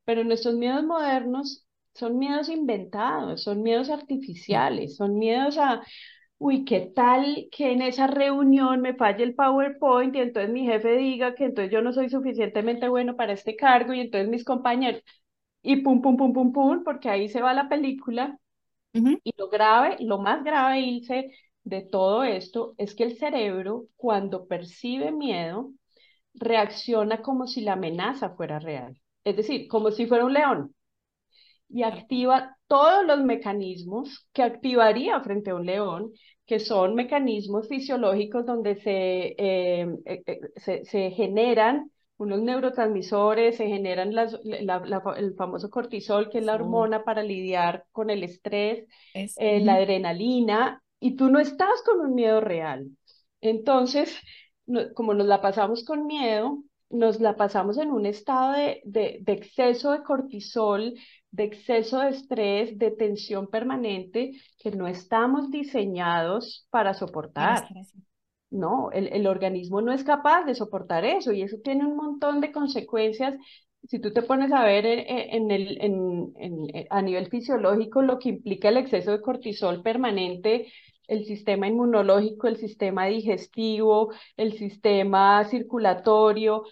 Pero 0.05 0.25
nuestros 0.25 0.57
miedos 0.57 0.85
modernos 0.85 1.67
son 1.95 2.19
miedos 2.19 2.49
inventados, 2.49 3.43
son 3.45 3.63
miedos 3.63 3.91
artificiales, 3.91 4.97
son 4.97 5.19
miedos 5.19 5.59
a, 5.59 5.83
uy, 6.39 6.65
¿qué 6.65 6.81
tal 6.95 7.49
que 7.53 7.73
en 7.73 7.83
esa 7.83 8.07
reunión 8.07 8.81
me 8.81 8.95
falle 8.95 9.25
el 9.25 9.35
PowerPoint 9.35 10.15
y 10.17 10.21
entonces 10.21 10.53
mi 10.53 10.65
jefe 10.67 10.97
diga 10.97 11.35
que 11.35 11.45
entonces 11.47 11.73
yo 11.73 11.83
no 11.83 11.93
soy 11.93 12.11
suficientemente 12.11 12.89
bueno 12.89 13.17
para 13.17 13.33
este 13.33 13.57
cargo 13.57 13.95
y 13.95 14.01
entonces 14.01 14.29
mis 14.29 14.45
compañeros, 14.45 15.03
y 15.63 15.77
pum, 15.83 16.03
pum, 16.03 16.17
pum, 16.17 16.33
pum, 16.33 16.53
pum, 16.53 16.85
porque 16.85 17.09
ahí 17.11 17.29
se 17.29 17.41
va 17.43 17.55
la 17.55 17.69
película. 17.69 18.39
Y 19.25 19.33
lo 19.39 19.49
grave, 19.51 19.97
lo 20.01 20.19
más 20.19 20.45
grave, 20.45 20.81
Ilse, 20.81 21.31
de 21.65 21.83
todo 21.83 22.25
esto 22.25 22.75
es 22.79 22.95
que 22.95 23.05
el 23.05 23.17
cerebro, 23.19 23.87
cuando 23.97 24.47
percibe 24.47 25.13
miedo, 25.13 25.73
reacciona 26.35 27.23
como 27.23 27.47
si 27.47 27.63
la 27.63 27.75
amenaza 27.75 28.31
fuera 28.37 28.59
real. 28.59 29.01
Es 29.25 29.37
decir, 29.37 29.69
como 29.69 29.91
si 29.91 30.07
fuera 30.07 30.25
un 30.27 30.35
león 30.35 30.75
y 31.75 31.83
activa 31.83 32.57
todos 32.69 33.05
los 33.05 33.25
mecanismos 33.25 34.29
que 34.33 34.45
activaría 34.45 35.21
frente 35.21 35.51
a 35.51 35.57
un 35.57 35.67
león, 35.67 36.13
que 36.47 36.61
son 36.61 36.95
mecanismos 36.95 37.67
fisiológicos 37.69 38.47
donde 38.47 38.77
se, 38.77 39.35
eh, 39.37 39.83
eh, 40.05 40.23
eh, 40.25 40.41
se, 40.55 40.85
se, 40.85 41.11
generan 41.11 41.91
unos 42.17 42.43
neurotransmisores, 42.43 43.57
se 43.57 43.67
generan 43.67 44.15
las, 44.15 44.39
el 44.45 45.35
famoso 45.35 45.69
cortisol, 45.69 46.31
que 46.31 46.39
es 46.39 46.45
la 46.45 46.55
hormona 46.55 47.03
para 47.03 47.25
lidiar 47.25 47.87
con 47.91 48.09
el 48.09 48.23
estrés, 48.23 48.87
la 49.37 49.75
adrenalina, 49.75 50.81
y 51.01 51.17
tú 51.17 51.29
no 51.29 51.41
estás 51.41 51.83
con 51.85 51.99
un 51.99 52.15
miedo 52.15 52.41
real. 52.41 52.87
Entonces, 53.41 54.17
como 54.95 55.13
nos 55.13 55.27
la 55.27 55.41
pasamos 55.41 55.85
con 55.85 56.07
miedo, 56.07 56.63
nos 56.89 57.21
la 57.21 57.35
pasamos 57.35 57.79
en 57.79 57.91
un 57.91 58.07
estado 58.07 58.53
de, 58.53 58.81
de, 58.85 59.19
de 59.23 59.33
exceso 59.33 59.91
de 59.91 60.05
cortisol, 60.05 60.95
de 61.35 61.45
exceso 61.45 61.99
de 61.99 62.11
estrés, 62.11 62.79
de 62.79 62.93
tensión 62.93 63.49
permanente 63.49 64.41
que 64.57 64.71
no 64.71 64.87
estamos 64.87 65.51
diseñados 65.51 66.69
para 66.71 66.95
soportar. 66.95 67.67
No, 68.51 68.93
el, 68.93 69.09
el, 69.09 69.27
organismo 69.27 69.81
no 69.81 69.93
es 69.93 70.05
capaz 70.05 70.45
de 70.45 70.55
soportar 70.55 71.05
eso 71.05 71.33
y 71.33 71.43
eso 71.43 71.57
tiene 71.65 71.85
un 71.85 71.97
montón 71.97 72.41
de 72.41 72.53
consecuencias. 72.53 73.35
Si 73.83 73.99
tú 73.99 74.13
te 74.13 74.23
pones 74.23 74.53
a 74.53 74.63
ver 74.65 74.87
en, 74.87 75.51
el, 75.51 75.77
en, 75.83 76.33
en, 76.37 76.87
a 76.89 77.03
nivel 77.03 77.29
fisiológico 77.29 78.01
lo 78.01 78.21
que 78.21 78.29
implica 78.29 78.69
el 78.69 78.77
exceso 78.77 79.11
de 79.11 79.21
cortisol 79.21 79.83
permanente, 79.83 80.69
el 81.09 81.25
sistema 81.25 81.67
inmunológico, 81.67 82.47
el 82.47 82.59
sistema 82.59 83.07
digestivo, 83.07 84.13
el 84.37 84.53
sistema 84.57 85.45
circulatorio, 85.47 86.63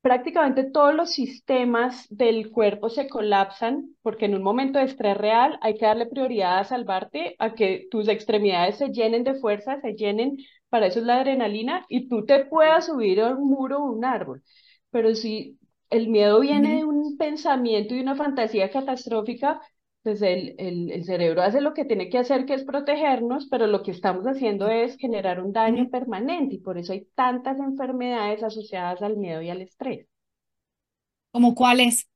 prácticamente 0.00 0.64
todos 0.70 0.94
los 0.94 1.10
sistemas 1.12 2.06
del 2.10 2.50
cuerpo 2.50 2.88
se 2.88 3.08
colapsan 3.08 3.96
porque 4.02 4.26
en 4.26 4.34
un 4.34 4.42
momento 4.42 4.78
de 4.78 4.86
estrés 4.86 5.16
real 5.16 5.58
hay 5.62 5.76
que 5.76 5.86
darle 5.86 6.06
prioridad 6.06 6.58
a 6.58 6.64
salvarte, 6.64 7.34
a 7.38 7.54
que 7.54 7.86
tus 7.90 8.08
extremidades 8.08 8.78
se 8.78 8.88
llenen 8.90 9.24
de 9.24 9.34
fuerza, 9.34 9.80
se 9.80 9.94
llenen, 9.94 10.36
para 10.68 10.86
eso 10.86 11.00
es 11.00 11.06
la 11.06 11.18
adrenalina, 11.18 11.84
y 11.88 12.08
tú 12.08 12.24
te 12.24 12.44
puedas 12.46 12.86
subir 12.86 13.20
a 13.20 13.30
un 13.34 13.48
muro 13.48 13.78
o 13.78 13.92
un 13.92 14.04
árbol. 14.04 14.42
Pero 14.90 15.14
si 15.14 15.58
el 15.90 16.08
miedo 16.08 16.40
viene 16.40 16.76
de 16.76 16.84
un 16.84 17.16
pensamiento 17.16 17.94
y 17.94 18.00
una 18.00 18.16
fantasía 18.16 18.70
catastrófica, 18.70 19.60
pues 20.08 20.22
el, 20.22 20.54
el, 20.56 20.90
el, 20.90 21.04
cerebro 21.04 21.42
hace 21.42 21.60
lo 21.60 21.74
que 21.74 21.84
tiene 21.84 22.08
que 22.08 22.16
hacer, 22.16 22.46
que 22.46 22.54
es 22.54 22.64
protegernos, 22.64 23.46
pero 23.50 23.66
lo 23.66 23.82
que 23.82 23.90
estamos 23.90 24.24
haciendo 24.24 24.66
es 24.70 24.96
generar 24.96 25.38
un 25.38 25.52
daño 25.52 25.90
permanente 25.90 26.54
y 26.54 26.60
por 26.60 26.78
eso 26.78 26.94
hay 26.94 27.06
tantas 27.14 27.58
enfermedades 27.58 28.42
asociadas 28.42 29.02
al 29.02 29.18
miedo 29.18 29.42
y 29.42 29.50
al 29.50 29.60
estrés. 29.60 30.06
¿Como 31.30 31.54
cuáles? 31.54 32.08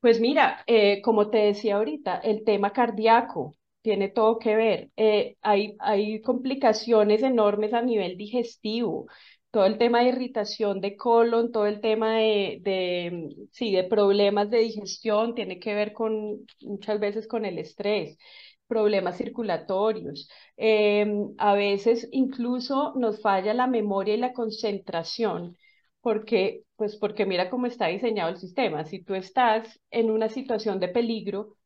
Pues 0.00 0.20
mira, 0.20 0.64
eh, 0.66 1.02
como 1.02 1.28
te 1.28 1.36
decía 1.36 1.76
ahorita, 1.76 2.16
el 2.20 2.44
tema 2.44 2.72
cardíaco 2.72 3.54
tiene 3.82 4.08
todo 4.08 4.38
que 4.38 4.56
ver. 4.56 4.90
Eh, 4.96 5.36
hay, 5.42 5.76
hay 5.80 6.22
complicaciones 6.22 7.22
enormes 7.22 7.74
a 7.74 7.82
nivel 7.82 8.16
digestivo 8.16 9.06
todo 9.54 9.66
el 9.66 9.78
tema 9.78 10.00
de 10.02 10.10
irritación 10.10 10.82
de 10.82 10.96
colon, 10.98 11.52
todo 11.52 11.66
el 11.68 11.80
tema 11.80 12.16
de, 12.18 12.58
de, 12.62 13.48
sí, 13.52 13.72
de 13.72 13.84
problemas 13.84 14.50
de 14.50 14.58
digestión, 14.60 15.34
tiene 15.36 15.60
que 15.60 15.74
ver 15.74 15.94
con 15.94 16.46
muchas 16.62 17.00
veces 17.00 17.28
con 17.28 17.46
el 17.46 17.58
estrés, 17.58 18.18
problemas 18.66 19.16
circulatorios. 19.18 20.28
Em, 20.56 21.34
a 21.38 21.54
veces 21.54 22.08
incluso 22.12 22.94
nos 22.96 23.20
falla 23.22 23.54
la 23.54 23.66
memoria 23.68 24.14
y 24.14 24.18
la 24.18 24.32
concentración, 24.32 25.56
porque, 26.00 26.64
pues 26.76 26.96
porque 26.96 27.26
mira 27.26 27.50
cómo 27.50 27.66
está 27.66 27.86
diseñado 27.88 28.30
el 28.30 28.38
sistema. 28.38 28.84
Si 28.84 29.02
tú 29.04 29.14
estás 29.14 29.80
en 29.90 30.10
una 30.10 30.28
situación 30.28 30.80
de 30.80 30.88
peligro, 30.88 31.56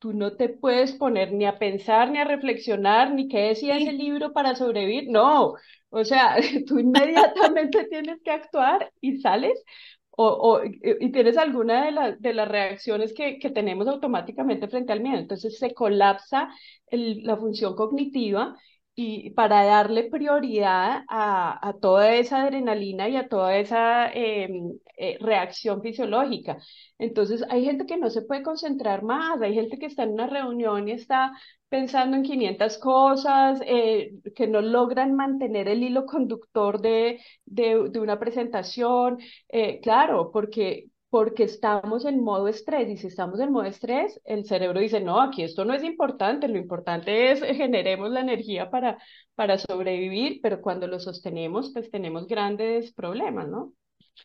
tú 0.00 0.12
no 0.14 0.32
te 0.36 0.48
puedes 0.48 0.92
poner 0.94 1.32
ni 1.32 1.46
a 1.46 1.58
pensar, 1.58 2.10
ni 2.10 2.18
a 2.18 2.24
reflexionar, 2.24 3.12
ni 3.12 3.28
qué 3.28 3.38
decía 3.48 3.76
ese 3.76 3.92
libro 3.92 4.32
para 4.32 4.56
sobrevivir. 4.56 5.08
No, 5.10 5.54
o 5.90 6.04
sea, 6.04 6.36
tú 6.66 6.78
inmediatamente 6.78 7.84
tienes 7.90 8.20
que 8.24 8.30
actuar 8.32 8.92
y 9.00 9.18
sales 9.18 9.62
o, 10.10 10.26
o 10.26 10.64
y 10.64 11.12
tienes 11.12 11.36
alguna 11.38 11.84
de, 11.84 11.92
las 11.92 12.20
de 12.20 12.34
las 12.34 12.48
reacciones 12.48 13.12
que, 13.14 13.38
que, 13.38 13.50
tenemos 13.50 13.86
automáticamente 13.88 14.68
frente 14.68 14.92
al 14.92 15.00
miedo. 15.00 15.18
Entonces 15.18 15.58
se 15.58 15.74
colapsa 15.74 16.48
el, 16.88 17.22
la 17.24 17.36
función 17.36 17.76
cognitiva 17.76 18.56
y 18.94 19.30
para 19.30 19.64
darle 19.64 20.04
prioridad 20.10 21.04
a, 21.08 21.66
a 21.68 21.72
toda 21.74 22.14
esa 22.16 22.42
adrenalina 22.42 23.08
y 23.08 23.16
a 23.16 23.28
toda 23.28 23.56
esa 23.56 24.10
em, 24.12 24.78
eh, 24.98 25.16
reacción 25.20 25.80
fisiológica. 25.82 26.58
Entonces, 26.98 27.42
hay 27.48 27.64
gente 27.64 27.86
que 27.86 27.96
no 27.96 28.10
se 28.10 28.22
puede 28.22 28.42
concentrar 28.42 29.02
más, 29.02 29.40
hay 29.40 29.54
gente 29.54 29.78
que 29.78 29.86
está 29.86 30.02
en 30.02 30.10
una 30.12 30.26
reunión 30.26 30.88
y 30.88 30.92
está 30.92 31.32
pensando 31.68 32.16
en 32.16 32.22
500 32.24 32.78
cosas, 32.78 33.60
eh, 33.64 34.12
que 34.34 34.46
no 34.48 34.60
logran 34.60 35.14
mantener 35.14 35.68
el 35.68 35.82
hilo 35.82 36.04
conductor 36.06 36.80
de, 36.80 37.20
de, 37.46 37.88
de 37.90 38.00
una 38.00 38.18
presentación. 38.18 39.18
Eh, 39.48 39.80
claro, 39.80 40.30
porque 40.32 40.86
porque 41.10 41.42
estamos 41.42 42.04
en 42.04 42.22
modo 42.22 42.46
estrés 42.48 42.88
y 42.88 42.96
si 42.96 43.08
estamos 43.08 43.40
en 43.40 43.52
modo 43.52 43.64
estrés, 43.64 44.20
el 44.24 44.44
cerebro 44.44 44.80
dice, 44.80 45.00
no, 45.00 45.20
aquí 45.20 45.42
esto 45.42 45.64
no 45.64 45.74
es 45.74 45.82
importante, 45.82 46.48
lo 46.48 46.56
importante 46.56 47.32
es 47.32 47.40
generemos 47.40 48.10
la 48.10 48.20
energía 48.20 48.70
para, 48.70 48.98
para 49.34 49.58
sobrevivir, 49.58 50.40
pero 50.40 50.60
cuando 50.60 50.86
lo 50.86 51.00
sostenemos, 51.00 51.72
pues 51.72 51.90
tenemos 51.90 52.28
grandes 52.28 52.92
problemas, 52.92 53.48
¿no? 53.48 53.72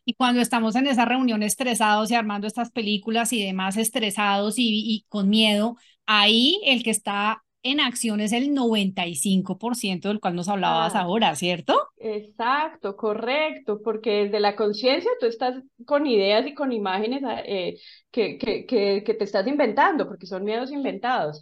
Y 0.04 0.14
cuando 0.14 0.42
estamos 0.42 0.76
en 0.76 0.88
esa 0.88 1.06
reunión 1.06 1.42
estresados 1.42 2.12
y 2.12 2.16
armando 2.16 2.48
estas 2.48 2.72
películas 2.72 3.34
y 3.34 3.44
demás 3.44 3.78
estresados 3.78 4.60
y, 4.60 4.66
y 4.70 5.06
con 5.10 5.30
miedo, 5.30 5.78
ahí 6.06 6.62
el 6.66 6.84
que 6.84 6.92
está 6.92 7.45
en 7.66 7.80
acción 7.82 8.22
es 8.22 8.32
el 8.34 8.54
95% 8.54 10.10
del 10.10 10.20
cual 10.22 10.36
nos 10.36 10.50
hablabas 10.50 10.96
Ah, 10.96 10.96
ahora, 10.96 11.36
¿cierto? 11.36 11.76
exacto, 11.98 12.96
correcto, 12.98 13.82
porque 13.84 14.26
desde 14.26 14.40
la 14.40 14.56
conciencia 14.56 15.12
tú 15.20 15.28
estás 15.28 15.56
con 15.86 16.06
ideas 16.08 16.46
y 16.48 16.54
con 16.56 16.72
imágenes 16.74 17.24
ah, 17.26 17.42
eh, 17.46 17.78
que, 18.12 18.38
que, 18.38 18.66
que, 18.66 19.04
que 19.06 19.14
te 19.16 19.24
estás 19.26 19.48
inventando, 19.48 20.08
porque 20.08 20.28
son 20.28 20.44
miedos 20.44 20.72
inventados. 20.72 21.42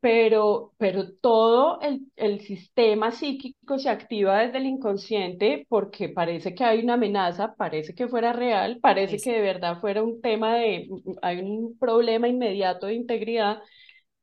pero, 0.00 0.74
pero 0.78 1.12
todo 1.20 1.80
el, 1.82 2.02
el 2.16 2.40
sistema 2.40 3.12
psíquico 3.12 3.78
se 3.78 3.90
activa 3.90 4.40
desde 4.40 4.58
el 4.58 4.66
inconsciente 4.66 5.66
porque 5.68 6.08
parece 6.10 6.54
que 6.54 6.64
hay 6.64 6.80
una 6.84 6.94
amenaza, 6.94 7.54
parece 7.56 7.94
que 7.94 8.08
fuera 8.08 8.32
real, 8.32 8.78
parece 8.82 9.20
que 9.20 9.32
de 9.32 9.42
verdad 9.42 9.80
fuera 9.80 10.02
un 10.04 10.20
tema 10.22 10.56
de, 10.56 10.88
hay 11.22 11.40
un 11.40 11.78
problema 11.78 12.28
inmediato 12.28 12.86
de 12.88 12.94
integridad 12.94 13.58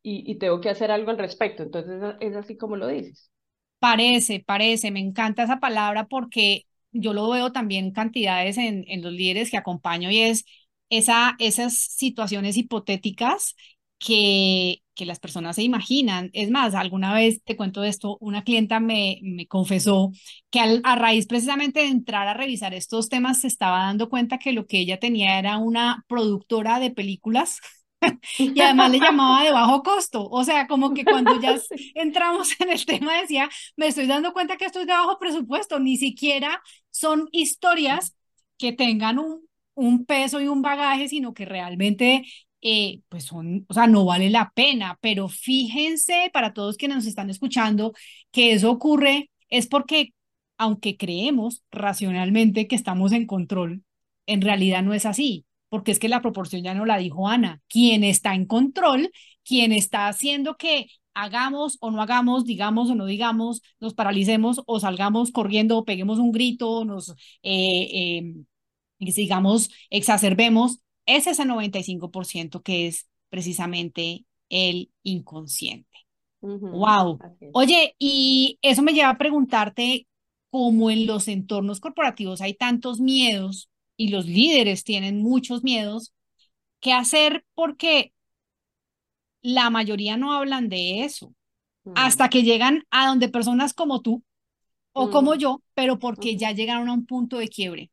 y, 0.04 0.30
y 0.32 0.36
tengo 0.38 0.62
que 0.62 0.70
hacer 0.70 0.92
algo 0.92 1.12
al 1.12 1.18
respecto. 1.18 1.64
Entonces 1.64 2.02
es 2.22 2.36
así 2.36 2.58
como 2.58 2.76
lo 2.78 2.88
dices. 2.88 3.32
Parece, 3.80 4.40
parece, 4.46 4.92
me 4.92 5.02
encanta 5.02 5.44
esa 5.44 5.60
palabra 5.60 6.08
porque 6.08 6.66
yo 6.92 7.14
lo 7.14 7.30
veo 7.30 7.52
también 7.52 7.92
cantidades 7.92 8.58
en, 8.58 8.86
en 8.88 9.02
los 9.04 9.12
líderes 9.12 9.52
que 9.52 9.58
acompaño 9.58 10.10
y 10.10 10.20
es 10.20 10.46
esa, 10.90 11.36
esas 11.40 11.74
situaciones 11.78 12.56
hipotéticas 12.56 13.56
que, 14.00 14.84
que 14.96 15.06
las 15.06 15.20
personas 15.20 15.58
se 15.58 15.64
imaginan. 15.64 16.30
Es 16.34 16.50
más, 16.50 16.76
alguna 16.76 17.14
vez 17.14 17.44
te 17.44 17.58
cuento 17.58 17.84
esto, 17.84 18.18
una 18.22 18.44
clienta 18.46 18.80
me, 18.80 19.20
me 19.24 19.48
confesó 19.48 20.12
que 20.50 20.60
al- 20.62 20.82
a 20.86 20.96
raíz 20.96 21.28
precisamente 21.28 21.82
de 21.82 21.88
entrar 21.88 22.28
a 22.30 22.34
revisar 22.34 22.74
estos 22.74 23.10
temas 23.10 23.42
se 23.42 23.48
estaba 23.48 23.80
dando 23.80 24.08
cuenta 24.10 24.38
que 24.40 24.54
lo 24.54 24.66
que 24.66 24.80
ella 24.80 25.00
tenía 25.00 25.40
era 25.40 25.58
una 25.58 26.06
productora 26.08 26.80
de 26.80 26.92
películas 26.92 27.60
y 28.38 28.60
además 28.60 28.92
le 28.92 29.00
llamaba 29.00 29.44
de 29.44 29.52
bajo 29.52 29.84
costo. 29.84 30.28
O 30.30 30.44
sea, 30.44 30.68
como 30.68 30.94
que 30.94 31.06
cuando 31.06 31.40
ya 31.40 31.56
entramos 31.96 32.60
en 32.60 32.72
el 32.72 32.86
tema 32.86 33.20
decía, 33.20 33.50
me 33.76 33.88
estoy 33.88 34.08
dando 34.08 34.34
cuenta 34.34 34.58
que 34.58 34.66
esto 34.66 34.80
es 34.80 34.88
de 34.88 34.94
bajo 34.94 35.20
presupuesto, 35.20 35.80
ni 35.80 35.98
siquiera 35.98 36.62
son 36.92 37.28
historias 37.32 38.16
que 38.58 38.74
tengan 38.74 39.20
un, 39.20 39.48
un 39.76 40.06
peso 40.06 40.40
y 40.42 40.48
un 40.48 40.62
bagaje, 40.62 41.08
sino 41.08 41.34
que 41.34 41.46
realmente, 41.46 42.24
eh, 42.62 43.02
pues 43.10 43.26
son, 43.26 43.66
o 43.68 43.74
sea, 43.74 43.88
no 43.88 44.06
vale 44.06 44.30
la 44.30 44.52
pena. 44.56 44.98
Pero 45.02 45.28
fíjense, 45.30 46.30
para 46.34 46.54
todos 46.54 46.78
quienes 46.78 46.98
nos 46.98 47.06
están 47.08 47.30
escuchando, 47.30 47.94
que 48.32 48.54
eso 48.54 48.72
ocurre 48.72 49.30
es 49.50 49.68
porque, 49.68 50.14
aunque 50.58 50.98
creemos 50.98 51.64
racionalmente 51.72 52.68
que 52.68 52.76
estamos 52.76 53.12
en 53.12 53.28
control, 53.28 53.84
en 54.26 54.42
realidad 54.42 54.84
no 54.84 54.94
es 54.94 55.06
así 55.06 55.46
porque 55.74 55.92
es 55.92 55.98
que 55.98 56.08
la 56.08 56.22
proporción 56.22 56.62
ya 56.62 56.76
no 56.76 56.86
la 56.86 57.00
dijo 57.00 57.28
Ana. 57.28 57.60
Quien 57.68 58.04
está 58.04 58.36
en 58.36 58.46
control, 58.46 59.10
quien 59.44 59.72
está 59.72 60.08
haciendo 60.08 60.56
que 60.56 60.86
hagamos 61.16 61.80
o 61.82 61.90
no 61.90 62.00
hagamos, 62.00 62.46
digamos 62.46 62.92
o 62.92 62.96
no 62.96 63.08
digamos, 63.08 63.64
nos 63.80 63.96
paralicemos 63.96 64.62
o 64.68 64.80
salgamos 64.80 65.32
corriendo 65.32 65.80
o 65.80 65.84
peguemos 65.84 66.20
un 66.20 66.32
grito, 66.32 66.86
nos, 66.86 67.10
eh, 67.42 67.90
eh, 67.92 68.34
digamos, 69.00 69.72
exacerbemos, 69.90 70.78
es 71.08 71.26
ese 71.26 71.44
95% 71.44 72.62
que 72.62 72.86
es 72.86 73.10
precisamente 73.30 74.26
el 74.50 74.92
inconsciente. 75.02 75.90
Wow. 76.40 77.18
Oye, 77.54 77.96
y 77.98 78.60
eso 78.62 78.84
me 78.84 78.94
lleva 78.94 79.10
a 79.10 79.18
preguntarte, 79.18 80.06
como 80.52 80.92
en 80.92 81.08
los 81.08 81.28
entornos 81.28 81.80
corporativos 81.80 82.42
hay 82.42 82.54
tantos 82.54 83.00
miedos 83.00 83.72
y 83.98 84.10
los 84.10 84.26
líderes 84.28 84.84
tienen 84.84 85.22
muchos 85.22 85.64
miedos, 85.64 86.14
¿qué 86.82 86.94
hacer? 86.94 87.46
Porque 87.56 88.14
la 89.42 89.70
mayoría 89.70 90.18
no 90.18 90.34
hablan 90.34 90.70
de 90.70 91.04
eso, 91.04 91.34
Mm, 91.86 91.94
hasta 91.96 92.30
que 92.30 92.44
llegan 92.44 92.86
a 92.92 93.08
donde 93.08 93.30
personas 93.30 93.74
como 93.74 94.02
tú 94.02 94.24
o 94.94 95.10
como 95.10 95.36
yo, 95.36 95.64
pero 95.76 96.00
porque 96.00 96.38
ya 96.38 96.52
llegaron 96.54 96.90
a 96.90 96.94
un 96.94 97.06
punto 97.06 97.38
de 97.38 97.50
quiebre. 97.50 97.92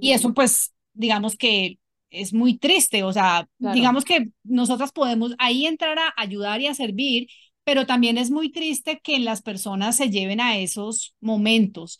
Y 0.00 0.12
eso 0.12 0.34
pues, 0.34 0.74
digamos 0.94 1.36
que 1.36 1.78
es 2.10 2.32
muy 2.34 2.58
triste, 2.58 3.04
o 3.04 3.12
sea, 3.12 3.48
Claro, 3.58 3.74
digamos 3.74 4.04
que 4.04 4.30
nosotras 4.44 4.92
podemos 4.92 5.34
ahí 5.38 5.66
entrar 5.66 5.98
a 5.98 6.14
ayudar 6.16 6.60
y 6.60 6.68
a 6.68 6.74
servir, 6.74 7.28
pero 7.64 7.86
también 7.86 8.18
es 8.18 8.30
muy 8.30 8.52
triste 8.52 9.00
que 9.02 9.18
las 9.20 9.42
personas 9.42 9.96
se 9.96 10.10
lleven 10.10 10.40
a 10.40 10.58
esos 10.58 11.14
momentos. 11.20 11.98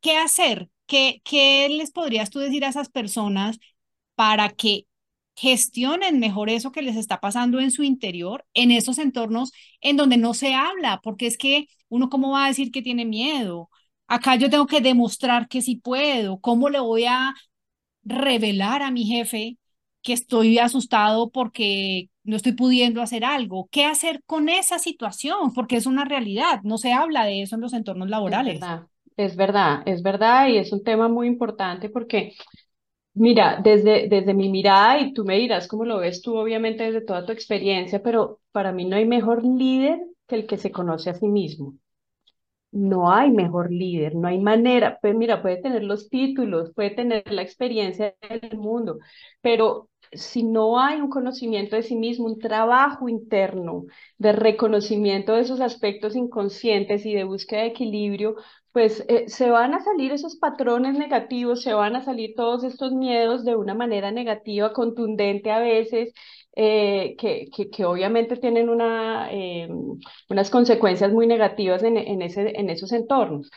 ¿Qué 0.00 0.16
hacer? 0.16 0.70
¿Qué, 0.86 1.20
qué 1.24 1.68
les 1.70 1.90
podrías 1.90 2.30
tú 2.30 2.38
decir 2.40 2.64
a 2.64 2.68
esas 2.68 2.88
personas 2.90 3.58
para 4.14 4.50
que 4.50 4.86
gestionen 5.36 6.20
mejor 6.20 6.50
eso 6.50 6.72
que 6.72 6.82
les 6.82 6.96
está 6.96 7.20
pasando 7.20 7.60
en 7.60 7.70
su 7.70 7.82
interior, 7.82 8.44
en 8.54 8.70
esos 8.70 8.98
entornos 8.98 9.52
en 9.80 9.96
donde 9.96 10.16
no 10.16 10.34
se 10.34 10.54
habla? 10.54 11.00
Porque 11.02 11.26
es 11.26 11.38
que 11.38 11.68
uno 11.88 12.10
cómo 12.10 12.32
va 12.32 12.44
a 12.46 12.48
decir 12.48 12.70
que 12.70 12.82
tiene 12.82 13.04
miedo. 13.04 13.70
Acá 14.06 14.36
yo 14.36 14.50
tengo 14.50 14.66
que 14.66 14.80
demostrar 14.80 15.48
que 15.48 15.62
sí 15.62 15.76
puedo. 15.76 16.40
¿Cómo 16.40 16.68
le 16.70 16.80
voy 16.80 17.04
a 17.06 17.34
revelar 18.04 18.82
a 18.82 18.90
mi 18.90 19.04
jefe 19.06 19.58
que 20.02 20.12
estoy 20.12 20.58
asustado 20.58 21.30
porque 21.30 22.10
no 22.24 22.36
estoy 22.36 22.52
pudiendo 22.52 23.02
hacer 23.02 23.24
algo. 23.24 23.68
¿Qué 23.70 23.84
hacer 23.84 24.22
con 24.26 24.48
esa 24.48 24.78
situación? 24.78 25.52
Porque 25.54 25.76
es 25.76 25.86
una 25.86 26.04
realidad, 26.04 26.60
no 26.64 26.78
se 26.78 26.92
habla 26.92 27.24
de 27.24 27.42
eso 27.42 27.54
en 27.56 27.62
los 27.62 27.72
entornos 27.72 28.08
es 28.26 28.42
laborales. 28.42 28.42
verdad, 28.42 28.88
es 29.16 29.36
verdad, 29.36 29.82
es 29.86 30.02
verdad 30.02 30.48
y 30.48 30.58
es 30.58 30.72
un 30.72 30.82
tema 30.84 31.08
muy 31.08 31.26
importante 31.26 31.88
porque 31.90 32.32
Mira, 33.14 33.60
desde, 33.64 34.08
desde 34.08 34.34
mi 34.34 34.48
mirada, 34.50 35.00
y 35.00 35.12
tú 35.14 35.24
me 35.24 35.38
dirás 35.38 35.68
cómo 35.68 35.84
lo 35.84 35.98
ves 35.98 36.22
tú, 36.22 36.36
obviamente, 36.38 36.84
desde 36.84 37.02
toda 37.06 37.26
tu 37.26 37.32
experiencia, 37.32 38.02
pero 38.02 38.40
para 38.52 38.72
mí 38.72 38.86
no 38.86 38.96
hay 38.96 39.06
mejor 39.06 39.44
líder 39.44 40.00
que 40.28 40.36
el 40.36 40.46
que 40.46 40.58
se 40.58 40.72
conoce 40.72 41.10
a 41.10 41.14
sí 41.14 41.28
mismo. 41.28 41.74
No 42.72 43.12
hay 43.12 43.30
mejor 43.30 43.70
líder, 43.72 44.16
no 44.16 44.28
hay 44.28 44.38
manera. 44.40 44.98
Pues 45.00 45.14
mira, 45.14 45.42
puede 45.42 45.58
tener 45.62 45.84
los 45.84 46.08
títulos, 46.10 46.72
puede 46.74 46.90
tener 46.90 47.22
la 47.32 47.42
experiencia 47.42 48.14
del 48.28 48.58
mundo, 48.58 48.98
pero 49.40 49.88
si 50.16 50.42
no 50.42 50.80
hay 50.80 51.00
un 51.00 51.08
conocimiento 51.10 51.76
de 51.76 51.82
sí 51.82 51.96
mismo, 51.96 52.26
un 52.26 52.38
trabajo 52.38 53.08
interno 53.08 53.84
de 54.18 54.32
reconocimiento 54.32 55.34
de 55.34 55.42
esos 55.42 55.60
aspectos 55.60 56.16
inconscientes 56.16 57.04
y 57.06 57.14
de 57.14 57.24
búsqueda 57.24 57.60
de 57.62 57.66
equilibrio, 57.68 58.36
pues 58.72 59.04
eh, 59.08 59.24
se 59.28 59.50
van 59.50 59.74
a 59.74 59.80
salir 59.80 60.12
esos 60.12 60.36
patrones 60.36 60.94
negativos, 60.98 61.62
se 61.62 61.74
van 61.74 61.96
a 61.96 62.02
salir 62.04 62.34
todos 62.36 62.64
estos 62.64 62.92
miedos 62.92 63.44
de 63.44 63.56
una 63.56 63.74
manera 63.74 64.10
negativa, 64.10 64.72
contundente 64.72 65.50
a 65.52 65.60
veces, 65.60 66.12
eh, 66.56 67.16
que, 67.18 67.48
que, 67.54 67.70
que 67.70 67.84
obviamente 67.84 68.36
tienen 68.36 68.68
una... 68.68 69.28
eh, 69.32 69.68
unas 70.28 70.50
consecuencias 70.50 71.12
muy 71.12 71.26
negativas 71.26 71.82
en, 71.82 71.96
en, 71.96 72.22
ese, 72.22 72.58
en 72.58 72.70
esos 72.70 72.92
entornos. 72.92 73.50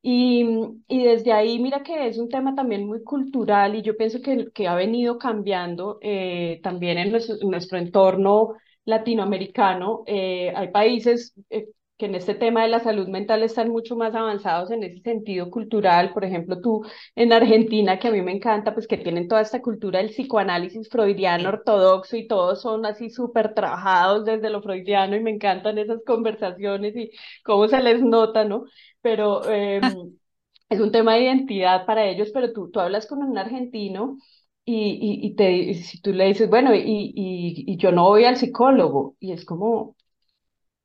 Y, 0.00 0.46
y 0.88 1.04
desde 1.04 1.32
ahí, 1.32 1.58
mira 1.58 1.82
que 1.82 2.06
es 2.08 2.18
un 2.18 2.28
tema 2.28 2.54
también 2.54 2.86
muy 2.86 3.02
cultural 3.02 3.74
y 3.74 3.82
yo 3.82 3.96
pienso 3.96 4.20
que, 4.22 4.50
que 4.52 4.68
ha 4.68 4.74
venido 4.76 5.18
cambiando 5.18 5.98
eh, 6.02 6.60
también 6.62 6.98
en 6.98 7.10
nuestro, 7.10 7.34
en 7.40 7.50
nuestro 7.50 7.78
entorno 7.78 8.54
latinoamericano. 8.84 10.04
Eh, 10.06 10.52
hay 10.54 10.68
países 10.70 11.34
eh, 11.50 11.66
que 11.98 12.06
en 12.06 12.14
este 12.14 12.34
tema 12.36 12.62
de 12.62 12.68
la 12.68 12.78
salud 12.78 13.08
mental 13.08 13.42
están 13.42 13.70
mucho 13.70 13.96
más 13.96 14.14
avanzados 14.14 14.70
en 14.70 14.84
ese 14.84 15.00
sentido 15.00 15.50
cultural. 15.50 16.12
Por 16.14 16.24
ejemplo, 16.24 16.60
tú 16.60 16.84
en 17.16 17.32
Argentina, 17.32 17.98
que 17.98 18.06
a 18.08 18.12
mí 18.12 18.22
me 18.22 18.32
encanta, 18.32 18.72
pues 18.72 18.86
que 18.86 18.98
tienen 18.98 19.26
toda 19.28 19.40
esta 19.42 19.60
cultura 19.60 19.98
del 19.98 20.10
psicoanálisis 20.10 20.88
freudiano 20.88 21.48
ortodoxo 21.48 22.16
y 22.16 22.28
todos 22.28 22.62
son 22.62 22.86
así 22.86 23.10
súper 23.10 23.52
trabajados 23.52 24.24
desde 24.24 24.48
lo 24.48 24.62
freudiano 24.62 25.16
y 25.16 25.20
me 25.20 25.30
encantan 25.32 25.76
esas 25.78 26.00
conversaciones 26.06 26.94
y 26.96 27.10
cómo 27.44 27.66
se 27.68 27.80
les 27.82 28.00
nota, 28.00 28.44
¿no? 28.44 28.64
Pero 29.02 29.48
eh, 29.50 29.80
es 30.68 30.80
un 30.80 30.92
tema 30.92 31.14
de 31.14 31.22
identidad 31.24 31.86
para 31.86 32.06
ellos, 32.06 32.30
pero 32.32 32.52
tú, 32.52 32.70
tú 32.70 32.80
hablas 32.80 33.06
con 33.06 33.22
un 33.22 33.38
argentino 33.38 34.18
y, 34.64 34.74
y, 35.24 35.26
y 35.28 35.34
te, 35.36 35.52
y 35.52 35.74
si 35.74 36.00
tú 36.00 36.12
le 36.12 36.26
dices, 36.26 36.48
bueno, 36.50 36.74
y, 36.74 36.80
y, 36.80 37.64
y 37.66 37.76
yo 37.78 37.92
no 37.92 38.04
voy 38.08 38.24
al 38.24 38.36
psicólogo, 38.36 39.16
y 39.20 39.32
es 39.32 39.44
como, 39.46 39.96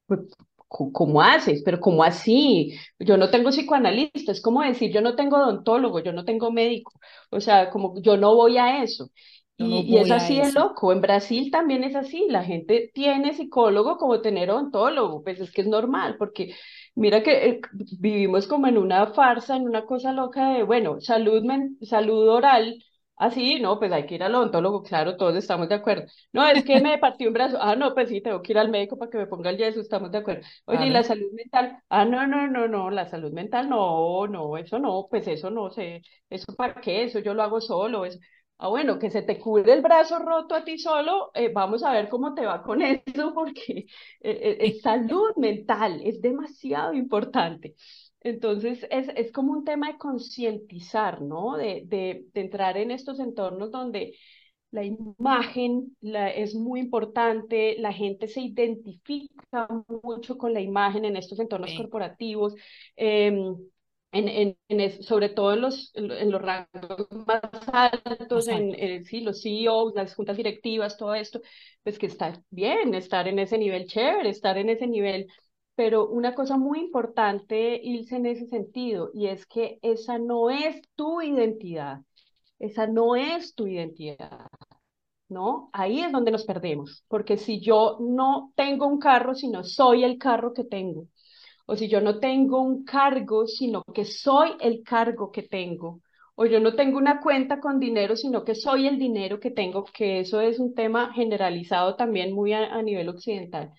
pues, 0.07 0.21
¿cómo 0.67 1.21
haces? 1.21 1.61
Pero 1.63 1.79
¿cómo 1.79 2.03
así? 2.03 2.77
Yo 2.99 3.17
no 3.17 3.29
tengo 3.29 3.49
psicoanalista, 3.51 4.31
es 4.31 4.41
como 4.41 4.61
decir, 4.63 4.91
yo 4.93 5.01
no 5.01 5.15
tengo 5.15 5.37
odontólogo, 5.37 5.99
yo 5.99 6.13
no 6.13 6.25
tengo 6.25 6.51
médico, 6.51 6.93
o 7.31 7.39
sea, 7.41 7.69
como 7.69 8.01
yo 8.01 8.17
no 8.17 8.35
voy 8.35 8.57
a 8.57 8.83
eso. 8.83 9.11
Y, 9.57 9.97
es 9.97 10.11
así 10.11 10.39
es 10.39 10.53
loco. 10.55 10.91
En 10.91 10.99
Brasil 11.01 11.49
también 11.51 11.83
es 11.83 11.95
así. 11.95 12.25
La 12.29 12.43
gente 12.43 12.91
tiene 12.93 13.33
psicólogo 13.33 13.97
como 13.97 14.19
tener 14.21 14.49
odontólogo. 14.49 15.23
Pues 15.23 15.39
es 15.39 15.51
que 15.51 15.61
es 15.61 15.67
normal, 15.67 16.15
porque 16.17 16.53
mira 16.95 17.23
que 17.23 17.49
eh, 17.49 17.61
vivimos 17.99 18.47
como 18.47 18.67
en 18.67 18.77
una 18.77 19.07
farsa, 19.13 19.55
en 19.55 19.63
una 19.67 19.85
cosa 19.85 20.11
loca 20.13 20.49
de, 20.53 20.63
bueno, 20.63 20.99
salud, 21.01 21.43
salud 21.81 22.27
oral 22.29 22.83
Ah, 23.15 23.29
sí, 23.31 23.59
no, 23.59 23.77
pues 23.79 23.91
hay 23.91 24.05
que 24.07 24.15
ir 24.15 24.23
al 24.23 24.33
odontólogo, 24.35 24.81
claro, 24.83 25.15
todos 25.15 25.35
estamos 25.35 25.69
de 25.69 25.75
acuerdo. 25.75 26.05
No, 26.33 26.45
es 26.47 26.63
que 26.65 26.79
me 26.81 26.97
partió 26.97 27.27
un 27.27 27.33
brazo. 27.33 27.57
Ah, 27.61 27.75
no, 27.75 27.93
pues 27.93 28.09
sí, 28.09 28.21
tengo 28.21 28.41
que 28.41 28.51
ir 28.53 28.57
al 28.57 28.69
médico 28.69 28.97
para 28.97 29.09
que 29.11 29.17
me 29.19 29.27
ponga 29.27 29.51
el 29.51 29.57
yeso, 29.57 29.79
estamos 29.79 30.11
de 30.11 30.17
acuerdo. 30.17 30.41
Oye, 30.65 30.87
¿y 30.87 30.89
la 30.89 31.03
salud 31.03 31.31
mental? 31.31 31.77
Ah, 31.89 32.05
no, 32.05 32.25
no, 32.27 32.47
no, 32.47 32.67
no, 32.67 32.89
la 32.89 33.05
salud 33.07 33.31
mental 33.31 33.69
no, 33.69 34.27
no, 34.27 34.57
eso 34.57 34.79
no, 34.79 35.07
pues 35.09 35.27
eso 35.27 35.51
no 35.51 35.69
sé, 35.69 36.01
eso 36.29 36.53
para 36.55 36.81
qué, 36.81 37.03
eso 37.03 37.19
yo 37.19 37.33
lo 37.35 37.43
hago 37.43 37.61
solo, 37.61 38.03
eso. 38.03 38.19
Ah, 38.57 38.69
bueno, 38.69 38.97
que 38.97 39.09
se 39.09 39.21
te 39.23 39.39
cubre 39.39 39.73
el 39.73 39.81
brazo 39.81 40.19
roto 40.19 40.55
a 40.55 40.63
ti 40.63 40.77
solo, 40.77 41.31
eh, 41.33 41.51
vamos 41.53 41.83
a 41.83 41.91
ver 41.91 42.07
cómo 42.07 42.33
te 42.33 42.45
va 42.45 42.63
con 42.63 42.81
eso, 43.05 43.33
porque 43.33 43.73
eh, 43.79 43.85
eh, 44.21 44.57
es 44.61 44.81
salud 44.81 45.35
mental, 45.35 46.01
es 46.03 46.21
demasiado 46.21 46.93
importante. 46.93 47.75
Entonces, 48.21 48.87
es, 48.89 49.09
es 49.17 49.31
como 49.33 49.51
un 49.51 49.65
tema 49.65 49.91
de 49.91 49.97
concientizar, 49.97 51.21
¿no? 51.21 51.57
De, 51.57 51.83
de, 51.85 52.25
de, 52.33 52.41
entrar 52.41 52.77
en 52.77 52.91
estos 52.91 53.19
entornos 53.19 53.69
donde 53.71 54.15
la 54.71 54.83
imagen 54.85 55.95
la, 56.01 56.29
es 56.29 56.55
muy 56.55 56.79
importante, 56.79 57.75
la 57.79 57.93
gente 57.93 58.27
se 58.27 58.41
identifica 58.41 59.67
mucho 60.03 60.37
con 60.37 60.53
la 60.53 60.61
imagen 60.61 61.05
en 61.05 61.17
estos 61.17 61.39
entornos 61.39 61.73
corporativos. 61.75 62.55
Eh, 62.95 63.33
en, 64.13 64.57
en, 64.69 65.03
sobre 65.03 65.29
todo 65.29 65.53
en 65.53 65.61
los, 65.61 65.91
en 65.95 66.31
los 66.31 66.41
rangos 66.41 67.07
más 67.27 67.41
altos, 67.71 68.47
en, 68.47 68.73
en, 68.75 69.05
sí, 69.05 69.21
los 69.21 69.41
CEOs, 69.41 69.93
las 69.95 70.15
juntas 70.15 70.37
directivas, 70.37 70.97
todo 70.97 71.15
esto, 71.15 71.41
pues 71.83 71.99
que 71.99 72.05
está 72.07 72.41
bien 72.49 72.93
estar 72.95 73.27
en 73.27 73.39
ese 73.39 73.57
nivel 73.57 73.87
chévere, 73.87 74.29
estar 74.29 74.57
en 74.57 74.69
ese 74.69 74.87
nivel 74.87 75.27
pero 75.75 76.07
una 76.07 76.35
cosa 76.35 76.57
muy 76.57 76.79
importante, 76.79 77.79
Ilse, 77.83 78.17
en 78.17 78.27
ese 78.27 78.45
sentido, 78.47 79.09
y 79.13 79.27
es 79.27 79.45
que 79.47 79.79
esa 79.81 80.19
no 80.19 80.49
es 80.51 80.81
tu 80.95 81.21
identidad, 81.21 82.01
esa 82.59 82.87
no 82.87 83.15
es 83.15 83.55
tu 83.55 83.67
identidad, 83.67 84.47
¿no? 85.29 85.69
Ahí 85.73 86.01
es 86.01 86.11
donde 86.11 86.31
nos 86.31 86.45
perdemos, 86.45 87.05
porque 87.07 87.37
si 87.37 87.59
yo 87.61 87.97
no 88.01 88.51
tengo 88.55 88.87
un 88.87 88.99
carro, 88.99 89.35
sino 89.35 89.63
soy 89.63 90.03
el 90.03 90.17
carro 90.17 90.53
que 90.53 90.63
tengo, 90.63 91.07
o 91.65 91.75
si 91.75 91.87
yo 91.87 92.01
no 92.01 92.19
tengo 92.19 92.61
un 92.61 92.83
cargo, 92.83 93.47
sino 93.47 93.83
que 93.93 94.05
soy 94.05 94.51
el 94.59 94.83
cargo 94.83 95.31
que 95.31 95.43
tengo, 95.43 96.01
o 96.35 96.45
yo 96.45 96.59
no 96.59 96.75
tengo 96.75 96.97
una 96.97 97.21
cuenta 97.21 97.59
con 97.59 97.79
dinero, 97.79 98.15
sino 98.15 98.43
que 98.43 98.55
soy 98.55 98.87
el 98.87 98.97
dinero 98.99 99.39
que 99.39 99.51
tengo, 99.51 99.85
que 99.85 100.19
eso 100.19 100.41
es 100.41 100.59
un 100.59 100.73
tema 100.73 101.13
generalizado 101.13 101.95
también 101.95 102.33
muy 102.33 102.53
a, 102.53 102.81
nivel 102.81 103.09
occidental. 103.09 103.71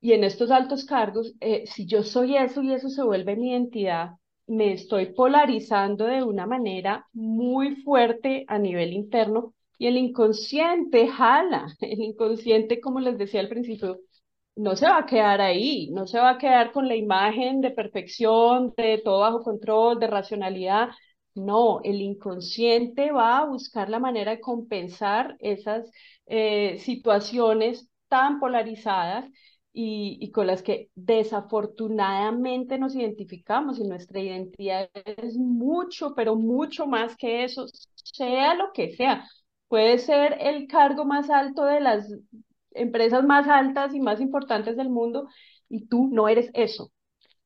Y 0.00 0.12
en 0.12 0.24
estos 0.24 0.50
altos 0.50 0.84
cargos, 0.84 1.34
eh, 1.40 1.64
si 1.66 1.86
yo 1.86 2.02
soy 2.02 2.36
eso 2.36 2.62
y 2.62 2.72
eso 2.72 2.88
se 2.88 3.02
vuelve 3.02 3.36
mi 3.36 3.50
identidad, 3.52 4.12
me 4.46 4.72
estoy 4.72 5.12
polarizando 5.14 6.06
de 6.06 6.22
una 6.24 6.46
manera 6.46 7.06
muy 7.12 7.76
fuerte 7.76 8.44
a 8.48 8.58
nivel 8.58 8.92
interno 8.92 9.54
y 9.78 9.86
el 9.86 9.96
inconsciente 9.96 11.08
jala, 11.08 11.66
el 11.80 12.00
inconsciente, 12.02 12.80
como 12.80 13.00
les 13.00 13.16
decía 13.18 13.40
al 13.40 13.48
principio, 13.48 14.00
no 14.60 14.76
se 14.76 14.86
va 14.86 14.98
a 14.98 15.06
quedar 15.06 15.40
ahí, 15.40 15.90
no 15.92 16.06
se 16.06 16.18
va 16.18 16.30
a 16.30 16.38
quedar 16.38 16.72
con 16.72 16.86
la 16.88 16.96
imagen 16.96 17.60
de 17.60 17.70
perfección, 17.70 18.74
de 18.76 19.00
todo 19.04 19.20
bajo 19.20 19.42
control, 19.42 19.98
de 19.98 20.06
racionalidad. 20.06 20.90
No, 21.34 21.80
el 21.84 22.02
inconsciente 22.02 23.12
va 23.12 23.38
a 23.38 23.46
buscar 23.46 23.88
la 23.88 23.98
manera 23.98 24.32
de 24.32 24.40
compensar 24.40 25.36
esas 25.40 25.90
eh, 26.26 26.78
situaciones 26.80 27.88
tan 28.08 28.40
polarizadas 28.40 29.26
y, 29.72 30.30
con 30.32 30.46
las 30.46 30.62
que 30.62 30.90
desafortunadamente 30.94 32.76
nos 32.78 32.94
identificamos 32.96 33.78
y 33.78 33.84
nuestra 33.84 34.20
identidad 34.20 34.90
es 35.04 35.36
mucho, 35.36 36.14
pero 36.14 36.34
mucho 36.36 36.86
más 36.86 37.16
que 37.16 37.44
eso, 37.44 37.66
sea 37.94 38.54
lo 38.54 38.72
que 38.72 38.90
sea. 38.96 39.24
Puede 39.68 39.98
ser 39.98 40.36
el 40.40 40.66
cargo 40.66 41.04
más 41.04 41.30
alto 41.30 41.64
de 41.64 41.80
las 41.80 42.08
empresas 42.72 43.24
más 43.24 43.48
altas 43.48 43.94
y 43.94 44.00
más 44.00 44.20
importantes 44.20 44.76
del 44.76 44.90
mundo 44.90 45.28
y 45.68 45.86
tú 45.86 46.08
no 46.12 46.28
eres 46.28 46.50
eso. 46.54 46.92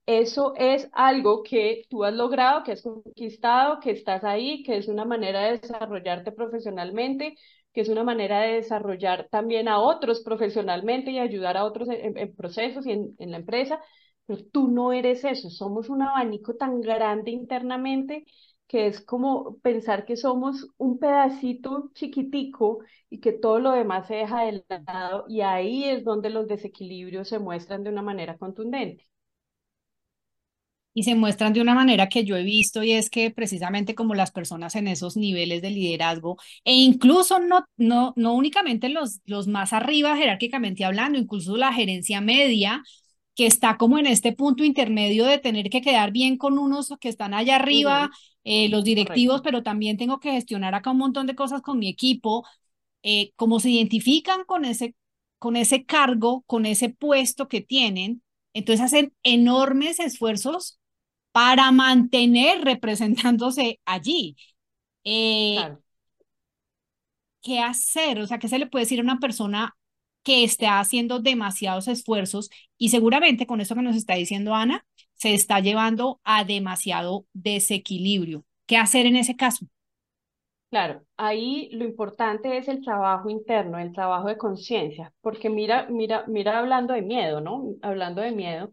Eso 0.06 0.52
es 0.56 0.88
algo 0.92 1.42
que 1.42 1.84
tú 1.88 2.04
has 2.04 2.12
logrado, 2.14 2.62
que 2.62 2.72
has 2.72 2.82
conquistado, 2.82 3.80
que 3.80 3.90
estás 3.92 4.22
ahí, 4.24 4.62
que 4.62 4.76
es 4.76 4.88
una 4.88 5.04
manera 5.06 5.42
de 5.42 5.58
desarrollarte 5.58 6.30
profesionalmente, 6.32 7.36
que 7.72 7.80
es 7.80 7.88
una 7.88 8.04
manera 8.04 8.40
de 8.42 8.54
desarrollar 8.54 9.28
también 9.30 9.66
a 9.66 9.80
otros 9.80 10.22
profesionalmente 10.22 11.10
y 11.10 11.18
ayudar 11.18 11.56
a 11.56 11.64
otros 11.64 11.88
en, 11.90 12.34
procesos 12.36 12.86
y 12.86 12.92
en, 12.92 13.14
la 13.30 13.38
empresa, 13.38 13.80
pero 14.26 14.44
tú 14.52 14.68
no 14.68 14.92
eres 14.92 15.24
eso, 15.24 15.50
somos 15.50 15.88
un 15.88 16.02
abanico 16.02 16.54
tan 16.54 16.80
grande 16.80 17.30
internamente 17.30 18.24
que 18.66 18.86
es 18.86 19.00
como 19.00 19.58
pensar 19.58 20.04
que 20.06 20.16
somos 20.16 20.68
un 20.78 20.98
pedacito 20.98 21.90
chiquitico 21.94 22.80
y 23.10 23.20
que 23.20 23.32
todo 23.32 23.58
lo 23.60 23.72
demás 23.72 24.06
se 24.08 24.14
deja 24.16 24.42
de 24.44 24.64
lado 24.86 25.24
y 25.28 25.40
ahí 25.42 25.84
es 25.84 26.04
donde 26.04 26.30
los 26.30 26.48
desequilibrios 26.48 27.28
se 27.28 27.38
muestran 27.38 27.84
de 27.84 27.90
una 27.90 28.02
manera 28.02 28.38
contundente. 28.38 29.06
Y 30.96 31.02
se 31.02 31.16
muestran 31.16 31.52
de 31.52 31.60
una 31.60 31.74
manera 31.74 32.08
que 32.08 32.24
yo 32.24 32.36
he 32.36 32.44
visto 32.44 32.84
y 32.84 32.92
es 32.92 33.10
que 33.10 33.30
precisamente 33.32 33.96
como 33.96 34.14
las 34.14 34.30
personas 34.30 34.76
en 34.76 34.86
esos 34.86 35.16
niveles 35.16 35.60
de 35.60 35.70
liderazgo 35.70 36.36
e 36.64 36.72
incluso 36.74 37.40
no, 37.40 37.64
no, 37.76 38.12
no 38.16 38.34
únicamente 38.34 38.88
los, 38.88 39.20
los 39.24 39.48
más 39.48 39.72
arriba 39.72 40.16
jerárquicamente 40.16 40.84
hablando, 40.84 41.18
incluso 41.18 41.56
la 41.56 41.72
gerencia 41.72 42.20
media 42.20 42.82
que 43.34 43.46
está 43.46 43.76
como 43.76 43.98
en 43.98 44.06
este 44.06 44.32
punto 44.32 44.62
intermedio 44.64 45.24
de 45.26 45.38
tener 45.38 45.68
que 45.68 45.80
quedar 45.82 46.12
bien 46.12 46.36
con 46.38 46.58
unos 46.58 46.92
que 47.00 47.08
están 47.08 47.34
allá 47.34 47.56
arriba, 47.56 48.10
eh, 48.44 48.68
los 48.68 48.84
directivos, 48.84 49.40
pero 49.42 49.62
también 49.62 49.96
tengo 49.96 50.20
que 50.20 50.32
gestionar 50.32 50.74
acá 50.74 50.90
un 50.90 50.98
montón 50.98 51.26
de 51.26 51.34
cosas 51.34 51.62
con 51.62 51.78
mi 51.78 51.88
equipo, 51.88 52.46
eh, 53.02 53.32
como 53.36 53.60
se 53.60 53.70
identifican 53.70 54.44
con 54.44 54.64
ese, 54.64 54.94
con 55.38 55.56
ese 55.56 55.84
cargo, 55.84 56.42
con 56.46 56.66
ese 56.66 56.90
puesto 56.90 57.48
que 57.48 57.60
tienen, 57.60 58.22
entonces 58.54 58.84
hacen 58.84 59.12
enormes 59.22 60.00
esfuerzos 60.00 60.78
para 61.32 61.72
mantener 61.72 62.64
representándose 62.64 63.80
allí. 63.84 64.36
Eh, 65.04 65.58
¿Qué 67.42 67.60
hacer? 67.60 68.18
O 68.20 68.26
sea, 68.26 68.38
¿qué 68.38 68.48
se 68.48 68.58
le 68.58 68.66
puede 68.66 68.84
decir 68.84 69.00
a 69.00 69.02
una 69.02 69.18
persona 69.18 69.76
que 70.22 70.44
esté 70.44 70.66
haciendo 70.66 71.20
demasiados 71.20 71.88
esfuerzos 71.88 72.50
y 72.78 72.88
seguramente 72.88 73.46
con 73.46 73.60
esto 73.60 73.74
que 73.74 73.82
nos 73.82 73.96
está 73.96 74.14
diciendo 74.14 74.54
Ana, 74.54 74.86
se 75.14 75.34
está 75.34 75.60
llevando 75.60 76.20
a 76.24 76.44
demasiado 76.44 77.26
desequilibrio? 77.32 78.44
¿Qué 78.66 78.76
hacer 78.76 79.06
en 79.06 79.16
ese 79.16 79.36
caso? 79.36 79.66
Claro, 80.70 81.04
ahí 81.16 81.68
lo 81.72 81.84
importante 81.84 82.56
es 82.58 82.66
el 82.68 82.82
trabajo 82.82 83.30
interno, 83.30 83.78
el 83.78 83.92
trabajo 83.92 84.26
de 84.28 84.36
conciencia, 84.36 85.12
porque 85.20 85.48
mira, 85.48 85.86
mira, 85.88 86.24
mira 86.26 86.58
hablando 86.58 86.92
de 86.94 87.02
miedo, 87.02 87.40
¿no? 87.40 87.76
Hablando 87.80 88.20
de 88.22 88.32
miedo, 88.32 88.72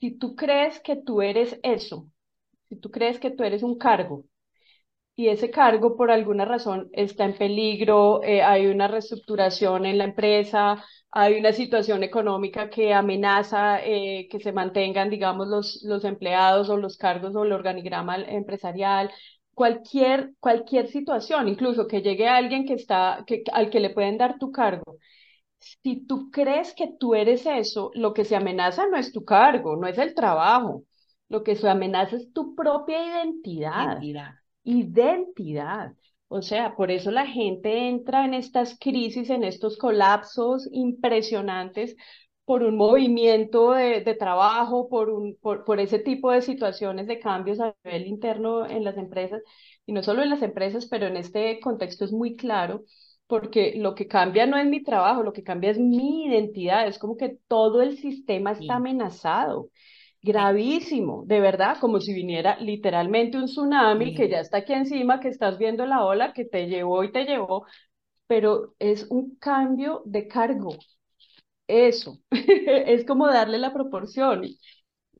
si 0.00 0.12
tú 0.18 0.36
crees 0.36 0.80
que 0.80 0.96
tú 0.96 1.22
eres 1.22 1.58
eso, 1.62 2.08
si 2.68 2.76
tú 2.76 2.90
crees 2.90 3.20
que 3.20 3.30
tú 3.32 3.44
eres 3.44 3.62
un 3.64 3.78
cargo 3.78 4.26
y 5.20 5.28
ese 5.28 5.50
cargo 5.50 5.96
por 5.96 6.10
alguna 6.10 6.44
razón 6.44 6.88
está 6.92 7.24
en 7.24 7.36
peligro, 7.36 8.22
eh, 8.22 8.42
hay 8.42 8.66
una 8.66 8.88
reestructuración 8.88 9.86
en 9.86 9.98
la 9.98 10.04
empresa, 10.04 10.84
hay 11.10 11.38
una 11.38 11.52
situación 11.52 12.02
económica 12.02 12.70
que 12.70 12.94
amenaza 12.94 13.80
eh, 13.84 14.28
que 14.30 14.40
se 14.40 14.52
mantengan, 14.52 15.10
digamos, 15.10 15.48
los, 15.48 15.82
los 15.84 16.04
empleados 16.04 16.70
o 16.70 16.76
los 16.76 16.96
cargos 16.96 17.34
o 17.36 17.44
el 17.44 17.52
organigrama 17.52 18.16
empresarial, 18.16 19.10
cualquier, 19.54 20.32
cualquier 20.40 20.88
situación, 20.88 21.48
incluso 21.48 21.86
que 21.86 22.02
llegue 22.02 22.28
alguien 22.28 22.64
que 22.66 22.74
está, 22.74 23.24
que, 23.26 23.42
al 23.52 23.70
que 23.70 23.80
le 23.80 23.90
pueden 23.90 24.18
dar 24.18 24.38
tu 24.38 24.50
cargo 24.52 24.98
si 25.82 26.06
tú 26.06 26.30
crees 26.30 26.74
que 26.74 26.88
tú 26.98 27.14
eres 27.14 27.44
eso, 27.46 27.90
lo 27.94 28.14
que 28.14 28.24
se 28.24 28.36
amenaza 28.36 28.86
no 28.88 28.96
es 28.96 29.12
tu 29.12 29.24
cargo, 29.24 29.76
no 29.76 29.86
es 29.86 29.98
el 29.98 30.14
trabajo. 30.14 30.84
Lo 31.28 31.44
que 31.44 31.54
se 31.54 31.68
amenaza 31.68 32.16
es 32.16 32.32
tu 32.32 32.54
propia 32.54 33.06
identidad. 33.06 34.00
Identidad. 34.00 34.39
Identidad. 34.64 35.92
O 36.28 36.42
sea, 36.42 36.76
por 36.76 36.90
eso 36.90 37.10
la 37.10 37.26
gente 37.26 37.88
entra 37.88 38.24
en 38.24 38.34
estas 38.34 38.78
crisis, 38.78 39.30
en 39.30 39.42
estos 39.44 39.76
colapsos 39.76 40.68
impresionantes 40.72 41.96
por 42.44 42.62
un 42.62 42.76
movimiento 42.76 43.72
de, 43.72 44.02
trabajo, 44.18 44.88
por, 44.88 45.10
un, 45.10 45.36
por, 45.40 45.64
por 45.64 45.80
ese 45.80 45.98
tipo 45.98 46.30
de 46.30 46.42
situaciones 46.42 47.06
de 47.06 47.20
cambios 47.20 47.60
a 47.60 47.74
nivel 47.84 48.06
interno 48.06 48.66
en 48.66 48.84
las 48.84 48.96
empresas, 48.96 49.42
y 49.86 49.92
no 49.92 50.02
solo 50.02 50.22
en 50.22 50.30
las 50.30 50.42
empresas, 50.42 50.86
pero 50.86 51.06
en 51.06 51.16
este 51.16 51.60
contexto 51.60 52.04
es 52.04 52.12
muy 52.12 52.36
claro 52.36 52.84
porque 53.26 53.74
lo 53.76 53.94
que 53.94 54.08
cambia 54.08 54.46
no 54.46 54.56
es 54.56 54.66
mi 54.66 54.82
trabajo, 54.82 55.22
lo 55.22 55.32
que 55.32 55.44
cambia 55.44 55.70
es 55.70 55.78
mi 55.78 56.26
identidad, 56.26 56.88
es 56.88 56.98
como 56.98 57.16
que 57.16 57.38
todo 57.46 57.80
el 57.80 57.96
sistema 57.96 58.50
está 58.52 58.74
amenazado 58.74 59.70
gravísimo, 60.22 61.24
de 61.26 61.40
verdad, 61.40 61.78
como 61.80 62.00
si 62.00 62.12
viniera 62.14 62.58
literalmente 62.60 63.38
un 63.38 63.46
tsunami 63.46 64.14
que 64.14 64.28
ya 64.28 64.40
está 64.40 64.58
aquí 64.58 64.72
encima, 64.74 65.20
que 65.20 65.28
estás 65.28 65.58
viendo 65.58 65.86
la 65.86 66.04
ola 66.04 66.32
que 66.32 66.44
te 66.44 66.66
llevó 66.68 67.04
y 67.04 67.12
te 67.12 67.24
llevó, 67.24 67.66
pero 68.28 68.74
es 68.80 69.06
un 69.10 69.36
cambio 69.36 70.02
de 70.06 70.28
cargo. 70.28 70.70
Eso, 71.68 72.18
es 72.30 73.04
como 73.06 73.28
darle 73.28 73.58
la 73.58 73.72
proporción. 73.72 74.44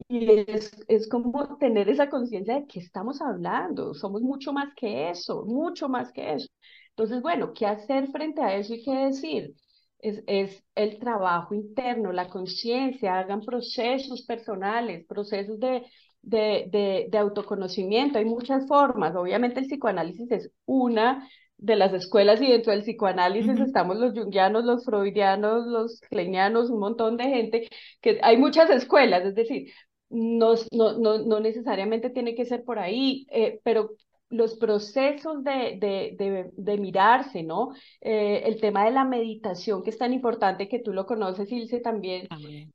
Y 0.09 0.31
es, 0.51 0.73
es 0.89 1.09
como 1.09 1.57
tener 1.59 1.89
esa 1.89 2.11
conciencia 2.11 2.55
de 2.57 2.67
que 2.67 2.81
estamos 2.81 3.21
hablando, 3.23 3.95
somos 3.95 4.23
mucho 4.23 4.53
más 4.53 4.75
que 4.77 5.11
eso, 5.11 5.45
mucho 5.47 5.89
más 5.89 6.13
que 6.13 6.35
eso. 6.35 6.49
Entonces, 6.91 7.23
bueno, 7.23 7.53
¿qué 7.55 7.67
hacer 7.67 8.09
frente 8.11 8.43
a 8.43 8.57
eso 8.57 8.75
y 8.75 8.83
qué 8.85 8.93
decir? 8.95 9.55
Es, 10.03 10.23
es 10.27 10.63
el 10.75 10.99
trabajo 10.99 11.55
interno, 11.55 12.13
la 12.13 12.29
conciencia, 12.29 13.19
hagan 13.19 13.41
procesos 13.43 14.23
personales, 14.23 15.07
procesos 15.07 15.59
de, 15.61 15.85
de, 16.23 16.67
de, 16.71 17.07
de, 17.11 17.19
autoconocimiento. 17.19 18.19
Hay 18.19 18.25
muchas 18.25 18.67
formas. 18.67 19.15
Obviamente 19.17 19.61
el 19.61 19.67
psicoanálisis 19.67 20.31
es 20.31 20.51
una 20.67 21.29
de 21.59 21.77
las 21.77 21.93
escuelas 21.93 22.41
y 22.41 22.47
dentro 22.51 22.73
del 22.73 22.83
psicoanálisis 22.83 23.61
estamos 23.61 23.97
los 23.99 24.15
jungianos, 24.15 24.65
los 24.65 24.85
freudianos, 24.85 25.67
los 25.67 26.01
kleinianos, 26.01 26.71
un 26.71 26.81
montón 26.81 27.17
de 27.17 27.25
gente, 27.25 27.69
que 28.01 28.19
hay 28.23 28.37
muchas 28.39 28.71
escuelas, 28.71 29.25
es 29.25 29.35
decir, 29.35 29.71
no, 30.09 30.55
no, 30.73 30.99
no, 30.99 31.19
no 31.19 31.41
necesariamente 31.41 32.11
tiene 32.11 32.35
que 32.35 32.45
ser 32.47 32.65
por 32.65 32.79
ahí, 32.79 33.27
eh, 33.31 33.61
pero 33.63 33.91
los 34.31 34.57
procesos 34.57 35.43
de, 35.45 35.77
de, 35.81 36.51
de, 36.57 36.79
mirarse, 36.79 37.43
¿no? 37.43 37.73
Eh, 38.01 38.43
el 38.47 38.61
tema 38.61 38.85
de 38.85 38.93
la 38.93 39.05
meditación, 39.05 39.83
que 39.83 39.91
es 39.91 39.99
tan 39.99 40.13
importante, 40.13 40.69
que 40.69 40.79
tú 40.79 40.93
lo 40.93 41.05
conoces, 41.05 41.51
Ilse, 41.51 41.81
también, 41.81 42.29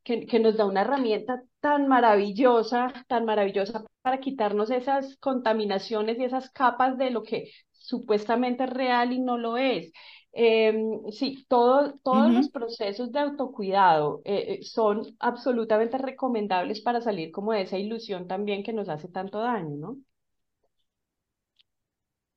que, 0.03 0.25
que, 0.25 0.39
nos 0.39 0.57
da 0.57 0.65
una 0.65 0.81
herramienta 0.81 1.41
tan 1.61 1.87
maravillosa, 1.87 2.93
tan 3.07 3.25
maravillosa 3.25 3.85
para 4.01 4.19
quitarnos 4.19 4.69
esas 4.69 5.15
contaminaciones 5.17 6.19
y 6.19 6.25
esas 6.25 6.49
capas 6.51 6.97
de 6.97 7.09
lo 7.09 7.23
que 7.23 7.49
supuestamente 7.71 8.65
es 8.65 8.69
real 8.69 9.13
y 9.13 9.19
no 9.19 9.37
lo 9.37 9.57
es. 9.57 9.91
Em, 10.37 10.99
sí, 11.11 11.45
todo, 11.47 11.93
todos 12.03 12.29
los 12.33 12.49
procesos 12.49 13.09
de 13.13 13.19
autocuidado 13.19 14.21
eh, 14.25 14.57
eh, 14.59 14.63
son 14.63 15.03
absolutamente 15.19 15.97
recomendables 15.97 16.81
para 16.81 16.99
salir 16.99 17.31
como 17.31 17.53
de 17.53 17.61
esa 17.61 17.77
ilusión 17.77 18.27
también 18.27 18.61
que 18.61 18.73
nos 18.73 18.89
hace 18.89 19.07
tanto 19.07 19.39
daño, 19.39 19.77
¿no? 19.77 19.97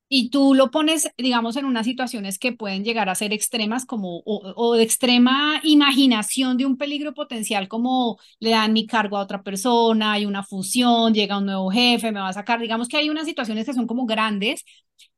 Y 0.08 0.30
tú 0.30 0.54
lo 0.54 0.70
pones, 0.70 1.10
digamos, 1.18 1.56
en 1.56 1.66
unas 1.66 1.84
situaciones 1.84 2.38
que 2.38 2.52
pueden 2.52 2.82
llegar 2.82 3.08
a 3.08 3.14
ser 3.14 3.32
extremas 3.32 3.84
como 3.84 4.22
o, 4.24 4.74
de 4.74 4.82
extrema 4.82 5.60
imaginación 5.62 6.56
de 6.56 6.64
un 6.64 6.78
peligro 6.78 7.12
potencial, 7.12 7.68
como 7.68 8.18
le 8.40 8.50
dan 8.50 8.72
mi 8.72 8.86
cargo 8.86 9.18
a 9.18 9.22
otra 9.22 9.42
persona, 9.42 10.12
hay 10.12 10.24
una 10.24 10.42
fusión, 10.42 11.12
llega 11.12 11.38
un 11.38 11.46
nuevo 11.46 11.70
jefe, 11.70 12.10
me 12.10 12.20
va 12.20 12.28
a 12.28 12.32
sacar, 12.32 12.60
digamos 12.60 12.88
que 12.88 12.96
hay 12.96 13.10
unas 13.10 13.26
situaciones 13.26 13.66
que 13.66 13.74
son 13.74 13.86
como 13.86 14.06
grandes, 14.06 14.64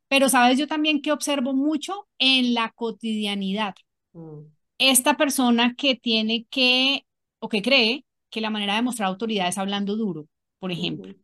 pero 0.09 0.29
sabes, 0.29 0.59
yo 0.59 0.67
también 0.67 1.03
que 1.03 1.13
observo 1.13 1.53
mucho 1.55 2.09
en 2.19 2.53
la 2.55 2.73
cotidianidad. 2.75 3.75
Mm. 4.13 4.41
Esta 4.79 5.17
persona 5.17 5.75
que 5.77 5.95
tiene 5.95 6.47
que, 6.51 7.07
o 7.39 7.49
que 7.49 7.63
cree 7.63 8.05
que 8.29 8.41
la 8.41 8.51
manera 8.51 8.75
de 8.75 8.83
mostrar 8.83 9.09
autoridad 9.09 9.47
es 9.47 9.59
hablando 9.59 9.97
duro, 9.97 10.27
por 10.59 10.73
ejemplo, 10.73 11.15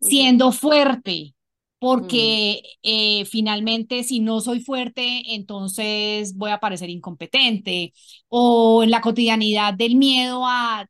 siendo 0.00 0.50
fuerte, 0.52 1.34
porque 1.82 2.62
mm. 2.62 2.78
eh, 2.84 3.24
finalmente 3.24 4.04
si 4.04 4.20
no 4.20 4.40
soy 4.40 4.60
fuerte, 4.60 5.34
entonces 5.34 6.36
voy 6.36 6.52
a 6.52 6.60
parecer 6.60 6.90
incompetente, 6.90 7.92
o 8.28 8.84
en 8.84 8.92
la 8.92 9.00
cotidianidad 9.00 9.74
del 9.74 9.96
miedo 9.96 10.46
a 10.46 10.86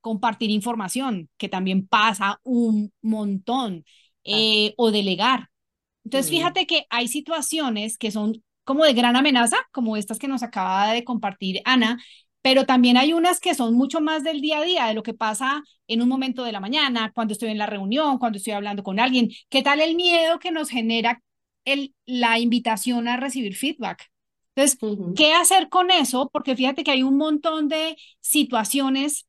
compartir 0.00 0.50
información, 0.50 1.28
que 1.36 1.48
también 1.48 1.88
pasa 1.88 2.38
un 2.44 2.92
montón, 3.02 3.84
eh, 4.22 4.72
o 4.76 4.92
delegar. 4.92 5.48
Entonces, 6.04 6.30
mm. 6.30 6.34
fíjate 6.36 6.66
que 6.68 6.86
hay 6.90 7.08
situaciones 7.08 7.98
que 7.98 8.12
son 8.12 8.40
como 8.62 8.84
de 8.84 8.92
gran 8.92 9.16
amenaza, 9.16 9.56
como 9.72 9.96
estas 9.96 10.20
que 10.20 10.28
nos 10.28 10.44
acaba 10.44 10.92
de 10.92 11.02
compartir 11.02 11.60
Ana, 11.64 12.00
pero 12.42 12.64
también 12.66 12.96
hay 12.96 13.12
unas 13.12 13.40
que 13.40 13.54
son 13.54 13.74
mucho 13.74 14.00
más 14.00 14.24
del 14.24 14.40
día 14.40 14.58
a 14.58 14.62
día, 14.62 14.86
de 14.86 14.94
lo 14.94 15.02
que 15.02 15.14
pasa 15.14 15.62
en 15.86 16.02
un 16.02 16.08
momento 16.08 16.44
de 16.44 16.52
la 16.52 16.60
mañana, 16.60 17.12
cuando 17.14 17.32
estoy 17.32 17.50
en 17.50 17.58
la 17.58 17.66
reunión, 17.66 18.18
cuando 18.18 18.38
estoy 18.38 18.54
hablando 18.54 18.82
con 18.82 18.98
alguien. 19.00 19.30
¿Qué 19.48 19.62
tal 19.62 19.80
el 19.80 19.94
miedo 19.96 20.38
que 20.38 20.50
nos 20.50 20.70
genera 20.70 21.22
el, 21.64 21.94
la 22.06 22.38
invitación 22.38 23.08
a 23.08 23.16
recibir 23.16 23.56
feedback? 23.56 24.10
Entonces, 24.54 24.78
¿qué 25.16 25.32
hacer 25.34 25.68
con 25.68 25.90
eso? 25.90 26.28
Porque 26.32 26.56
fíjate 26.56 26.82
que 26.84 26.90
hay 26.90 27.02
un 27.02 27.16
montón 27.16 27.68
de 27.68 27.96
situaciones 28.20 29.26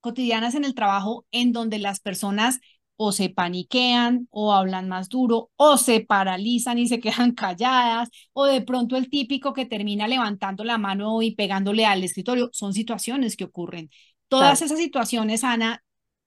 cotidianas 0.00 0.54
en 0.54 0.64
el 0.64 0.74
trabajo 0.74 1.26
en 1.30 1.52
donde 1.52 1.78
las 1.78 2.00
personas 2.00 2.60
o 2.96 3.12
se 3.12 3.28
paniquean 3.30 4.28
o 4.30 4.52
hablan 4.54 4.88
más 4.88 5.08
duro 5.08 5.50
o 5.56 5.76
se 5.76 6.00
paralizan 6.00 6.78
y 6.78 6.88
se 6.88 7.00
quedan 7.00 7.32
calladas 7.32 8.10
o 8.32 8.46
de 8.46 8.62
pronto 8.62 8.96
el 8.96 9.10
típico 9.10 9.52
que 9.52 9.66
termina 9.66 10.08
levantando 10.08 10.64
la 10.64 10.78
mano 10.78 11.22
y 11.22 11.34
pegándole 11.34 11.86
al 11.86 12.04
escritorio. 12.04 12.50
Son 12.52 12.72
situaciones 12.74 13.36
que 13.36 13.44
ocurren. 13.44 13.90
Todas 14.28 14.62
esas 14.62 14.78
situaciones, 14.78 15.44
Ana, 15.44 15.84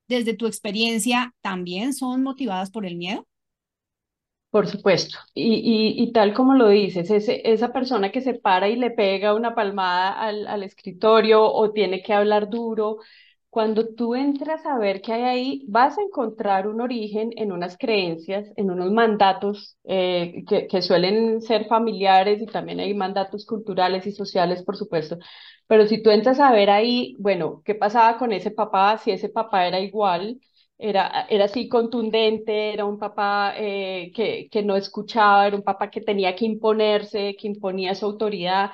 desde 0.07 0.33
tu 0.35 0.47
experiencia, 0.47 1.33
también 1.41 1.93
son 1.93 2.23
motivadas 2.23 2.71
por 2.71 2.85
el 2.85 2.95
miedo. 2.97 3.27
Por 4.49 4.67
supuesto, 4.67 5.17
y, 5.33 5.93
y, 6.01 6.11
tal 6.13 6.33
como 6.33 6.55
lo 6.55 6.69
dices, 6.69 7.11
ese, 7.11 7.41
esa 7.51 7.73
persona 7.73 8.11
que 8.11 8.21
se 8.21 8.33
para 8.33 8.69
y 8.69 8.77
le 8.77 8.91
pega 8.91 9.33
una 9.33 9.53
palmada 9.53 10.13
al, 10.13 10.47
al 10.47 10.63
escritorio 10.63 11.43
o 11.45 11.71
tiene 11.73 12.01
que 12.01 12.13
hablar 12.13 12.49
duro, 12.49 12.97
cuando 13.57 13.87
tú 13.95 14.13
entras 14.13 14.63
a 14.67 14.77
ver 14.77 15.01
qué 15.01 15.13
hay 15.13 15.23
ahí, 15.23 15.65
vas 15.67 15.97
a 15.97 16.03
encontrar 16.03 16.67
un 16.67 16.79
origen 16.79 17.31
en 17.37 17.51
unas 17.51 17.75
creencias, 17.75 18.47
en 18.55 18.69
unos 18.69 18.91
mandatos 18.91 19.75
eh, 19.83 20.43
que, 20.47 20.81
suelen 20.83 21.41
ser 21.41 21.65
familiares 21.65 22.39
y 22.39 22.45
también 22.45 22.79
hay 22.79 22.93
mandatos 22.93 23.47
culturales 23.47 24.05
y 24.05 24.11
sociales, 24.11 24.61
por 24.61 24.77
supuesto. 24.77 25.17
Pero 25.65 25.87
si 25.87 26.03
tú 26.03 26.11
entras 26.11 26.39
a 26.39 26.51
ver 26.51 26.69
ahí, 26.69 27.15
bueno, 27.17 27.63
¿qué 27.65 27.73
pasaba 27.73 28.19
con 28.19 28.31
ese 28.31 28.51
papá? 28.51 28.99
Si 28.99 29.09
ese 29.09 29.29
papá 29.29 29.65
era 29.65 29.79
igual, 29.79 30.39
era, 30.77 31.25
era 31.27 31.45
así 31.45 31.67
contundente, 31.67 32.73
era 32.73 32.85
un 32.85 32.99
papá 32.99 33.55
eh, 33.57 34.11
que, 34.13 34.49
que 34.51 34.61
no 34.61 34.75
escuchaba, 34.75 35.47
era 35.47 35.55
un 35.57 35.63
papá 35.63 35.89
que 35.89 36.01
tenía 36.01 36.35
que 36.35 36.45
imponerse, 36.45 37.35
que 37.35 37.47
imponía 37.47 37.95
su 37.95 38.05
autoridad, 38.05 38.69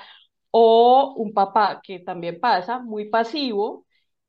o 0.50 1.14
un 1.16 1.32
papá 1.32 1.80
que 1.82 2.00
también 2.00 2.38
pasa, 2.38 2.80
muy 2.80 3.08
pasivo, 3.08 3.83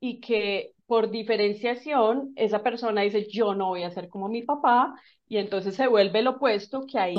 y 0.05 0.19
que 0.19 0.73
por 0.85 1.09
diferenciación 1.09 2.31
esa 2.35 2.61
persona 2.61 3.01
dice 3.01 3.27
yo 3.27 3.55
no 3.55 3.69
voy 3.69 3.81
a 3.83 3.89
ser 3.91 4.07
como 4.07 4.29
mi 4.29 4.43
papá 4.43 4.93
y 5.27 5.37
entonces 5.37 5.75
se 5.75 5.87
vuelve 5.87 6.21
lo 6.21 6.31
opuesto 6.31 6.85
que 6.85 6.99
ahí 6.99 7.15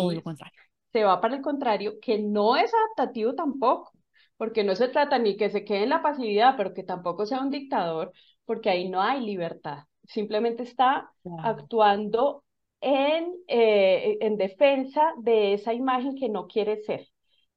se 0.93 1.03
va 1.03 1.21
para 1.21 1.35
el 1.37 1.43
contrario 1.43 1.95
que 2.01 2.19
no 2.19 2.57
es 2.57 2.73
adaptativo 2.73 3.35
tampoco 3.35 3.91
porque 4.37 4.63
no 4.63 4.77
se 4.77 4.87
trata 4.89 5.19
ni 5.19 5.37
que 5.37 5.51
se 5.51 5.65
quede 5.65 5.83
en 5.83 5.89
la 5.89 6.03
pasividad 6.03 6.55
pero 6.57 6.75
que 6.75 6.85
tampoco 6.85 7.27
sea 7.27 7.41
un 7.41 7.51
dictador 7.51 8.13
porque 8.45 8.71
ahí 8.71 8.89
no 8.89 9.03
hay 9.03 9.21
libertad. 9.21 9.81
Simplemente 10.05 10.63
está 10.63 11.11
actuando 11.43 12.45
en, 12.81 13.33
eh, 13.49 14.19
en 14.21 14.37
defensa 14.37 15.13
de 15.19 15.55
esa 15.55 15.75
imagen 15.75 16.15
que 16.15 16.29
no 16.29 16.47
quiere 16.47 16.77
ser. 16.85 17.09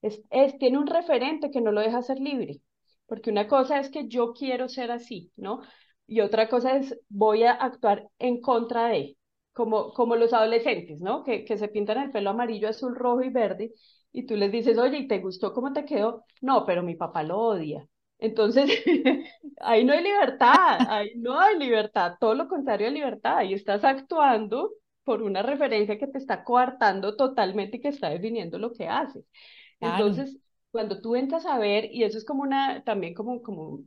Es, 0.02 0.24
es, 0.32 0.58
tiene 0.58 0.80
un 0.80 0.88
referente 0.88 1.52
que 1.52 1.62
no 1.62 1.72
lo 1.72 1.82
deja 1.82 2.02
ser 2.02 2.20
libre 2.20 2.62
porque 3.10 3.32
una 3.32 3.48
cosa 3.48 3.80
es 3.80 3.90
que 3.90 4.08
yo 4.08 4.34
quiero 4.34 4.70
ser 4.70 4.92
así, 4.92 5.32
¿no? 5.36 5.62
Y 6.08 6.22
otra 6.22 6.50
cosa 6.50 6.78
es 6.78 6.98
voy 7.10 7.44
a 7.44 7.52
actuar 7.54 8.08
en 8.20 8.42
contra 8.42 8.88
de, 8.88 9.18
como, 9.54 9.94
como 9.94 10.16
los 10.16 10.34
adolescentes, 10.34 11.02
¿no? 11.02 11.24
Que, 11.24 11.46
que 11.46 11.58
se 11.58 11.68
pintan 11.68 11.98
el 12.00 12.12
pelo 12.12 12.30
amarillo, 12.32 12.70
azul, 12.70 12.96
rojo 12.96 13.24
y 13.24 13.30
verde, 13.30 13.74
y 14.12 14.26
tú 14.26 14.36
les 14.36 14.52
dices, 14.52 14.78
oye, 14.78 15.00
¿y 15.00 15.08
te 15.08 15.20
gustó 15.20 15.54
cómo 15.54 15.74
te 15.74 15.86
quedó? 15.86 16.26
No, 16.42 16.66
pero 16.66 16.84
mi 16.84 16.96
papá 16.96 17.24
lo 17.24 17.38
odia. 17.40 17.86
Entonces, 18.18 18.70
ahí 19.62 19.84
no 19.86 19.94
hay 19.94 20.04
libertad, 20.04 20.80
ahí 20.88 21.12
no 21.18 21.40
hay 21.40 21.58
libertad, 21.58 22.16
todo 22.20 22.36
lo 22.36 22.48
contrario 22.48 22.88
de 22.88 22.94
libertad, 22.94 23.38
ahí 23.38 23.54
estás 23.54 23.84
actuando 23.84 24.72
por 25.04 25.22
una 25.24 25.42
referencia 25.42 25.98
que 25.98 26.08
te 26.08 26.18
está 26.18 26.44
coartando 26.44 27.16
totalmente 27.16 27.78
y 27.78 27.82
que 27.82 27.88
está 27.90 28.10
definiendo 28.10 28.60
lo 28.60 28.74
que 28.74 28.88
haces. 28.88 29.26
Entonces, 29.80 30.38
cuando 30.72 31.02
tú 31.02 31.16
entras 31.16 31.46
a 31.46 31.58
ver, 31.58 31.86
y 31.92 32.04
eso 32.04 32.18
es 32.18 32.26
como 32.26 32.44
una, 32.44 32.84
también 32.84 33.14
como, 33.14 33.42
como, 33.42 33.82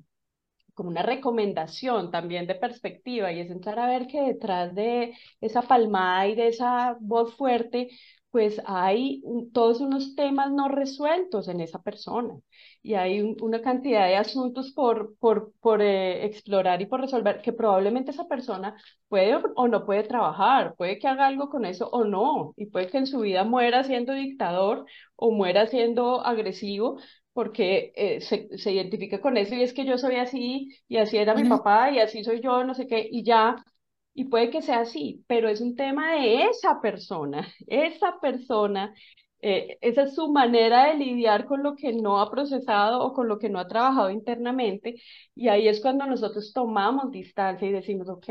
como 0.75 0.91
una 0.91 1.03
recomendación 1.03 2.11
también 2.11 2.47
de 2.47 2.55
perspectiva, 2.57 3.33
y 3.33 3.41
es 3.41 3.51
entrar 3.51 3.79
a 3.79 3.87
ver 3.89 4.07
que 4.07 4.23
detrás 4.23 4.75
de 4.75 5.15
esa 5.41 5.63
palmada 5.63 6.29
y 6.29 6.35
de 6.37 6.49
esa 6.49 6.97
voz 7.01 7.35
fuerte, 7.37 7.91
pues 8.33 8.61
hay 8.65 9.23
todos 9.53 9.81
unos 9.81 10.17
temas 10.17 10.51
no 10.51 10.69
resueltos 10.69 11.49
en 11.49 11.61
esa 11.61 11.83
persona 11.83 12.35
y 12.83 12.95
hay 12.95 13.21
una 13.21 13.61
cantidad 13.63 14.07
de 14.09 14.17
asuntos 14.17 14.73
por, 14.73 15.15
por, 15.19 15.53
por 15.61 15.83
eh, 15.83 16.25
explorar 16.25 16.81
y 16.81 16.87
por 16.87 17.01
resolver 17.03 17.43
que 17.43 17.53
probablemente 17.53 18.11
esa 18.11 18.27
persona 18.27 18.75
puede 19.09 19.37
o 19.55 19.69
no 19.69 19.85
puede 19.85 20.05
trabajar, 20.05 20.75
puede 20.77 20.99
que 20.99 21.09
haga 21.09 21.27
algo 21.27 21.51
con 21.51 21.65
eso 21.67 21.89
o 21.91 22.05
no, 22.05 22.55
y 22.57 22.67
puede 22.67 22.89
que 22.89 22.99
en 22.99 23.07
su 23.07 23.21
vida 23.21 23.45
muera 23.45 23.85
siendo 23.85 24.15
dictador 24.15 24.87
o 25.17 25.31
muera 25.31 25.67
siendo 25.67 26.25
agresivo, 26.25 26.99
porque 27.35 27.93
eh, 27.97 28.21
se, 28.23 28.49
se, 28.59 28.73
identifica 28.73 29.21
con 29.21 29.37
eso 29.37 29.55
y 29.55 29.63
es 29.63 29.73
que 29.73 29.85
yo 29.85 29.99
soy 29.99 30.17
así 30.17 30.69
y 30.89 30.97
así 30.99 31.17
era 31.17 31.35
mi 31.35 31.49
papá 31.49 31.91
y 31.91 31.99
así 31.99 32.25
soy 32.25 32.41
yo, 32.41 32.65
no 32.65 32.75
sé 32.75 32.87
qué, 32.87 33.07
y 33.11 33.25
ya 33.25 33.57
y 34.15 34.25
puede 34.27 34.51
que 34.51 34.63
sea 34.63 34.81
así, 34.81 35.25
pero 35.27 35.49
es 35.49 35.61
un 35.61 35.77
tema 35.77 36.15
de 36.15 36.45
esa 36.45 36.81
persona, 36.81 37.49
esa 37.67 38.21
persona, 38.21 38.95
eh, 39.45 39.79
esa 39.81 40.05
es 40.05 40.15
su 40.15 40.31
manera 40.31 40.87
de 40.89 40.95
lidiar 40.95 41.47
con 41.47 41.63
lo 41.65 41.75
que 41.75 41.93
no 41.93 42.21
ha 42.21 42.31
procesado 42.31 43.03
o 43.05 43.13
con 43.13 43.27
lo 43.29 43.39
que 43.39 43.49
no 43.49 43.59
ha 43.59 43.67
trabajado 43.67 44.11
internamente. 44.11 44.95
Y 45.35 45.49
ahí 45.49 45.67
es 45.67 45.81
cuando 45.81 46.07
nosotros 46.07 46.53
tomamos 46.53 47.11
distancia 47.11 47.67
y 47.69 47.73
decimos, 47.73 48.09
ok, 48.09 48.29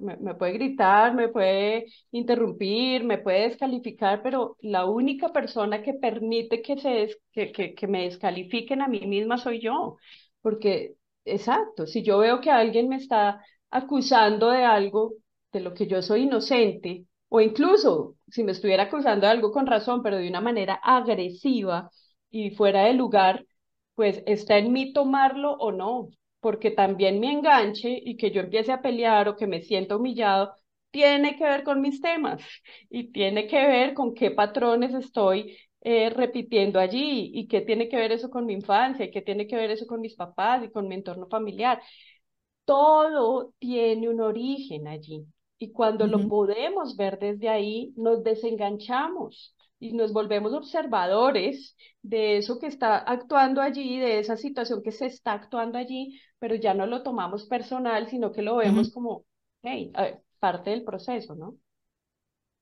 me, 0.00 0.34
puede 0.34 0.52
gritar, 0.52 1.14
me 1.14 1.28
puede 1.28 1.86
interrumpir, 2.10 3.04
me 3.04 3.18
puede 3.18 3.48
descalificar, 3.48 4.22
pero 4.22 4.56
la 4.60 4.84
única 4.86 5.32
persona 5.32 5.82
que 5.82 5.94
permite 5.94 6.60
que, 6.62 6.76
se 6.78 7.16
que, 7.32 7.52
que, 7.52 7.74
que 7.74 7.86
me 7.86 8.04
descalifiquen 8.04 8.82
a 8.82 8.88
mí 8.88 9.06
misma 9.06 9.38
soy 9.38 9.60
yo. 9.60 9.96
Porque, 10.42 10.96
exacto, 11.24 11.86
si 11.86 12.02
yo 12.02 12.18
veo 12.18 12.40
que 12.40 12.50
alguien 12.50 12.88
me 12.88 12.96
está 12.96 13.40
acusando 13.70 14.50
de 14.50 14.64
algo 14.64 15.14
de 15.52 15.60
lo 15.60 15.74
que 15.74 15.86
yo 15.86 16.02
soy 16.02 16.22
inocente, 16.22 17.04
o 17.28 17.40
incluso 17.40 18.16
si 18.28 18.44
me 18.44 18.52
estuviera 18.52 18.84
acusando 18.84 19.26
de 19.26 19.32
algo 19.32 19.52
con 19.52 19.66
razón, 19.66 20.02
pero 20.02 20.16
de 20.18 20.28
una 20.28 20.40
manera 20.40 20.74
agresiva 20.82 21.90
y 22.30 22.50
fuera 22.50 22.84
de 22.84 22.94
lugar, 22.94 23.44
pues 23.94 24.22
está 24.26 24.58
en 24.58 24.72
mí 24.72 24.92
tomarlo 24.92 25.52
o 25.54 25.72
no, 25.72 26.08
porque 26.40 26.70
también 26.70 27.18
mi 27.20 27.28
enganche 27.30 28.00
y 28.04 28.16
que 28.16 28.30
yo 28.30 28.40
empiece 28.42 28.72
a 28.72 28.82
pelear 28.82 29.28
o 29.28 29.36
que 29.36 29.46
me 29.46 29.62
sienta 29.62 29.96
humillado, 29.96 30.54
tiene 30.90 31.36
que 31.36 31.44
ver 31.44 31.64
con 31.64 31.80
mis 31.80 32.00
temas 32.00 32.42
y 32.90 33.12
tiene 33.12 33.46
que 33.46 33.56
ver 33.66 33.94
con 33.94 34.14
qué 34.14 34.30
patrones 34.30 34.94
estoy 34.94 35.56
eh, 35.82 36.10
repitiendo 36.10 36.78
allí 36.80 37.30
y 37.34 37.46
qué 37.48 37.60
tiene 37.60 37.88
que 37.88 37.96
ver 37.96 38.12
eso 38.12 38.30
con 38.30 38.46
mi 38.46 38.54
infancia 38.54 39.04
y 39.06 39.10
qué 39.10 39.22
tiene 39.22 39.46
que 39.46 39.56
ver 39.56 39.70
eso 39.70 39.86
con 39.86 40.00
mis 40.00 40.14
papás 40.14 40.64
y 40.64 40.70
con 40.70 40.88
mi 40.88 40.94
entorno 40.96 41.28
familiar 41.28 41.80
todo 42.66 43.54
tiene 43.58 44.10
un 44.10 44.20
origen 44.20 44.86
allí. 44.88 45.24
Y 45.58 45.72
cuando 45.72 46.06
lo 46.06 46.28
podemos 46.28 46.96
ver 46.96 47.18
desde 47.18 47.48
ahí, 47.48 47.94
nos 47.96 48.22
desenganchamos 48.22 49.56
y 49.78 49.94
nos 49.94 50.12
volvemos 50.12 50.52
observadores 50.52 51.74
de 52.02 52.36
eso 52.36 52.58
que 52.58 52.66
está 52.66 52.98
actuando 52.98 53.62
allí, 53.62 53.98
de 53.98 54.18
esa 54.18 54.36
situación 54.36 54.82
que 54.82 54.92
se 54.92 55.06
está 55.06 55.32
actuando 55.32 55.78
allí, 55.78 56.20
pero 56.38 56.54
ya 56.56 56.74
no 56.74 56.86
lo 56.86 57.02
tomamos 57.02 57.46
personal, 57.46 58.08
sino 58.10 58.32
que 58.32 58.42
lo 58.42 58.56
vemos 58.56 58.92
como, 58.92 59.24
hey, 59.62 59.92
parte 60.38 60.70
del 60.70 60.84
proceso, 60.84 61.34
¿no? 61.34 61.56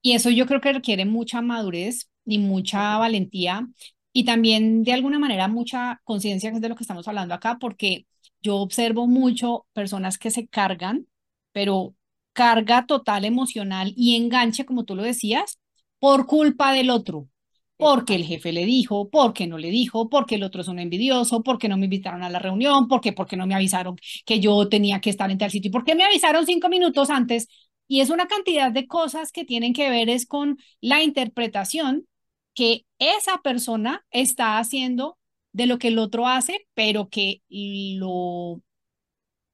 Y 0.00 0.12
eso 0.12 0.30
yo 0.30 0.46
creo 0.46 0.60
que 0.60 0.72
requiere 0.72 1.04
mucha 1.04 1.40
madurez 1.40 2.10
y 2.24 2.38
mucha 2.38 2.98
valentía 2.98 3.66
y 4.12 4.24
también 4.24 4.84
de 4.84 4.92
alguna 4.92 5.18
manera 5.18 5.48
mucha 5.48 6.00
conciencia, 6.04 6.52
de 6.52 6.68
lo 6.68 6.76
que 6.76 6.84
estamos 6.84 7.08
hablando 7.08 7.34
acá, 7.34 7.58
porque 7.58 8.06
yo 8.44 8.58
observo 8.58 9.08
mucho 9.08 9.66
personas 9.72 10.18
que 10.18 10.30
se 10.30 10.46
cargan, 10.46 11.08
pero 11.52 11.94
carga 12.34 12.86
total 12.86 13.24
emocional 13.24 13.92
y 13.96 14.16
enganche, 14.16 14.66
como 14.66 14.84
tú 14.84 14.94
lo 14.94 15.02
decías, 15.02 15.58
por 15.98 16.26
culpa 16.26 16.72
del 16.72 16.90
otro. 16.90 17.28
Porque 17.76 18.14
el 18.14 18.24
jefe 18.24 18.52
le 18.52 18.66
dijo, 18.66 19.08
porque 19.10 19.46
no 19.46 19.58
le 19.58 19.70
dijo, 19.70 20.08
porque 20.08 20.36
el 20.36 20.44
otro 20.44 20.60
es 20.60 20.68
un 20.68 20.78
envidioso, 20.78 21.42
porque 21.42 21.68
no 21.68 21.76
me 21.76 21.86
invitaron 21.86 22.22
a 22.22 22.30
la 22.30 22.38
reunión, 22.38 22.86
porque, 22.86 23.12
porque 23.12 23.36
no 23.36 23.46
me 23.46 23.54
avisaron 23.54 23.96
que 24.26 24.38
yo 24.40 24.68
tenía 24.68 25.00
que 25.00 25.10
estar 25.10 25.30
en 25.30 25.38
tal 25.38 25.50
sitio, 25.50 25.70
porque 25.72 25.94
me 25.94 26.04
avisaron 26.04 26.46
cinco 26.46 26.68
minutos 26.68 27.10
antes. 27.10 27.48
Y 27.88 28.00
es 28.00 28.10
una 28.10 28.26
cantidad 28.26 28.70
de 28.70 28.86
cosas 28.86 29.32
que 29.32 29.44
tienen 29.44 29.72
que 29.72 29.90
ver 29.90 30.08
es 30.08 30.26
con 30.26 30.58
la 30.80 31.02
interpretación 31.02 32.06
que 32.54 32.86
esa 32.98 33.38
persona 33.42 34.04
está 34.10 34.58
haciendo 34.58 35.18
de 35.54 35.66
lo 35.66 35.78
que 35.78 35.88
el 35.88 35.98
otro 35.98 36.28
hace, 36.28 36.66
pero 36.74 37.08
que 37.08 37.42
lo 37.48 38.60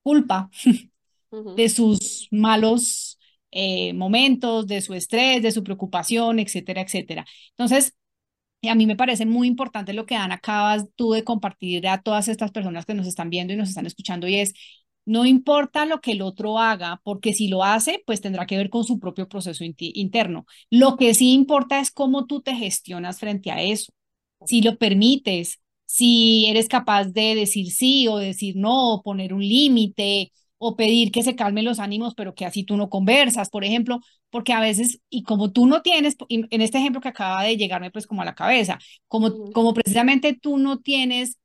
culpa 0.03 0.51
de 1.57 1.69
sus 1.69 2.29
malos 2.33 3.19
eh, 3.53 3.93
momentos, 3.93 4.67
de 4.67 4.81
su 4.81 4.95
estrés, 4.95 5.43
de 5.43 5.53
su 5.53 5.63
preocupación, 5.63 6.39
etcétera, 6.39 6.81
etcétera. 6.83 7.27
Entonces, 7.51 7.95
a 8.69 8.75
mí 8.75 8.87
me 8.87 8.97
parece 8.97 9.27
muy 9.27 9.47
importante 9.47 9.93
lo 9.93 10.07
que 10.07 10.17
Ana 10.17 10.37
acabas 10.37 10.87
tú 10.97 11.13
de 11.13 11.25
compartir 11.25 11.87
a 11.87 12.03
todas 12.03 12.29
estas 12.29 12.51
personas 12.51 12.87
que 12.87 12.95
nos 12.95 13.07
están 13.07 13.31
viendo 13.31 13.53
y 13.53 13.57
nos 13.57 13.69
están 13.69 13.87
escuchando 13.87 14.27
y 14.27 14.37
es, 14.37 14.55
no 15.05 15.27
importa 15.27 15.87
lo 15.87 16.01
que 16.01 16.13
el 16.13 16.23
otro 16.23 16.59
haga, 16.59 17.01
porque 17.05 17.35
si 17.35 17.49
lo 17.49 17.65
hace, 17.65 18.03
pues 18.07 18.21
tendrá 18.21 18.47
que 18.47 18.57
ver 18.57 18.71
con 18.71 18.85
su 18.85 18.99
propio 18.99 19.29
proceso 19.29 19.65
interno. 19.65 20.47
Lo 20.71 20.97
que 20.97 21.15
sí 21.15 21.33
importa 21.33 21.81
es 21.81 21.91
cómo 21.91 22.27
tú 22.27 22.43
te 22.43 22.55
gestionas 22.55 23.19
frente 23.19 23.51
a 23.51 23.63
eso. 23.63 23.93
Si 24.47 24.63
lo 24.63 24.77
permites, 24.79 25.61
si 25.91 26.47
eres 26.47 26.69
capaz 26.69 27.07
de 27.07 27.35
decir 27.35 27.73
sí 27.73 28.07
o 28.09 28.19
decir 28.19 28.55
no, 28.57 28.95
o 28.95 29.03
poner 29.03 29.35
un 29.35 29.41
límite 29.43 30.31
o 30.59 30.77
pedir 30.77 31.11
que 31.11 31.23
se 31.23 31.35
calmen 31.35 31.65
los 31.65 31.81
ánimos, 31.81 32.15
pero 32.15 32.35
que 32.35 32.45
así 32.47 32.63
tú 32.65 32.77
no 32.77 32.89
conversas, 32.91 33.49
por 33.51 33.65
ejemplo, 33.65 33.99
porque 34.31 34.53
a 34.53 34.61
veces, 34.61 35.01
y 35.09 35.23
como 35.25 35.51
tú 35.53 35.67
no 35.67 35.83
tienes, 35.83 36.17
en 36.29 36.61
este 36.63 36.79
ejemplo 36.79 37.01
que 37.01 37.09
acaba 37.09 37.43
de 37.43 37.57
llegarme 37.57 37.91
pues 37.91 38.07
como 38.07 38.23
a 38.23 38.25
la 38.25 38.35
cabeza, 38.37 38.79
como, 39.09 39.51
como 39.53 39.75
precisamente 39.75 40.35
tú 40.41 40.59
no 40.59 40.79
tienes 40.81 41.39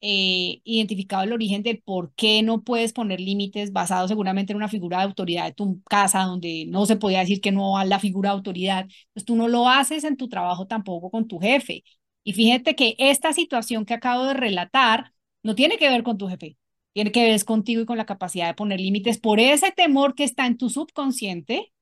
eh, 0.00 0.60
identificado 0.64 1.24
el 1.24 1.32
origen 1.32 1.62
de 1.62 1.82
por 1.84 2.12
qué 2.14 2.42
no 2.42 2.62
puedes 2.62 2.92
poner 2.92 3.20
límites 3.20 3.72
basado 3.72 4.08
seguramente 4.08 4.52
en 4.52 4.58
una 4.58 4.68
figura 4.68 4.98
de 4.98 5.04
autoridad 5.04 5.46
de 5.46 5.54
tu 5.54 5.82
casa, 5.84 6.22
donde 6.24 6.66
no 6.68 6.86
se 6.86 6.96
podía 6.96 7.20
decir 7.20 7.40
que 7.40 7.52
no 7.52 7.78
a 7.78 7.84
la 7.84 7.98
figura 7.98 8.30
de 8.30 8.36
autoridad, 8.36 8.86
pues 9.14 9.24
tú 9.24 9.36
no 9.36 9.48
lo 9.48 9.68
haces 9.68 10.04
en 10.04 10.16
tu 10.16 10.28
trabajo 10.28 10.66
tampoco 10.66 11.10
con 11.10 11.26
tu 11.28 11.38
jefe. 11.38 11.84
Y 12.26 12.32
fíjate 12.32 12.74
que 12.74 12.96
esta 12.98 13.32
situación 13.32 13.84
que 13.84 13.94
acabo 13.94 14.24
de 14.24 14.34
relatar 14.34 15.12
no 15.44 15.54
tiene 15.54 15.78
que 15.78 15.88
ver 15.88 16.02
con 16.02 16.18
tu 16.18 16.26
jefe, 16.26 16.56
tiene 16.92 17.12
que 17.12 17.22
ver 17.22 17.44
contigo 17.44 17.82
y 17.82 17.86
con 17.86 17.98
la 17.98 18.04
capacidad 18.04 18.48
de 18.48 18.54
poner 18.54 18.80
límites 18.80 19.18
por 19.18 19.38
ese 19.38 19.70
temor 19.70 20.16
que 20.16 20.24
está 20.24 20.46
en 20.46 20.56
tu 20.58 20.68
subconsciente 20.68 21.72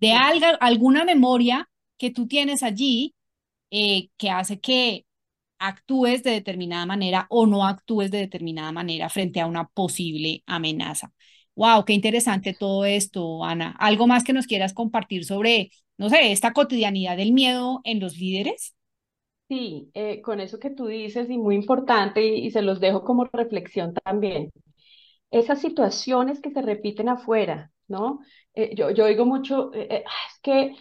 de 0.00 0.12
algo, 0.12 0.46
alguna 0.60 1.04
memoria 1.04 1.70
que 1.98 2.10
tú 2.10 2.26
tienes 2.26 2.64
allí 2.64 3.14
eh, 3.70 4.08
que 4.16 4.30
hace 4.30 4.58
que 4.60 5.06
actúes 5.60 6.24
de 6.24 6.32
determinada 6.32 6.84
manera 6.84 7.28
o 7.30 7.46
no 7.46 7.64
actúes 7.64 8.10
de 8.10 8.18
determinada 8.18 8.72
manera 8.72 9.08
frente 9.08 9.40
a 9.40 9.46
una 9.46 9.68
posible 9.68 10.42
amenaza. 10.46 11.12
Wow, 11.54 11.84
qué 11.84 11.92
interesante 11.92 12.54
todo 12.54 12.86
esto, 12.86 13.44
Ana. 13.44 13.76
¿Algo 13.78 14.08
más 14.08 14.24
que 14.24 14.32
nos 14.32 14.48
quieras 14.48 14.74
compartir 14.74 15.24
sobre, 15.24 15.70
no 15.96 16.10
sé, 16.10 16.32
esta 16.32 16.52
cotidianidad 16.52 17.16
del 17.16 17.32
miedo 17.32 17.82
en 17.84 18.00
los 18.00 18.18
líderes? 18.18 18.74
Sí, 19.52 19.90
eh, 19.92 20.22
con 20.22 20.40
eso 20.40 20.58
que 20.58 20.70
tú 20.70 20.86
dices 20.86 21.28
y 21.28 21.36
muy 21.36 21.54
importante 21.56 22.24
y, 22.24 22.50
se 22.50 22.62
los 22.62 22.80
dejo 22.80 23.04
como 23.04 23.24
reflexión 23.26 23.92
también. 23.92 24.50
Esas 25.30 25.60
situaciones 25.60 26.40
que 26.40 26.50
se 26.52 26.62
repiten 26.62 27.08
afuera, 27.10 27.70
¿no? 27.88 28.20
Eh, 28.54 28.74
yo, 28.76 28.90
yo 28.90 29.06
digo 29.06 29.26
mucho, 29.26 29.70
eh, 29.74 30.04
ah, 30.06 30.10
es 30.32 30.40
que 30.42 30.74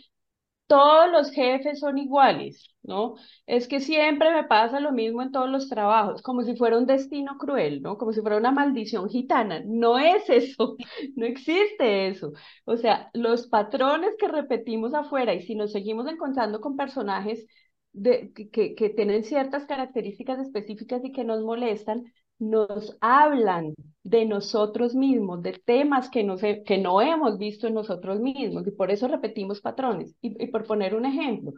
todos 0.68 1.12
los 1.12 1.32
jefes 1.32 1.80
son 1.82 1.98
iguales, 1.98 2.70
¿no? 2.84 3.16
Es 3.48 3.68
que 3.68 3.82
siempre 3.82 4.34
me 4.34 4.46
pasa 4.46 4.80
lo 4.80 4.94
mismo 4.94 5.22
en 5.22 5.32
todos 5.34 5.50
los 5.50 5.70
trabajos, 5.70 6.22
como 6.22 6.44
si 6.44 6.56
fuera 6.56 6.78
un 6.78 6.86
destino 6.88 7.38
cruel, 7.38 7.82
¿no? 7.82 7.98
Como 7.98 8.14
si 8.14 8.22
fuera 8.22 8.38
una 8.38 8.52
maldición 8.52 9.10
gitana. 9.10 9.62
No 9.66 10.00
es 10.00 10.30
eso, 10.30 10.78
no 11.18 11.26
existe 11.26 12.08
eso. 12.10 12.34
O 12.66 12.78
sea, 12.78 13.10
los 13.14 13.48
patrones 13.48 14.16
que 14.20 14.28
repetimos 14.30 14.94
afuera 14.94 15.34
y 15.34 15.42
si 15.42 15.56
nos 15.56 15.72
seguimos 15.74 16.08
encontrando 16.08 16.62
con 16.62 16.78
personajes 16.78 17.46
de, 17.94 18.32
que, 18.34 18.76
que 18.76 18.90
tienen 18.90 19.24
ciertas 19.24 19.66
características 19.66 20.40
específicas 20.40 21.04
y 21.04 21.12
que 21.12 21.24
nos 21.24 21.42
molestan, 21.44 22.06
nos 22.40 22.98
hablan 23.02 23.74
de 24.04 24.26
nosotros 24.26 24.96
mismos, 24.96 25.44
de 25.44 25.54
temas 25.66 26.10
que 26.10 26.24
no, 26.24 26.38
que 26.38 26.78
no 26.80 27.02
hemos 27.02 27.38
visto 27.38 27.68
en 27.68 27.76
nosotros 27.76 28.20
mismos 28.20 28.66
y 28.68 28.72
por 28.72 28.92
eso 28.92 29.08
repetimos 29.08 29.62
patrones. 29.62 30.16
Y, 30.22 30.44
y, 30.44 30.48
por 30.48 30.66
poner 30.66 30.96
un 30.96 31.06
ejemplo, 31.06 31.54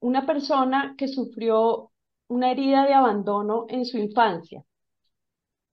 una 0.00 0.26
persona 0.26 0.94
que 0.98 1.08
sufrió 1.08 1.92
una 2.28 2.50
herida 2.50 2.84
de 2.86 2.92
abandono 2.92 3.64
en 3.70 3.86
su 3.86 3.96
infancia, 3.96 4.62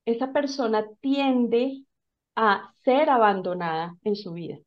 esa 0.05 0.33
persona 0.33 0.85
tiende 0.99 1.85
a 2.35 2.73
ser 2.83 3.09
abandonada 3.09 3.95
en 4.03 4.15
su 4.17 4.33
vida 4.33 4.57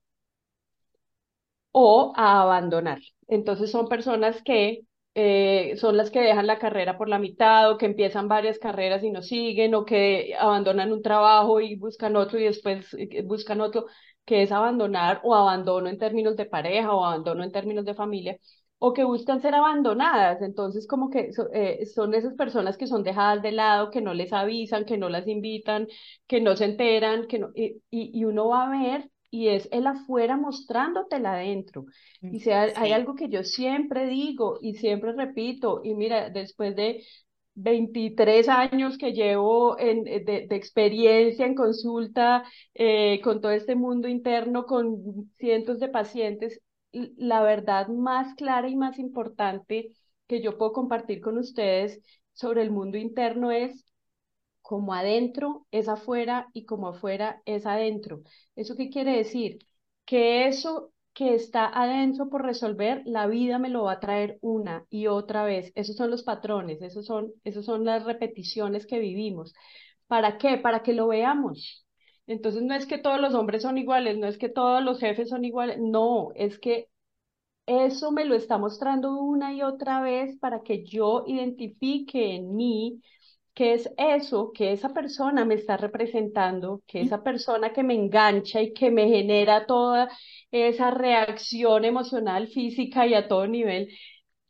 o 1.72 2.12
a 2.16 2.42
abandonar. 2.42 3.00
Entonces 3.28 3.70
son 3.70 3.88
personas 3.88 4.42
que 4.42 4.82
eh, 5.14 5.74
son 5.76 5.96
las 5.96 6.10
que 6.10 6.20
dejan 6.20 6.46
la 6.46 6.58
carrera 6.58 6.96
por 6.98 7.08
la 7.08 7.18
mitad 7.18 7.70
o 7.70 7.78
que 7.78 7.86
empiezan 7.86 8.28
varias 8.28 8.58
carreras 8.58 9.02
y 9.04 9.10
no 9.10 9.22
siguen 9.22 9.74
o 9.74 9.84
que 9.84 10.34
abandonan 10.38 10.92
un 10.92 11.02
trabajo 11.02 11.60
y 11.60 11.76
buscan 11.76 12.16
otro 12.16 12.38
y 12.38 12.44
después 12.44 12.94
eh, 12.94 13.22
buscan 13.22 13.60
otro, 13.60 13.86
que 14.24 14.42
es 14.42 14.52
abandonar 14.52 15.20
o 15.24 15.34
abandono 15.34 15.88
en 15.88 15.98
términos 15.98 16.36
de 16.36 16.46
pareja 16.46 16.94
o 16.94 17.04
abandono 17.04 17.44
en 17.44 17.52
términos 17.52 17.84
de 17.84 17.94
familia, 17.94 18.36
o 18.78 18.92
que 18.92 19.04
buscan 19.04 19.40
ser 19.40 19.54
abandonadas. 19.54 20.42
Entonces, 20.42 20.86
como 20.86 21.10
que 21.10 21.30
eh, 21.54 21.86
son 21.86 22.14
esas 22.14 22.34
personas 22.34 22.76
que 22.76 22.86
son 22.86 23.02
dejadas 23.04 23.42
de 23.42 23.52
lado, 23.52 23.90
que 23.90 24.00
no 24.00 24.14
les 24.14 24.32
avisan, 24.32 24.84
que 24.84 24.98
no 24.98 25.08
las 25.08 25.26
invitan, 25.28 25.86
que 26.26 26.40
no 26.40 26.56
se 26.56 26.64
enteran, 26.66 27.26
que 27.28 27.38
no, 27.38 27.50
y, 27.54 27.80
y 27.90 28.24
uno 28.24 28.48
va 28.48 28.64
a 28.66 28.70
ver 28.70 29.10
y 29.32 29.48
es 29.48 29.66
el 29.72 29.86
afuera 29.86 30.36
mostrándotela 30.36 31.32
adentro. 31.32 31.86
Y 32.20 32.40
sea, 32.40 32.68
hay 32.76 32.92
algo 32.92 33.14
que 33.14 33.30
yo 33.30 33.42
siempre 33.44 34.06
digo 34.06 34.58
y 34.60 34.74
siempre 34.74 35.12
repito, 35.14 35.80
y 35.82 35.94
mira, 35.94 36.28
después 36.28 36.76
de 36.76 37.02
23 37.54 38.46
años 38.50 38.98
que 38.98 39.12
llevo 39.12 39.78
en, 39.78 40.06
eh, 40.06 40.20
de, 40.20 40.46
de, 40.46 40.56
experiencia 40.56 41.46
en 41.46 41.54
consulta 41.54 42.44
eh, 42.74 43.20
con 43.22 43.40
todo 43.40 43.52
este 43.52 43.74
mundo 43.74 44.06
interno, 44.06 44.66
con 44.66 45.30
cientos 45.38 45.80
de 45.80 45.88
pacientes, 45.88 46.60
la 46.92 47.42
verdad 47.42 47.88
más 47.88 48.34
clara 48.34 48.68
y 48.68 48.76
más 48.76 48.98
importante 48.98 49.92
que 50.26 50.42
yo 50.42 50.58
puedo 50.58 50.72
compartir 50.72 51.22
con 51.22 51.38
ustedes 51.38 52.02
sobre 52.34 52.60
el 52.62 52.70
mundo 52.70 52.98
interno 52.98 53.50
es 53.50 53.86
como 54.72 54.94
adentro 54.94 55.66
es 55.70 55.86
afuera 55.88 56.48
y 56.54 56.64
como 56.64 56.88
afuera 56.88 57.42
es 57.44 57.66
adentro. 57.66 58.22
¿Eso 58.56 58.74
qué 58.74 58.88
quiere 58.88 59.18
decir? 59.18 59.58
Que 60.06 60.48
eso 60.48 60.92
que 61.12 61.34
está 61.34 61.66
adentro 61.68 62.30
por 62.30 62.42
resolver, 62.42 63.02
la 63.04 63.26
vida 63.26 63.58
me 63.58 63.68
lo 63.68 63.82
va 63.84 63.92
a 63.92 64.00
traer 64.00 64.38
una 64.40 64.86
y 64.88 65.08
otra 65.08 65.44
vez. 65.44 65.72
Esos 65.74 65.96
son 65.96 66.10
los 66.10 66.22
patrones, 66.22 66.80
esos 66.80 67.04
son, 67.04 67.32
esos 67.44 67.66
son 67.66 67.84
las 67.84 68.04
repeticiones 68.04 68.86
que 68.86 68.98
vivimos. 68.98 69.52
¿Para 70.06 70.38
qué? 70.38 70.56
Para 70.56 70.82
que 70.82 70.94
lo 70.94 71.08
veamos. 71.08 71.86
Entonces 72.26 72.62
no 72.62 72.74
es 72.74 72.86
que 72.86 72.96
todos 72.98 73.20
los 73.20 73.34
hombres 73.34 73.60
son 73.62 73.76
iguales, 73.76 74.16
no 74.18 74.26
es 74.26 74.38
que 74.38 74.48
todos 74.48 74.82
los 74.82 75.00
jefes 75.00 75.28
son 75.28 75.44
iguales, 75.44 75.78
no, 75.80 76.30
es 76.34 76.58
que 76.58 76.88
eso 77.66 78.12
me 78.12 78.24
lo 78.24 78.34
está 78.34 78.58
mostrando 78.58 79.16
una 79.20 79.52
y 79.54 79.62
otra 79.62 80.00
vez 80.00 80.38
para 80.38 80.62
que 80.62 80.84
yo 80.84 81.24
identifique 81.26 82.34
en 82.36 82.54
mí 82.56 83.00
qué 83.54 83.74
es 83.74 83.90
eso 83.98 84.52
que 84.54 84.72
esa 84.72 84.92
persona 84.94 85.44
me 85.44 85.54
está 85.56 85.76
representando, 85.76 86.82
que 86.86 87.00
esa 87.02 87.22
persona 87.22 87.72
que 87.72 87.82
me 87.82 87.94
engancha 87.94 88.60
y 88.62 88.72
que 88.72 88.90
me 88.90 89.08
genera 89.08 89.66
toda 89.66 90.08
esa 90.50 90.90
reacción 90.90 91.84
emocional, 91.84 92.48
física 92.48 93.06
y 93.06 93.14
a 93.14 93.28
todo 93.28 93.46
nivel, 93.46 93.88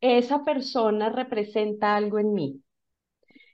esa 0.00 0.44
persona 0.44 1.10
representa 1.10 1.96
algo 1.96 2.18
en 2.18 2.34
mí. 2.34 2.62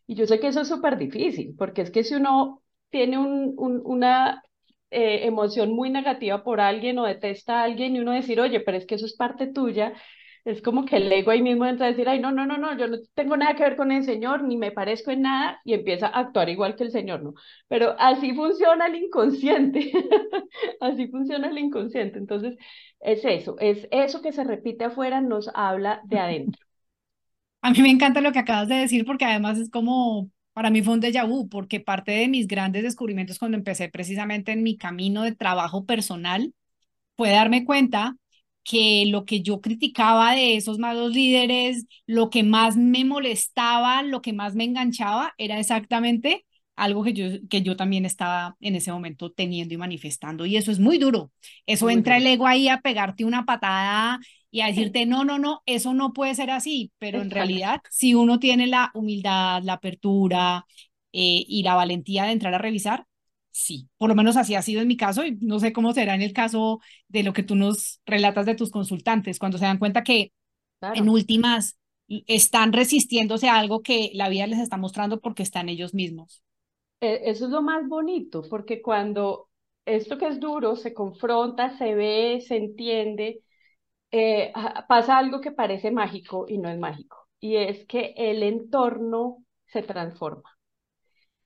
Y 0.07 0.15
yo 0.15 0.27
sé 0.27 0.41
que 0.41 0.49
eso 0.49 0.61
es 0.63 0.69
súper 0.69 0.97
difícil, 0.99 1.55
porque 1.59 1.83
es 1.83 1.91
que 1.91 2.05
si 2.05 2.15
uno 2.15 2.63
tiene 2.91 3.19
un, 3.19 3.55
una 3.85 4.43
eh, 4.91 5.27
emoción 5.27 5.73
muy 5.73 5.91
negativa 5.91 6.43
por 6.45 6.61
alguien 6.61 6.99
o 6.99 7.05
detesta 7.07 7.61
a 7.61 7.65
alguien 7.65 7.95
y 7.97 8.01
uno 8.01 8.13
decir, 8.13 8.41
oye, 8.41 8.61
pero 8.61 8.79
es 8.79 8.87
que 8.87 8.95
eso 8.97 9.07
es 9.07 9.15
parte 9.17 9.47
tuya, 9.49 9.93
es 10.45 10.63
como 10.63 10.85
que 10.85 10.97
el 10.97 11.11
ego 11.13 11.31
ahí 11.31 11.43
mismo 11.43 11.67
entra 11.67 11.87
a 11.87 11.91
decir, 11.91 12.09
ay, 12.09 12.21
no, 12.21 12.33
no, 12.33 12.47
no, 12.47 12.59
no, 12.59 12.77
yo 12.79 12.89
no 12.89 12.99
tengo 13.15 13.37
nada 13.37 13.55
que 13.55 13.63
ver 13.65 13.77
con 13.77 13.93
el 13.93 14.05
Señor, 14.05 14.43
ni 14.43 14.57
me 14.57 14.73
parezco 14.73 15.11
en 15.11 15.23
nada, 15.23 15.61
y 15.65 15.75
empieza 15.75 16.07
a 16.09 16.21
actuar 16.21 16.49
igual 16.49 16.77
que 16.77 16.85
el 16.85 16.91
Señor, 16.91 17.23
¿no? 17.23 17.35
Pero 17.69 17.95
así 17.99 18.35
funciona 18.35 18.87
el 18.87 18.97
inconsciente, 18.97 19.93
así 20.81 21.09
funciona 21.09 21.49
el 21.49 21.59
inconsciente. 21.59 22.19
Entonces, 22.19 22.57
es 23.01 23.25
eso, 23.25 23.57
es 23.59 23.87
eso 23.91 24.23
que 24.23 24.33
se 24.33 24.45
repite 24.45 24.85
afuera, 24.85 25.21
nos 25.21 25.51
habla 25.55 26.01
de 26.07 26.19
adentro. 26.19 26.61
A 27.61 27.71
mí 27.73 27.83
me 27.83 27.91
encanta 27.91 28.21
lo 28.21 28.33
que 28.33 28.39
acabas 28.39 28.69
de 28.69 28.77
decir 28.77 29.05
porque 29.05 29.25
además 29.25 29.59
es 29.59 29.71
como, 29.71 30.31
para 30.53 30.71
mí 30.71 30.83
fue 30.83 30.95
un 30.95 31.01
déjà 31.03 31.27
vu, 31.29 31.49
porque 31.49 31.81
parte 31.81 32.13
de 32.13 32.29
mis 32.29 32.47
grandes 32.47 32.83
descubrimientos 32.83 33.39
cuando 33.39 33.57
empecé 33.57 33.89
precisamente 33.89 34.53
en 34.53 34.63
mi 34.63 34.77
camino 34.77 35.23
de 35.23 35.35
trabajo 35.35 35.85
personal 35.85 36.55
fue 37.17 37.31
darme 37.31 37.65
cuenta 37.65 38.17
que 38.69 39.07
lo 39.07 39.25
que 39.25 39.41
yo 39.43 39.61
criticaba 39.63 40.33
de 40.35 40.57
esos 40.57 40.79
malos 40.79 41.13
líderes, 41.13 41.87
lo 42.07 42.29
que 42.31 42.43
más 42.43 42.77
me 42.77 43.05
molestaba, 43.05 44.03
lo 44.03 44.21
que 44.23 44.35
más 44.35 44.55
me 44.55 44.65
enganchaba, 44.65 45.35
era 45.39 45.59
exactamente 45.59 46.45
algo 46.77 47.03
que 47.03 47.13
yo, 47.15 47.27
que 47.49 47.63
yo 47.63 47.77
también 47.77 48.05
estaba 48.05 48.57
en 48.61 48.77
ese 48.77 48.93
momento 48.93 49.33
teniendo 49.33 49.75
y 49.75 49.79
manifestando. 49.79 50.47
Y 50.47 50.57
eso 50.57 50.71
es 50.71 50.79
muy 50.81 50.99
duro. 50.99 51.33
Eso 51.67 51.89
entra 51.91 52.19
el 52.19 52.27
ego 52.27 52.47
ahí 52.47 52.69
a 52.69 52.81
pegarte 52.83 53.25
una 53.25 53.45
patada 53.47 54.21
y 54.51 54.61
a 54.61 54.67
decirte, 54.67 55.07
no, 55.07 55.25
no, 55.25 55.39
no, 55.39 55.63
eso 55.67 55.95
no 55.95 56.13
puede 56.13 56.35
ser 56.35 56.51
así. 56.51 56.93
Pero 56.99 57.23
en 57.23 57.31
realidad, 57.31 57.81
si 57.91 58.15
uno 58.15 58.39
tiene 58.39 58.67
la 58.67 58.91
humildad, 58.95 59.63
la 59.65 59.75
apertura 59.75 60.67
eh, 61.13 61.45
y 61.49 61.63
la 61.63 61.75
valentía 61.75 62.25
de 62.25 62.33
entrar 62.33 62.55
a 62.55 62.59
revisar, 62.59 63.07
sí, 63.59 63.89
por 63.97 64.09
lo 64.09 64.15
menos 64.15 64.37
así 64.37 64.55
ha 64.55 64.63
sido 64.63 64.81
en 64.81 64.89
mi 64.89 64.97
caso 64.97 65.25
y 65.25 65.37
no 65.41 65.59
sé 65.59 65.73
cómo 65.73 65.93
será 65.93 66.15
en 66.15 66.23
el 66.23 66.33
caso 66.33 66.81
de 67.09 67.25
lo 67.25 67.33
que 67.33 67.43
tú 67.43 67.57
nos 67.57 68.01
relatas 68.07 68.47
de 68.47 68.55
tus 68.55 68.71
consultantes, 68.71 69.39
cuando 69.39 69.59
se 69.59 69.65
dan 69.65 69.79
cuenta 69.79 70.05
que 70.05 70.33
en 70.81 71.09
últimas 71.09 71.77
están 72.27 72.73
resistiéndose 72.73 73.49
a 73.49 73.59
algo 73.59 73.83
que 73.83 74.13
la 74.15 74.29
vida 74.29 74.47
les 74.47 74.61
está 74.61 74.77
mostrando 74.77 75.21
porque 75.21 75.43
están 75.43 75.69
ellos 75.69 75.93
mismos. 75.93 76.43
E, 77.01 77.31
eso 77.31 77.47
es 77.47 77.51
lo 77.51 77.61
más 77.61 77.87
bonito, 77.89 78.43
porque 78.49 78.81
cuando 78.81 79.49
esto 79.85 80.19
que 80.19 80.29
es 80.29 80.39
duro 80.39 80.77
se 80.77 80.95
confronta, 80.95 81.77
se 81.77 81.95
ve, 81.95 82.41
se 82.47 82.57
entiende, 82.57 83.43
eh, 84.13 84.53
pasa 84.89 85.19
algo 85.19 85.41
que 85.41 85.51
parece 85.51 85.91
mágico 85.91 86.47
y 86.49 86.59
no 86.59 86.69
es 86.69 86.79
mágico, 86.79 87.27
y 87.41 87.57
es 87.57 87.85
que 87.87 88.15
el 88.17 88.45
entorno 88.45 89.45
se 89.67 89.83
transforma 89.83 90.58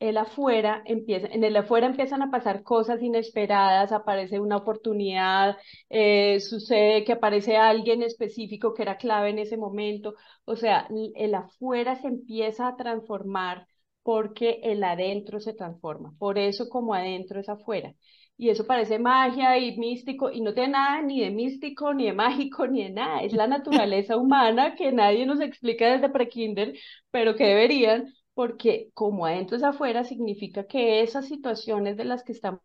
el 0.08 0.16
afuera 0.18 0.82
empieza, 0.86 1.26
en 1.28 1.44
el 1.44 1.56
afuera 1.56 1.86
empiezan 1.86 2.22
a 2.22 2.30
pasar 2.30 2.62
cosas 2.62 3.02
inesperadas, 3.02 3.92
aparece 3.92 4.40
una 4.40 4.56
oportunidad, 4.58 5.56
eh, 5.90 6.40
sucede 6.40 7.04
que 7.04 7.12
aparece 7.12 7.56
alguien 7.56 8.02
específico 8.02 8.74
que 8.74 8.82
era 8.82 8.96
clave 8.98 9.30
en 9.30 9.38
ese 9.38 9.56
momento, 9.56 10.14
o 10.44 10.56
sea, 10.56 10.88
el 11.16 11.34
afuera 11.34 11.96
se 11.96 12.08
empieza 12.08 12.68
a 12.68 12.76
transformar 12.76 13.66
porque 14.02 14.60
el 14.64 14.82
adentro 14.84 15.40
se 15.40 15.54
transforma, 15.54 16.12
por 16.18 16.38
eso 16.38 16.68
como 16.68 16.94
adentro 16.94 17.40
es 17.40 17.48
afuera. 17.48 17.94
Y 18.36 18.48
eso 18.50 18.66
parece 18.66 18.98
magia 18.98 19.56
y 19.58 19.76
místico, 19.78 20.30
y 20.32 20.40
no 20.40 20.52
tiene 20.54 20.70
nada 20.72 21.02
ni 21.02 21.20
de 21.20 21.30
místico, 21.30 21.94
ni 21.94 22.06
de 22.06 22.12
mágico, 22.12 22.66
ni 22.66 22.82
de 22.84 22.90
nada. 22.90 23.22
Es 23.22 23.32
la 23.34 23.46
naturaleza 23.46 24.16
humana 24.16 24.74
que 24.74 24.90
nadie 24.90 25.26
nos 25.26 25.40
explica 25.40 25.92
desde 25.92 26.08
prekinder, 26.10 26.74
pero 27.10 27.36
que 27.36 27.44
deberían, 27.44 28.12
porque 28.34 28.90
como 28.94 29.26
adentro 29.26 29.56
es 29.56 29.62
afuera, 29.62 30.04
significa 30.04 30.66
que 30.66 31.02
esas 31.02 31.26
situaciones 31.28 31.96
de 31.96 32.04
las 32.04 32.24
que 32.24 32.32
estamos 32.32 32.62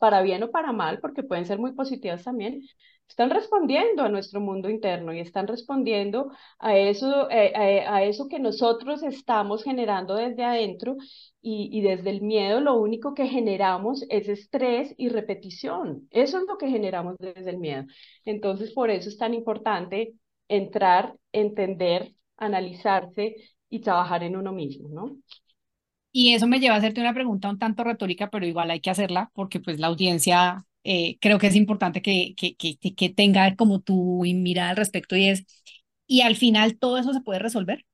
para 0.00 0.22
bien 0.22 0.42
o 0.42 0.50
para 0.50 0.72
mal, 0.72 1.00
porque 1.00 1.22
pueden 1.22 1.46
ser 1.46 1.58
muy 1.58 1.72
positivas 1.72 2.24
también, 2.24 2.62
están 3.08 3.30
respondiendo 3.30 4.02
a 4.02 4.08
nuestro 4.08 4.40
mundo 4.40 4.68
interno 4.68 5.12
y 5.12 5.20
están 5.20 5.46
respondiendo 5.46 6.32
a 6.58 6.76
eso, 6.76 7.30
eh, 7.30 7.84
a, 7.86 8.02
eso 8.02 8.28
que 8.28 8.40
nosotros 8.40 9.02
estamos 9.02 9.62
generando 9.62 10.16
desde 10.16 10.44
adentro 10.44 10.96
y, 11.40 11.80
desde 11.82 12.10
el 12.10 12.22
miedo 12.22 12.60
lo 12.60 12.74
único 12.74 13.14
que 13.14 13.26
generamos 13.28 14.04
es 14.08 14.28
estrés 14.28 14.92
y 14.96 15.08
repetición. 15.08 16.08
Eso 16.10 16.38
es 16.38 16.44
lo 16.48 16.58
que 16.58 16.68
generamos 16.68 17.16
desde 17.18 17.50
el 17.50 17.58
miedo. 17.58 17.84
Entonces, 18.24 18.72
por 18.72 18.90
eso 18.90 19.08
es 19.08 19.16
tan 19.16 19.34
importante 19.34 20.14
entrar, 20.48 21.14
entender, 21.32 22.12
analizarse 22.36 23.36
y 23.70 23.80
trabajar 23.80 24.22
en 24.24 24.36
uno 24.36 24.52
mismo, 24.52 24.88
¿no? 24.90 25.16
Y 26.12 26.34
eso 26.34 26.46
me 26.46 26.60
lleva 26.60 26.74
a 26.76 26.78
hacerte 26.78 27.00
una 27.00 27.12
pregunta 27.14 27.50
un 27.50 27.58
tanto 27.58 27.84
retórica, 27.84 28.30
pero 28.30 28.46
igual 28.46 28.70
hay 28.70 28.80
que 28.80 28.90
hacerla 28.90 29.30
porque 29.34 29.60
pues 29.60 29.78
la 29.78 29.88
audiencia 29.88 30.64
eh, 30.84 31.18
creo 31.20 31.38
que 31.38 31.48
es 31.48 31.56
importante 31.56 32.00
que, 32.02 32.34
que, 32.36 32.56
que, 32.56 32.78
que 32.94 33.10
tenga 33.10 33.54
como 33.56 33.80
tu 33.80 34.22
mirada 34.24 34.70
al 34.70 34.76
respecto 34.76 35.16
y 35.16 35.28
es, 35.28 35.44
¿y 36.06 36.22
al 36.22 36.36
final 36.36 36.78
todo 36.78 36.96
eso 36.98 37.12
se 37.12 37.20
puede 37.20 37.38
resolver? 37.40 37.84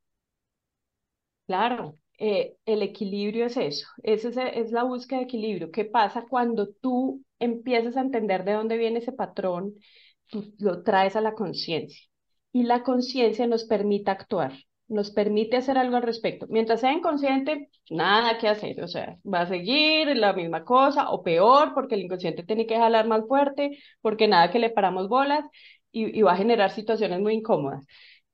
Claro, 1.47 1.99
eh, 2.19 2.57
el 2.67 2.83
equilibrio 2.83 3.47
es 3.47 3.57
eso, 3.57 3.87
es, 4.03 4.25
es 4.25 4.73
la 4.73 4.85
búsqueda 4.85 5.19
de 5.19 5.25
equilibrio. 5.25 5.71
¿Qué 5.71 5.85
pasa 5.85 6.25
cuando 6.29 6.69
tú 6.69 7.25
empiezas 7.39 7.97
a 7.97 8.01
entender 8.01 8.45
de 8.45 8.53
dónde 8.53 8.79
viene 8.79 9.01
ese 9.01 9.13
patrón? 9.13 9.75
Tú 10.31 10.55
lo 10.59 10.83
traes 10.83 11.17
a 11.17 11.21
la 11.21 11.35
conciencia 11.35 12.01
y 12.53 12.63
la 12.65 12.83
conciencia 12.83 13.47
nos 13.47 13.65
permite 13.65 14.11
actuar 14.11 14.53
nos 14.89 15.11
permite 15.11 15.57
hacer 15.57 15.79
algo 15.79 15.97
al 15.97 16.03
respecto. 16.03 16.47
Mientras 16.49 16.81
sea 16.81 16.93
inconsciente, 16.93 17.71
nada 17.91 18.39
que 18.39 18.49
hacer, 18.49 18.83
o 18.83 18.89
sea, 18.89 19.17
va 19.25 19.43
a 19.43 19.47
seguir 19.47 20.17
la 20.17 20.33
misma 20.33 20.65
cosa 20.65 21.11
o 21.11 21.23
peor 21.23 21.73
porque 21.75 21.95
el 21.95 22.03
inconsciente 22.03 22.43
tiene 22.43 22.67
que 22.67 22.77
jalar 22.77 23.07
más 23.09 23.27
fuerte, 23.27 23.79
porque 24.01 24.29
nada 24.29 24.51
que 24.51 24.59
le 24.59 24.71
paramos 24.71 25.09
bolas 25.09 25.45
y, 25.93 26.23
va 26.23 26.33
a 26.33 26.37
generar 26.37 26.71
situaciones 26.71 27.21
muy 27.21 27.35
incómodas 27.35 27.85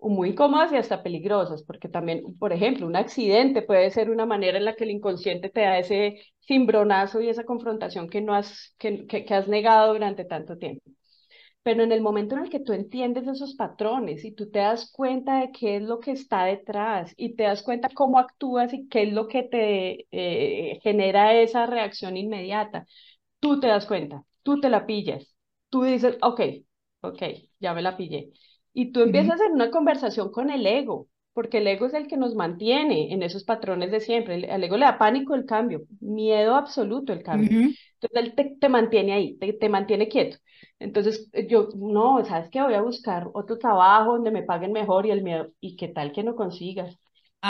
muy 0.00 0.30
incómodas 0.30 0.72
y 0.72 0.76
hasta 0.76 1.02
peligrosas, 1.02 1.64
porque 1.64 1.88
también, 1.88 2.22
por 2.38 2.52
ejemplo, 2.52 2.86
un 2.86 2.96
accidente 2.96 3.62
puede 3.62 3.90
ser 3.90 4.10
una 4.10 4.26
manera 4.26 4.58
en 4.58 4.64
la 4.64 4.74
que 4.76 4.84
el 4.84 4.90
inconsciente 4.92 5.50
te 5.50 5.62
da 5.62 5.78
ese 5.78 6.20
cimbronazo 6.46 7.20
y 7.20 7.28
esa 7.28 7.44
confrontación 7.44 8.08
que 8.08 8.20
no 8.20 8.34
has, 8.34 8.74
que 8.78 9.26
has 9.30 9.48
negado 9.48 9.92
durante 9.94 10.24
tanto 10.24 10.56
tiempo. 10.56 10.82
Pero 11.62 11.82
en 11.82 11.92
el 11.92 12.00
momento 12.00 12.34
en 12.36 12.42
el 12.44 12.50
que 12.50 12.60
tú 12.60 12.72
entiendes 12.72 13.26
esos 13.28 13.54
patrones 13.54 14.24
y 14.24 14.32
tú 14.32 14.50
te 14.50 14.60
das 14.60 14.90
cuenta 14.90 15.40
de 15.40 15.52
qué 15.52 15.76
es 15.76 15.82
lo 15.82 16.00
que 16.00 16.12
está 16.12 16.44
detrás 16.44 17.12
y 17.16 17.36
te 17.36 17.42
das 17.44 17.62
cuenta 17.62 17.90
cómo 17.94 18.18
actúas 18.18 18.72
y 18.72 18.88
qué 18.88 19.02
es 19.04 19.12
lo 19.12 19.28
que 19.28 19.42
te 19.42 20.06
eh, 20.10 20.80
genera 20.82 21.34
esa 21.34 21.66
reacción 21.66 22.16
inmediata, 22.16 22.86
tú 23.40 23.60
te 23.60 23.68
das 23.68 23.86
cuenta, 23.86 24.24
tú 24.44 24.60
te 24.60 24.70
la 24.70 24.86
pillas, 24.86 25.34
tú 25.70 25.84
dices, 25.84 26.16
ok, 26.22 26.40
ok, 27.02 27.22
ya 27.60 27.74
me 27.74 27.82
la 27.82 27.96
pillé. 27.96 28.32
Y 28.72 28.92
tú 28.92 29.00
empiezas 29.02 29.40
en 29.40 29.52
una 29.52 29.70
conversación 29.70 30.30
con 30.30 30.50
el 30.50 30.66
ego, 30.66 31.08
porque 31.38 31.58
el 31.58 31.68
ego 31.68 31.86
es 31.86 31.94
el 31.94 32.08
que 32.08 32.16
nos 32.16 32.34
mantiene 32.34 33.12
en 33.12 33.22
esos 33.22 33.44
patrones 33.44 33.92
de 33.92 34.00
siempre. 34.00 34.34
El, 34.52 34.64
ego 34.64 34.76
le 34.76 34.86
da 34.86 34.98
pánico 34.98 35.36
el 35.36 35.46
cambio, 35.46 35.82
miedo 36.00 36.56
absoluto 36.56 37.12
el 37.12 37.22
cambio. 37.22 37.48
Entonces 37.50 38.10
él 38.12 38.34
te, 38.34 38.56
te, 38.60 38.68
mantiene 38.68 39.12
ahí, 39.12 39.36
te, 39.38 39.52
te 39.52 39.68
mantiene 39.68 40.08
quieto. 40.08 40.38
Entonces 40.80 41.30
yo, 41.48 41.68
no, 41.76 42.24
¿sabes 42.24 42.50
qué? 42.50 42.60
Voy 42.60 42.74
a 42.74 42.80
buscar 42.80 43.28
otro 43.34 43.56
trabajo 43.56 44.14
donde 44.14 44.32
me 44.32 44.42
paguen 44.42 44.72
mejor 44.72 45.06
y 45.06 45.12
el 45.12 45.22
miedo, 45.22 45.52
¿y 45.60 45.76
qué 45.76 45.86
tal 45.86 46.10
que 46.10 46.24
no 46.24 46.34
consigas? 46.34 46.98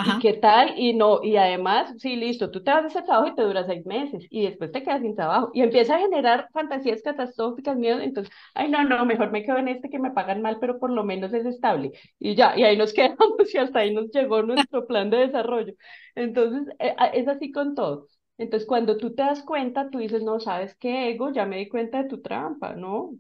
¿Y 0.00 0.18
qué 0.18 0.34
tal? 0.34 0.74
Y 0.78 0.94
no, 0.94 1.22
y 1.22 1.36
además, 1.36 1.92
sí, 1.98 2.16
listo, 2.16 2.50
tú 2.50 2.62
te 2.62 2.70
vas 2.70 2.84
a 2.84 2.88
ese 2.88 3.02
trabajo 3.02 3.26
y 3.28 3.34
te 3.34 3.42
dura 3.42 3.66
seis 3.66 3.84
meses 3.84 4.26
y 4.30 4.44
después 4.46 4.72
te 4.72 4.82
quedas 4.82 5.02
sin 5.02 5.14
trabajo 5.16 5.50
y 5.52 5.60
empieza 5.62 5.96
a 5.96 5.98
generar 5.98 6.48
fantasías 6.52 7.02
catastróficas, 7.02 7.76
miedo, 7.76 8.00
entonces, 8.00 8.32
ay, 8.54 8.70
no, 8.70 8.84
no, 8.84 9.04
mejor 9.04 9.30
me 9.32 9.42
quedo 9.44 9.58
en 9.58 9.68
este 9.68 9.90
que 9.90 9.98
me 9.98 10.12
pagan 10.12 10.40
mal, 10.40 10.58
pero 10.60 10.78
por 10.78 10.90
lo 10.90 11.04
menos 11.04 11.32
es 11.34 11.44
estable. 11.46 11.92
Y 12.18 12.34
ya, 12.36 12.56
y 12.56 12.64
ahí 12.64 12.76
nos 12.76 12.92
quedamos 12.94 13.52
y 13.52 13.58
hasta 13.58 13.80
ahí 13.80 13.92
nos 13.92 14.10
llegó 14.12 14.42
nuestro 14.42 14.86
plan 14.86 15.10
de 15.10 15.18
desarrollo. 15.18 15.74
Entonces, 16.14 16.74
eh, 16.78 16.94
es 17.14 17.28
así 17.28 17.50
con 17.52 17.74
todo. 17.74 18.06
Entonces, 18.38 18.66
cuando 18.68 18.96
tú 18.96 19.14
te 19.14 19.22
das 19.22 19.42
cuenta, 19.42 19.90
tú 19.90 19.98
dices, 19.98 20.22
no, 20.22 20.38
¿sabes 20.40 20.74
qué, 20.76 21.10
ego? 21.10 21.30
Ya 21.32 21.44
me 21.44 21.58
di 21.58 21.68
cuenta 21.68 22.02
de 22.02 22.08
tu 22.08 22.22
trampa, 22.22 22.74
¿no? 22.76 23.12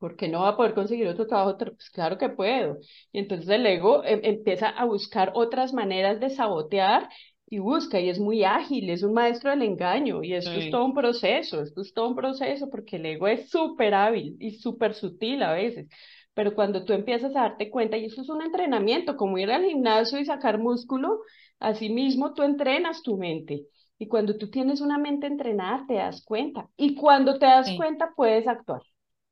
Porque 0.00 0.28
no 0.28 0.40
va 0.40 0.48
a 0.50 0.56
poder 0.56 0.74
conseguir 0.74 1.06
otro 1.06 1.26
trabajo, 1.26 1.56
pues 1.58 1.90
claro 1.90 2.18
que 2.18 2.30
puedo. 2.30 2.78
Y 3.12 3.20
entonces 3.20 3.48
el 3.50 3.66
ego 3.66 4.02
em, 4.04 4.20
empieza 4.24 4.68
a 4.70 4.84
buscar 4.86 5.30
otras 5.34 5.72
maneras 5.74 6.18
de 6.20 6.30
sabotear 6.30 7.08
y 7.48 7.58
busca 7.58 8.00
y 8.00 8.08
es 8.08 8.18
muy 8.18 8.44
ágil, 8.44 8.90
es 8.90 9.02
un 9.02 9.12
maestro 9.12 9.50
del 9.50 9.62
engaño 9.62 10.22
y 10.24 10.34
esto 10.34 10.52
es 10.52 10.70
todo 10.70 10.84
un 10.86 10.94
proceso, 10.94 11.60
esto 11.62 11.82
es 11.82 11.92
todo 11.92 12.08
un 12.08 12.16
proceso 12.16 12.70
porque 12.70 12.96
el 12.96 13.06
ego 13.06 13.28
es 13.28 13.50
súper 13.50 13.94
hábil 13.94 14.36
y 14.40 14.52
súper 14.52 14.94
sutil 14.94 15.42
a 15.42 15.52
veces. 15.52 15.88
Pero 16.34 16.54
cuando 16.54 16.84
tú 16.84 16.92
empiezas 16.92 17.34
a 17.36 17.42
darte 17.42 17.70
cuenta, 17.70 17.96
y 17.98 18.06
eso 18.06 18.22
es 18.22 18.28
un 18.28 18.42
entrenamiento, 18.42 19.16
como 19.16 19.36
ir 19.38 19.50
al 19.50 19.64
gimnasio 19.64 20.18
y 20.18 20.24
sacar 20.24 20.58
músculo, 20.58 21.20
así 21.58 21.90
mismo 21.90 22.34
tú 22.34 22.42
entrenas 22.42 23.02
tu 23.02 23.16
mente. 23.18 23.66
Y 23.98 24.06
cuando 24.08 24.36
tú 24.38 24.48
tienes 24.48 24.80
una 24.80 24.96
mente 24.96 25.26
entrenada, 25.26 25.84
te 25.86 25.94
das 25.94 26.24
cuenta. 26.24 26.68
Y 26.76 26.94
cuando 26.94 27.38
te 27.38 27.46
das 27.46 27.70
cuenta, 27.76 28.12
puedes 28.16 28.46
actuar. 28.46 28.80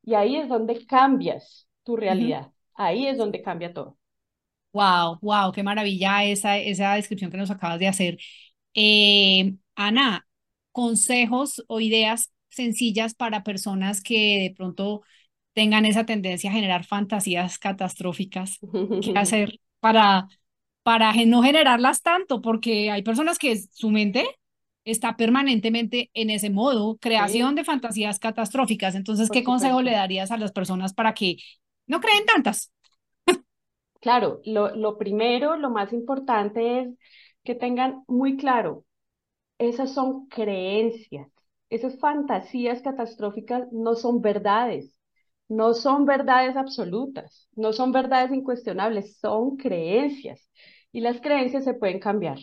Y 0.09 0.15
ahí 0.15 0.37
es 0.37 0.49
donde 0.49 0.87
cambias 0.87 1.67
tu 1.83 1.95
realidad. 1.95 2.51
Ahí 2.73 3.05
es 3.05 3.19
donde 3.19 3.43
cambia 3.43 3.71
todo. 3.71 3.95
Wow, 4.73 5.19
wow, 5.21 5.51
qué 5.51 5.61
maravilla 5.61 6.23
esa, 6.23 6.57
esa 6.57 6.95
descripción 6.95 7.29
que 7.29 7.37
nos 7.37 7.51
acabas 7.51 7.77
de 7.77 7.87
hacer. 7.87 8.17
Eh, 8.73 9.53
Ana, 9.75 10.27
consejos 10.71 11.63
o 11.67 11.79
ideas 11.79 12.31
sencillas 12.49 13.13
para 13.13 13.43
personas 13.43 14.01
que 14.01 14.39
de 14.49 14.55
pronto 14.57 15.03
tengan 15.53 15.85
esa 15.85 16.07
tendencia 16.07 16.49
a 16.49 16.53
generar 16.53 16.85
fantasías 16.85 17.59
catastróficas. 17.59 18.61
¿Qué 18.99 19.11
hacer 19.13 19.59
para, 19.79 20.27
para 20.81 21.13
no 21.27 21.43
generarlas 21.43 22.01
tanto? 22.01 22.41
Porque 22.41 22.89
hay 22.89 23.03
personas 23.03 23.37
que 23.37 23.57
su 23.59 23.91
mente 23.91 24.25
está 24.91 25.17
permanentemente 25.17 26.11
en 26.13 26.29
ese 26.29 26.49
modo, 26.49 26.97
creación 26.99 27.55
de 27.55 27.63
fantasías 27.65 28.19
catastróficas. 28.19 28.95
Entonces, 28.95 29.31
¿qué 29.31 29.43
consejo 29.43 29.81
le 29.81 29.91
darías 29.91 30.31
a 30.31 30.37
las 30.37 30.51
personas 30.51 30.93
para 30.93 31.13
que 31.13 31.37
no 31.87 31.99
creen 32.01 32.25
tantas? 32.25 32.71
Claro, 34.01 34.41
lo, 34.45 34.75
lo 34.75 34.97
primero, 34.97 35.57
lo 35.57 35.69
más 35.69 35.91
importante 35.93 36.81
es 36.81 36.89
que 37.43 37.55
tengan 37.55 38.03
muy 38.07 38.37
claro, 38.37 38.85
esas 39.59 39.93
son 39.93 40.27
creencias, 40.27 41.29
esas 41.69 41.99
fantasías 41.99 42.81
catastróficas 42.83 43.71
no 43.71 43.95
son 43.95 44.21
verdades, 44.21 44.95
no 45.49 45.73
son 45.75 46.05
verdades 46.05 46.57
absolutas, 46.57 47.49
no 47.55 47.73
son 47.73 47.91
verdades 47.93 48.31
incuestionables, 48.33 49.17
son 49.19 49.57
creencias. 49.57 50.49
Y 50.93 51.01
las 51.01 51.21
creencias 51.21 51.65
se 51.65 51.73
pueden 51.75 51.99
cambiar. 51.99 52.39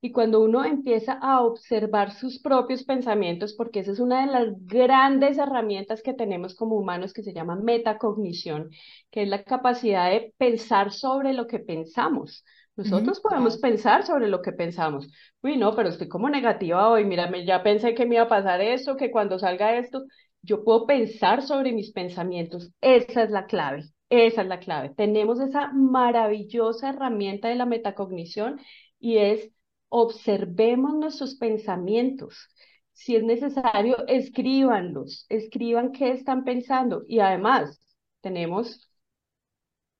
Y 0.00 0.12
cuando 0.12 0.40
uno 0.40 0.64
empieza 0.64 1.14
a 1.14 1.42
observar 1.42 2.12
sus 2.12 2.40
propios 2.40 2.84
pensamientos, 2.84 3.54
porque 3.54 3.80
esa 3.80 3.92
es 3.92 3.98
una 3.98 4.20
de 4.24 4.32
las 4.32 4.48
grandes 4.66 5.38
herramientas 5.38 6.02
que 6.02 6.14
tenemos 6.14 6.54
como 6.54 6.76
humanos 6.76 7.12
que 7.12 7.24
se 7.24 7.32
llama 7.32 7.56
metacognición, 7.56 8.70
que 9.10 9.22
es 9.22 9.28
la 9.28 9.42
capacidad 9.42 10.10
de 10.10 10.32
pensar 10.38 10.92
sobre 10.92 11.32
lo 11.32 11.48
que 11.48 11.58
pensamos. 11.58 12.44
Nosotros 12.76 13.18
podemos 13.20 13.58
pensar 13.58 14.06
sobre 14.06 14.28
lo 14.28 14.40
que 14.40 14.52
pensamos. 14.52 15.10
Uy, 15.42 15.56
no, 15.56 15.74
pero 15.74 15.88
estoy 15.88 16.06
como 16.06 16.30
negativa 16.30 16.88
hoy. 16.88 17.04
Mírame, 17.04 17.44
ya 17.44 17.64
pensé 17.64 17.92
que 17.92 18.06
me 18.06 18.14
iba 18.14 18.24
a 18.24 18.28
pasar 18.28 18.60
esto, 18.60 18.96
que 18.96 19.10
cuando 19.10 19.36
salga 19.40 19.76
esto, 19.78 20.04
yo 20.42 20.62
puedo 20.62 20.86
pensar 20.86 21.42
sobre 21.42 21.72
mis 21.72 21.90
pensamientos. 21.90 22.70
Esa 22.80 23.24
es 23.24 23.30
la 23.30 23.46
clave. 23.46 23.82
Esa 24.10 24.42
es 24.42 24.48
la 24.48 24.60
clave. 24.60 24.90
Tenemos 24.90 25.40
esa 25.40 25.72
maravillosa 25.72 26.90
herramienta 26.90 27.48
de 27.48 27.56
la 27.56 27.66
metacognición 27.66 28.60
y 29.00 29.18
es 29.18 29.50
observemos 29.88 30.94
nuestros 30.94 31.36
pensamientos. 31.36 32.48
Si 32.92 33.16
es 33.16 33.22
necesario, 33.24 34.06
escríbanlos, 34.08 35.26
escriban 35.28 35.92
qué 35.92 36.10
están 36.12 36.44
pensando. 36.44 37.04
Y 37.06 37.20
además, 37.20 37.80
tenemos 38.20 38.90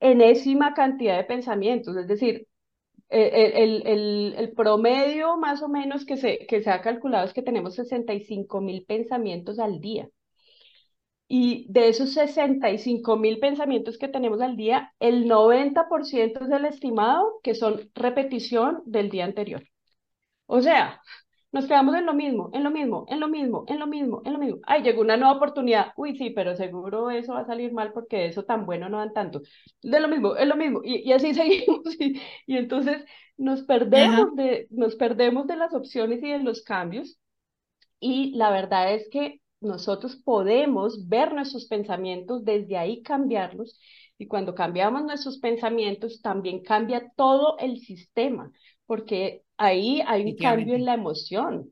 enésima 0.01 0.75
cantidad 0.75 1.17
de 1.17 1.25
pensamientos, 1.25 1.97
es 1.97 2.07
decir, 2.07 2.47
e, 3.11 3.53
el, 3.65 4.35
el, 4.37 4.53
promedio 4.53 5.37
más 5.39 5.63
o 5.63 5.69
menos 5.69 6.05
que 6.05 6.17
se, 6.17 6.47
que 6.47 6.63
se 6.63 6.71
ha 6.71 6.83
calculado 6.83 7.27
es 7.27 7.33
que 7.33 7.43
tenemos 7.43 7.75
65 7.75 8.61
mil 8.61 8.85
pensamientos 8.85 9.59
al 9.59 9.81
día. 9.81 10.09
Y 11.29 11.67
de 11.71 11.89
esos 11.89 12.13
65 12.15 13.17
mil 13.17 13.39
pensamientos 13.39 13.99
que 13.99 14.09
tenemos 14.09 14.41
al 14.41 14.57
día, 14.57 14.93
el 14.99 15.27
90% 15.27 16.45
es 16.45 16.51
el 16.51 16.65
estimado 16.65 17.41
que 17.43 17.55
son 17.55 17.91
repetición 17.95 18.83
del 18.87 19.11
día 19.11 19.25
anterior. 19.27 19.63
O 20.49 20.63
sea, 20.63 21.03
nos 21.53 21.67
quedamos 21.67 21.95
en 21.95 22.07
lo 22.07 22.15
mismo, 22.15 22.51
en 22.55 22.65
lo 22.65 22.71
mismo, 22.71 23.07
en 23.09 23.21
lo 23.21 23.29
mismo, 23.29 23.65
en 23.69 23.79
lo 23.79 23.87
mismo, 23.87 24.23
en 24.25 24.33
lo 24.33 24.39
mismo. 24.39 24.61
Ay, 24.65 24.83
llegó 24.83 25.03
una 25.03 25.17
nueva 25.17 25.37
oportunidad. 25.37 25.93
Uy, 25.97 26.17
sí, 26.17 26.31
pero 26.31 26.57
seguro 26.57 27.11
eso 27.11 27.35
va 27.35 27.41
a 27.41 27.47
salir 27.47 27.73
mal 27.73 27.93
porque 27.93 28.27
eso 28.27 28.45
tan 28.45 28.67
bueno 28.67 28.89
no 28.89 28.99
dan 28.99 29.13
tanto. 29.13 29.43
De 29.83 30.01
lo 30.01 30.09
mismo, 30.09 30.37
es 30.37 30.47
lo 30.49 30.57
mismo. 30.57 30.81
Y, 30.85 31.13
así 31.13 31.35
seguimos. 31.35 32.01
Y, 32.01 32.21
y, 32.47 32.57
entonces 32.57 33.05
nos 33.37 33.63
perdemos, 33.63 34.35
de, 34.37 34.69
nos 34.71 34.97
perdemos 34.97 35.47
de 35.47 35.57
las 35.57 35.75
opciones 35.75 36.23
y 36.23 36.31
de 36.31 36.39
los 36.41 36.63
cambios. 36.63 37.19
Y 38.01 38.35
la 38.37 38.51
verdad 38.51 38.95
es 38.95 39.09
que 39.11 39.41
nosotros 39.61 40.17
podemos 40.17 41.09
ver 41.09 41.35
nuestros 41.35 41.67
pensamientos, 41.67 42.45
desde 42.45 42.77
ahí 42.79 43.03
cambiarlos. 43.03 43.79
Y 44.19 44.27
cuando 44.29 44.55
cambiamos 44.55 45.05
nuestros 45.05 45.39
pensamientos, 45.39 46.23
también 46.23 46.63
cambia 46.63 47.13
todo 47.17 47.59
el 47.59 47.79
sistema, 47.79 48.51
porque 48.87 49.45
ahí 49.59 50.03
hay 50.07 50.25
un 50.27 50.37
cambio 50.39 50.75
en 50.77 50.85
la 50.85 50.95
emoción. 50.95 51.71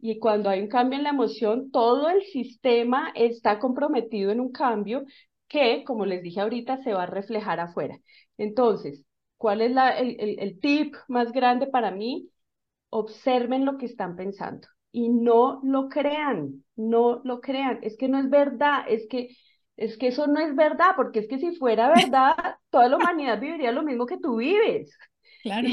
Y 0.00 0.18
cuando 0.20 0.50
hay 0.50 0.60
un 0.62 0.68
cambio 0.68 0.98
en 0.98 1.04
la 1.04 1.10
emoción, 1.10 1.70
todo 1.70 2.08
el 2.10 2.22
sistema 2.24 3.12
está 3.14 3.58
comprometido 3.58 4.30
en 4.30 4.40
un 4.40 4.52
cambio 4.52 5.04
que, 5.48 5.84
como 5.84 6.06
les 6.06 6.22
dije 6.22 6.40
ahorita, 6.40 6.82
se 6.84 6.92
va 6.94 7.04
a 7.04 7.06
reflejar 7.06 7.60
afuera. 7.60 7.98
Entonces, 8.38 9.04
¿cuál 9.38 9.60
es 9.62 9.72
la, 9.72 9.90
el, 9.98 10.16
el, 10.20 10.38
el 10.40 10.60
tip 10.60 10.94
más 11.08 11.32
grande 11.32 11.66
para 11.66 11.90
mí? 11.90 12.30
Observen 12.90 13.64
lo 13.66 13.76
que 13.78 13.86
están 13.86 14.16
pensando 14.16 14.68
y 14.92 15.10
no 15.10 15.60
lo 15.62 15.88
crean, 15.90 16.64
no 16.76 17.20
lo 17.24 17.40
crean. 17.40 17.78
Es 17.82 17.96
que 17.98 18.08
no 18.08 18.18
es 18.18 18.30
verdad, 18.30 18.84
es 18.88 19.06
que 19.08 19.28
es 19.76 19.96
que 19.98 20.08
eso 20.08 20.26
no 20.26 20.40
es 20.40 20.56
verdad, 20.56 20.92
porque 20.96 21.20
es 21.20 21.28
que 21.28 21.38
si 21.38 21.54
fuera 21.56 21.88
verdad, 21.90 22.34
toda 22.70 22.88
la 22.88 22.96
humanidad 22.98 23.40
viviría 23.40 23.72
lo 23.72 23.82
mismo 23.84 24.06
que 24.06 24.18
tú 24.18 24.36
vives. 24.38 24.90
Claro. 25.48 25.68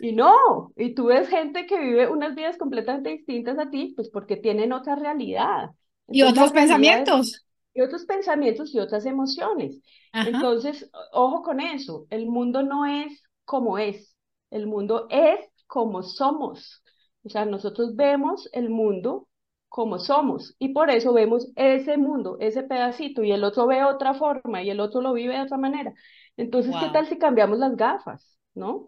Y 0.00 0.12
no, 0.12 0.72
y 0.76 0.94
tú 0.94 1.06
ves 1.06 1.28
gente 1.28 1.66
que 1.66 1.78
vive 1.78 2.08
unas 2.08 2.34
vidas 2.34 2.58
completamente 2.58 3.10
distintas 3.10 3.58
a 3.58 3.70
ti, 3.70 3.92
pues 3.94 4.10
porque 4.10 4.36
tienen 4.36 4.72
otra 4.72 4.96
realidad. 4.96 5.70
y 6.08 6.22
otros 6.22 6.50
pensamientos. 6.52 7.44
Y 7.72 7.80
otros 7.80 8.04
pensamientos 8.04 8.74
y 8.74 8.78
otras 8.80 9.06
emociones. 9.06 9.80
Entonces, 10.12 10.90
ojo 11.12 11.42
con 11.42 11.60
eso, 11.60 12.06
el 12.10 12.26
mundo 12.26 12.62
no 12.62 12.86
es 12.86 13.22
como 13.44 13.78
es, 13.78 14.16
el 14.50 14.66
mundo 14.66 15.06
es 15.10 15.40
como 15.66 16.02
somos. 16.02 16.82
O 17.24 17.28
sea, 17.28 17.44
nosotros 17.44 17.96
vemos 17.96 18.48
el 18.52 18.70
mundo 18.70 19.28
como 19.68 19.98
somos 19.98 20.54
y 20.60 20.68
por 20.68 20.90
eso 20.90 21.12
vemos 21.12 21.48
ese 21.56 21.96
mundo, 21.96 22.36
ese 22.38 22.62
pedacito 22.62 23.24
y 23.24 23.32
el 23.32 23.42
otro 23.42 23.66
ve 23.66 23.82
otra 23.82 24.14
forma 24.14 24.62
y 24.62 24.70
el 24.70 24.78
otro 24.78 25.00
lo 25.00 25.12
vive 25.12 25.34
de 25.34 25.42
otra 25.42 25.56
manera. 25.56 25.92
Entonces, 26.36 26.76
¿qué 26.78 26.88
tal 26.90 27.06
si 27.08 27.18
cambiamos 27.18 27.58
las 27.58 27.74
gafas, 27.76 28.33
no? 28.54 28.86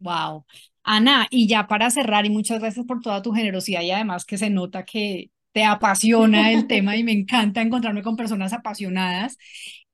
Wow. 0.00 0.46
Ana, 0.84 1.26
y 1.30 1.48
ya 1.48 1.66
para 1.66 1.90
cerrar, 1.90 2.24
y 2.26 2.30
muchas 2.30 2.60
gracias 2.60 2.86
por 2.86 3.00
toda 3.00 3.22
tu 3.22 3.32
generosidad 3.32 3.82
y 3.82 3.90
además 3.90 4.24
que 4.24 4.38
se 4.38 4.50
nota 4.50 4.84
que 4.84 5.30
te 5.52 5.64
apasiona 5.64 6.52
el 6.52 6.66
tema 6.66 6.96
y 6.96 7.04
me 7.04 7.12
encanta 7.12 7.62
encontrarme 7.62 8.02
con 8.02 8.16
personas 8.16 8.52
apasionadas 8.52 9.36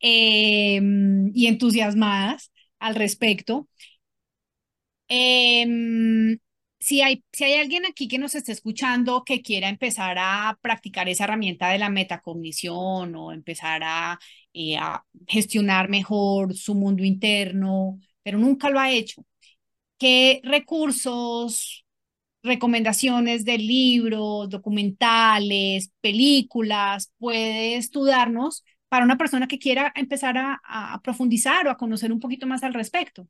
em, 0.00 1.30
y 1.34 1.46
entusiasmadas 1.46 2.52
al 2.78 2.94
respecto. 2.96 3.68
Em, 5.08 6.38
si 6.78 7.02
hay, 7.02 7.24
si 7.32 7.44
hay 7.44 7.54
alguien 7.54 7.86
aquí 7.86 8.08
que 8.08 8.18
nos 8.18 8.34
esté 8.34 8.52
escuchando 8.52 9.22
que 9.24 9.42
quiera 9.42 9.68
empezar 9.68 10.16
a 10.18 10.58
practicar 10.62 11.08
esa 11.08 11.24
herramienta 11.24 11.68
de 11.70 11.78
la 11.78 11.90
metacognición 11.90 13.14
o 13.14 13.32
empezar 13.32 13.82
a 13.84 14.18
eh, 14.52 14.76
a 14.76 15.04
gestionar 15.26 15.88
mejor 15.88 16.54
su 16.54 16.74
mundo 16.74 17.04
interno, 17.04 17.98
pero 18.24 18.38
nunca 18.38 18.70
lo 18.70 18.80
ha 18.80 18.92
hecho. 18.92 19.26
¿Qué 19.98 20.40
recursos, 20.44 21.86
recomendaciones 22.42 23.44
de 23.44 23.58
libros, 23.58 24.50
documentales, 24.50 25.92
películas 26.00 27.12
puede 27.18 27.76
estudiarnos 27.76 28.64
para 28.88 29.04
una 29.04 29.18
persona 29.18 29.48
que 29.48 29.58
quiera 29.58 29.92
empezar 29.96 30.38
a, 30.38 30.60
a 30.64 31.00
profundizar 31.02 31.66
o 31.68 31.70
a 31.70 31.76
conocer 31.78 32.12
un 32.12 32.20
poquito 32.20 32.46
más 32.46 32.62
al 32.64 32.74
respecto? 32.74 33.28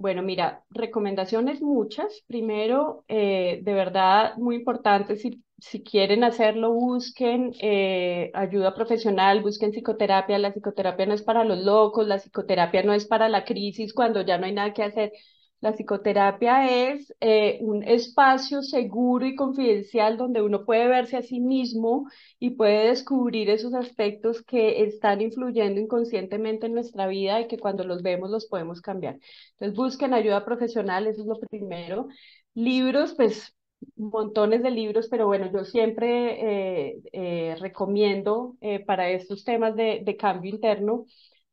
Bueno, 0.00 0.22
mira, 0.22 0.64
recomendaciones 0.70 1.60
muchas. 1.60 2.22
Primero, 2.26 3.04
eh, 3.08 3.60
de 3.62 3.74
verdad, 3.74 4.34
muy 4.38 4.56
importante, 4.56 5.16
si, 5.16 5.44
si 5.58 5.82
quieren 5.82 6.24
hacerlo, 6.24 6.72
busquen 6.72 7.52
eh, 7.60 8.30
ayuda 8.32 8.74
profesional, 8.74 9.42
busquen 9.42 9.72
psicoterapia. 9.72 10.38
La 10.38 10.52
psicoterapia 10.52 11.04
no 11.04 11.12
es 11.14 11.20
para 11.22 11.44
los 11.44 11.58
locos, 11.58 12.06
la 12.06 12.16
psicoterapia 12.18 12.82
no 12.82 12.94
es 12.94 13.04
para 13.06 13.28
la 13.28 13.44
crisis 13.44 13.92
cuando 13.92 14.22
ya 14.22 14.38
no 14.38 14.46
hay 14.46 14.52
nada 14.54 14.72
que 14.72 14.82
hacer. 14.84 15.12
La 15.60 15.72
psicoterapia 15.74 16.90
es 16.90 17.14
eh, 17.20 17.58
un 17.60 17.82
espacio 17.82 18.62
seguro 18.62 19.26
y 19.26 19.34
confidencial 19.36 20.16
donde 20.16 20.40
uno 20.40 20.64
puede 20.64 20.88
verse 20.88 21.18
a 21.18 21.22
sí 21.22 21.38
mismo 21.40 22.08
y 22.38 22.50
puede 22.50 22.88
descubrir 22.88 23.50
esos 23.50 23.74
aspectos 23.74 24.42
que 24.42 24.82
están 24.84 25.20
influyendo 25.20 25.78
inconscientemente 25.78 26.66
en 26.66 26.74
nuestra 26.74 27.06
vida 27.08 27.40
y 27.40 27.46
que 27.46 27.58
cuando 27.58 27.84
los 27.84 28.02
vemos 28.02 28.30
los 28.30 28.46
podemos 28.46 28.80
cambiar. 28.80 29.18
Entonces 29.52 29.76
busquen 29.76 30.14
ayuda 30.14 30.46
profesional, 30.46 31.06
eso 31.06 31.20
es 31.20 31.26
lo 31.26 31.38
primero. 31.38 32.08
Libros, 32.54 33.14
pues 33.14 33.54
montones 33.96 34.62
de 34.62 34.70
libros, 34.70 35.08
pero 35.10 35.26
bueno, 35.26 35.50
yo 35.52 35.64
siempre 35.64 36.90
eh, 36.92 37.00
eh, 37.12 37.56
recomiendo 37.60 38.56
para 38.86 39.10
estos 39.10 39.44
temas 39.44 39.76
de, 39.76 40.00
de, 40.04 40.16
cambio 40.16 40.50
interno, 40.50 41.04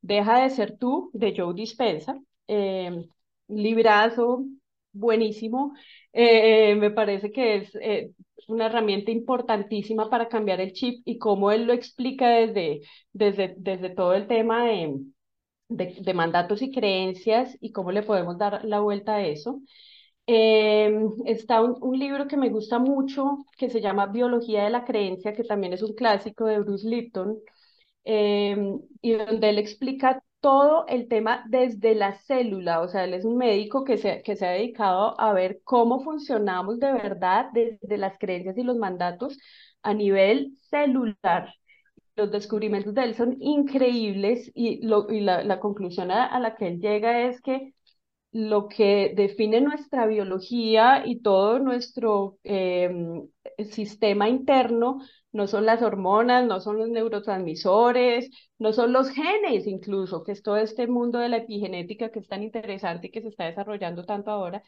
Deja 0.01 0.43
de 0.43 0.49
ser 0.51 0.77
tú, 0.77 1.09
de 1.13 1.33
Joe 1.35 1.53
Dispensa 1.53 2.21
librazo 3.47 4.45
buenísimo. 4.97 5.73
Eh, 6.13 6.75
me 6.75 6.91
parece 6.91 7.31
que 7.31 7.57
es 7.57 7.75
eh, 7.75 8.11
una 8.47 8.67
herramienta 8.67 9.11
importantísima 9.11 10.09
para 10.09 10.27
cambiar 10.27 10.61
el 10.61 10.73
chip 10.73 11.01
y 11.05 11.17
cómo 11.17 11.51
él 11.51 11.65
lo 11.65 11.73
explica 11.73 12.29
desde, 12.29 12.81
desde, 13.13 13.55
desde 13.57 13.89
todo 13.91 14.13
el 14.13 14.27
tema 14.27 14.65
de, 14.65 14.95
de, 15.69 16.13
mandatos 16.13 16.61
y 16.61 16.71
creencias 16.71 17.57
y 17.61 17.71
cómo 17.71 17.91
le 17.91 18.03
podemos 18.03 18.37
dar 18.37 18.63
la 18.65 18.79
vuelta 18.79 19.15
a 19.15 19.25
eso. 19.25 19.61
Em, 20.27 21.09
está 21.25 21.61
un, 21.61 21.97
libro 21.99 22.27
que 22.27 22.37
me 22.37 22.49
gusta 22.49 22.79
mucho 22.79 23.45
que 23.57 23.69
se 23.69 23.81
llama 23.81 24.07
Biología 24.07 24.63
de 24.63 24.69
la 24.71 24.85
Creencia, 24.85 25.33
que 25.33 25.43
también 25.43 25.73
es 25.73 25.83
un 25.83 25.93
clásico 25.95 26.45
de 26.45 26.59
Bruce 26.59 26.87
Lipton, 26.87 27.39
y 29.01 29.11
donde 29.13 29.49
él 29.49 29.59
explica 29.59 30.21
todo 30.41 30.85
el 30.87 31.07
tema 31.07 31.43
desde 31.49 31.95
la 31.95 32.13
célula, 32.13 32.81
o 32.81 32.87
sea, 32.87 33.03
él 33.05 33.13
es 33.13 33.25
un 33.25 33.37
médico 33.37 33.83
que 33.83 33.97
se, 33.97 34.21
que 34.23 34.35
se 34.35 34.45
ha 34.45 34.51
dedicado 34.51 35.19
a 35.19 35.33
ver 35.33 35.61
cómo 35.63 35.99
funcionamos 36.01 36.79
de 36.79 36.93
verdad 36.93 37.47
desde 37.53 37.97
las 37.97 38.17
creencias 38.19 38.57
y 38.57 38.63
los 38.63 38.77
mandatos 38.77 39.37
a 39.83 39.93
nivel 39.93 40.53
celular. 40.69 41.53
Los 42.15 42.31
descubrimientos 42.31 42.93
de 42.93 43.03
él 43.03 43.15
son 43.15 43.37
increíbles 43.39 44.51
y, 44.55 44.85
lo, 44.85 45.09
y 45.11 45.21
la, 45.21 45.43
la 45.43 45.59
conclusión 45.59 46.11
a, 46.11 46.39
la 46.39 46.55
que 46.55 46.67
él 46.67 46.79
llega 46.79 47.27
es 47.27 47.41
que 47.41 47.73
lo 48.37 48.67
que 48.67 49.13
define 49.15 49.61
nuestra 49.61 50.05
biología 50.05 51.01
y 51.07 51.21
todo 51.21 51.57
nuestro 51.57 52.37
em, 52.43 53.27
sistema 53.71 54.29
interno 54.29 54.99
no 55.31 55.47
son 55.47 55.65
las 55.65 55.81
hormonas, 55.81 56.45
no 56.45 56.59
son 56.59 56.77
los 56.77 56.87
neurotransmisores, 56.87 58.29
no 58.59 58.73
son 58.73 58.93
los 58.93 59.09
genes 59.09 59.65
incluso, 59.65 60.23
que 60.23 60.33
es 60.33 60.43
todo 60.43 60.57
este 60.57 60.85
mundo 60.85 61.17
de 61.17 61.29
la 61.29 61.37
epigenética 61.37 62.11
que 62.11 62.19
es 62.19 62.27
tan 62.27 62.43
interesante 62.43 63.07
y 63.07 63.11
que 63.11 63.23
se 63.23 63.29
está 63.29 63.45
desarrollando 63.45 64.05
tanto 64.05 64.29
ahora, 64.29 64.61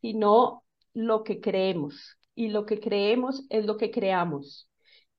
sino 0.00 0.64
lo 0.94 1.22
que 1.22 1.38
creemos. 1.40 2.16
Y 2.34 2.48
lo 2.48 2.64
que 2.64 2.80
creemos 2.80 3.44
es 3.50 3.66
lo 3.66 3.76
que 3.76 3.90
creamos. 3.90 4.70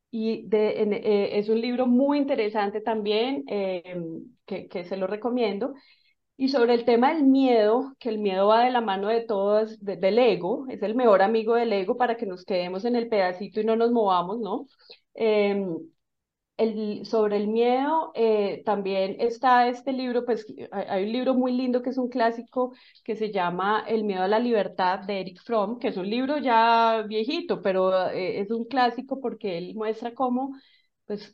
Y 0.09 0.47
eh, 0.51 1.29
es 1.33 1.47
un 1.47 1.61
libro 1.61 1.85
muy 1.85 2.17
interesante 2.17 2.81
también, 2.81 3.43
em, 3.45 4.23
que 4.47 4.83
se 4.83 4.97
lo 4.97 5.05
recomiendo. 5.05 5.75
Y 6.35 6.49
sobre 6.49 6.73
el 6.73 6.83
tema 6.85 7.13
del 7.13 7.23
miedo, 7.23 7.93
que 7.99 8.09
el 8.09 8.17
miedo 8.17 8.47
va 8.47 8.65
de 8.65 8.71
la 8.71 8.81
mano 8.81 9.07
de 9.09 9.21
todos, 9.21 9.79
del 9.79 10.17
ego, 10.19 10.65
es 10.69 10.81
el 10.81 10.95
mejor 10.95 11.21
amigo 11.21 11.55
del 11.55 11.71
ego 11.73 11.95
para 11.95 12.17
que 12.17 12.25
nos 12.25 12.43
quedemos 12.43 12.85
en 12.85 12.95
el 12.95 13.07
pedacito 13.07 13.61
y 13.61 13.65
no 13.65 13.75
nos 13.75 13.91
movamos, 13.91 14.39
¿no? 14.39 14.67
Em, 15.13 15.77
el, 16.57 17.05
sobre 17.05 17.37
el 17.37 17.47
miedo, 17.49 18.11
eh, 18.15 18.63
también 18.65 19.15
está 19.19 19.67
este 19.69 19.93
libro, 19.93 20.25
pues 20.25 20.45
hay 20.71 21.05
un 21.05 21.11
libro 21.13 21.33
muy 21.35 21.51
lindo 21.53 21.81
que 21.81 21.89
es 21.91 21.97
un 21.97 22.09
clásico 22.09 22.73
que 23.03 23.15
se 23.15 23.31
llama 23.31 23.83
El 23.87 24.03
miedo 24.03 24.23
a 24.23 24.27
la 24.27 24.39
libertad 24.39 24.99
de 24.99 25.21
Eric 25.21 25.41
Fromm, 25.43 25.79
que 25.79 25.89
es 25.89 25.97
un 25.97 26.09
libro 26.09 26.37
ya 26.39 27.03
viejito, 27.07 27.61
pero 27.61 28.09
eh, 28.11 28.39
es 28.41 28.51
un 28.51 28.65
clásico 28.65 29.19
porque 29.21 29.57
él 29.57 29.75
muestra 29.75 30.13
cómo 30.13 30.55
pues 31.05 31.33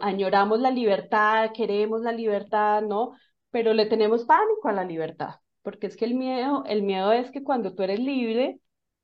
añoramos 0.00 0.60
la 0.60 0.70
libertad, 0.70 1.50
queremos 1.54 2.00
la 2.02 2.12
libertad, 2.12 2.82
¿no? 2.82 3.12
Pero 3.56 3.72
le 3.72 3.86
tenemos 3.86 4.26
pánico 4.26 4.68
a 4.68 4.72
la 4.72 4.84
libertad, 4.84 5.36
porque 5.62 5.86
es 5.86 5.96
que 5.96 6.04
el 6.04 6.14
miedo, 6.14 6.64
el 6.66 6.82
miedo 6.82 7.10
es 7.12 7.30
que 7.30 7.42
cuando 7.42 7.74
tú 7.74 7.84
eres 7.84 7.98
libre, 7.98 8.60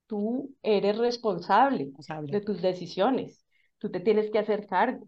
tú 0.07 0.55
eres 0.63 0.99
responsable, 0.99 1.91
de 2.25 2.41
tus 2.43 2.61
decisiones, 2.61 3.43
tú 3.79 3.91
te 3.91 4.01
tienes 4.01 4.31
que 4.31 4.39
hacer 4.39 4.67
cargo. 4.67 5.07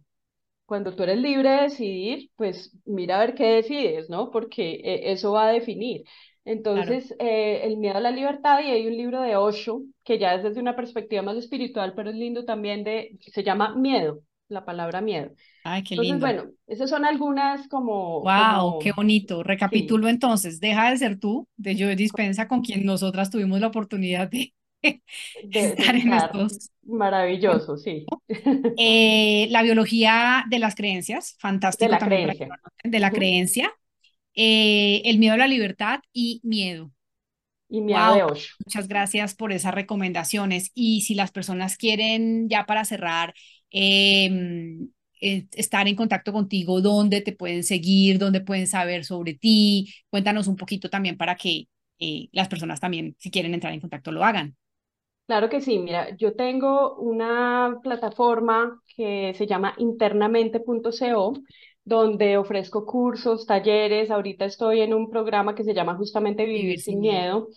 Cuando 0.65 0.97
tú 0.97 1.03
eres 1.03 1.19
libre 1.19 1.51
de 1.51 1.63
decidir, 1.65 2.31
pues 2.37 2.73
mira 2.87 3.17
a 3.17 3.27
ver 3.27 3.35
qué 3.35 3.45
decides, 3.57 4.09
¿no? 4.09 4.31
Porque 4.31 4.77
eh, 4.83 5.13
eso 5.13 5.33
va 5.33 5.49
a 5.49 5.53
definir. 5.53 6.05
Entonces, 6.47 7.15
eh, 7.19 7.61
el 7.65 7.77
miedo 7.77 7.99
a 7.99 8.01
la 8.01 8.13
libertad, 8.13 8.61
y 8.63 8.71
hay 8.71 8.87
un 8.87 8.97
libro 8.97 9.21
de 9.21 9.37
Osho, 9.37 9.83
que 10.05 10.19
ya 10.19 10.35
es 10.37 10.43
desde 10.43 10.61
una 10.61 10.75
perspectiva 10.75 11.21
más 11.21 11.37
espiritual, 11.37 11.93
pero 11.95 12.09
es 12.09 12.17
lindo 12.17 12.47
también, 12.47 12.83
de, 12.83 13.19
se 13.21 13.43
llama 13.43 13.77
Miedo, 13.77 14.23
la 14.49 14.65
palabra 14.65 15.01
miedo. 15.01 15.33
Ay, 15.65 15.83
qué 15.83 15.97
lindo. 15.97 16.15
Entonces, 16.15 16.37
bueno, 16.37 16.57
esas 16.67 16.91
son 16.91 17.05
algunas 17.05 17.69
como... 17.69 18.21
Wow, 18.23 18.79
qué 18.79 18.93
bonito. 18.93 19.43
Recapitulo 19.43 20.09
entonces, 20.09 20.61
Deja 20.61 20.91
de 20.91 20.97
ser 20.97 21.19
tú, 21.19 21.49
de 21.57 21.77
Joe 21.79 21.97
Dispensa, 21.97 22.49
con 22.49 22.61
quien 22.63 22.85
nosotras 22.85 23.31
tuvimos 23.31 23.61
la 23.61 23.69
oportunidad 23.69 24.31
de, 24.31 24.55
estar 25.53 25.95
en 25.97 26.13
estos... 26.13 26.71
Maravilloso, 26.83 27.77
sí. 27.77 28.07
Eh, 28.77 29.49
la 29.51 29.63
biología 29.63 30.45
de 30.49 30.59
las 30.59 30.75
creencias, 30.75 31.37
fantástico 31.39 31.87
de 31.87 31.93
la 31.93 31.99
también. 31.99 32.29
Creencia. 32.29 32.61
De 32.83 33.01
la 33.01 33.11
creencia. 33.11 33.73
Eh, 34.35 35.03
el 35.05 35.19
miedo 35.19 35.35
a 35.35 35.39
la 35.39 35.47
libertad 35.47 36.01
y 36.13 36.41
miedo. 36.43 36.91
Y 37.69 37.81
miedo 37.81 38.15
de 38.15 38.23
Osho. 38.25 38.55
Muchas 38.65 38.89
gracias 38.89 39.35
por 39.35 39.53
esas 39.53 39.75
recomendaciones. 39.75 40.71
Y 40.75 41.03
si 41.03 41.15
las 41.15 41.31
personas 41.31 41.77
quieren, 41.77 42.49
ya 42.49 42.67
para 42.67 42.85
cerrar, 42.85 43.35
eh, 43.75 44.31
estar 45.53 45.89
en 45.89 45.97
contacto 45.97 46.33
contigo, 46.33 46.81
dónde 46.81 47.21
te 47.21 47.33
pueden 47.33 47.65
seguir, 47.65 48.19
dónde 48.19 48.41
pueden 48.41 48.67
saber 48.67 49.05
sobre 49.05 49.35
ti. 49.35 49.93
Cuéntanos 50.11 50.47
un 50.47 50.57
poquito 50.57 50.89
también 50.91 51.17
para 51.17 51.35
que 51.37 51.67
eh, 51.99 52.29
las 52.33 52.49
personas 52.49 52.81
también, 52.81 53.17
si 53.19 53.31
quieren 53.31 53.55
entrar 53.55 53.73
en 53.73 53.81
contacto, 53.81 54.13
lo 54.13 54.25
hagan. 54.25 54.57
Claro 55.27 55.49
que 55.49 55.63
sí, 55.63 55.79
mira, 55.79 56.15
yo 56.17 56.35
tengo 56.37 56.97
una 56.97 57.79
plataforma 57.83 58.83
que 58.95 59.33
se 59.35 59.47
llama 59.47 59.75
internamente.co, 59.79 61.33
donde 61.83 62.37
ofrezco 62.37 62.85
cursos, 62.85 63.47
talleres. 63.47 64.11
Ahorita 64.11 64.45
estoy 64.45 64.83
en 64.83 64.93
un 64.93 65.09
programa 65.09 65.55
que 65.55 65.65
se 65.65 65.73
llama 65.73 65.97
justamente 65.97 66.45
Vivir, 66.45 66.79
sin, 66.81 67.01
miedo. 67.01 67.49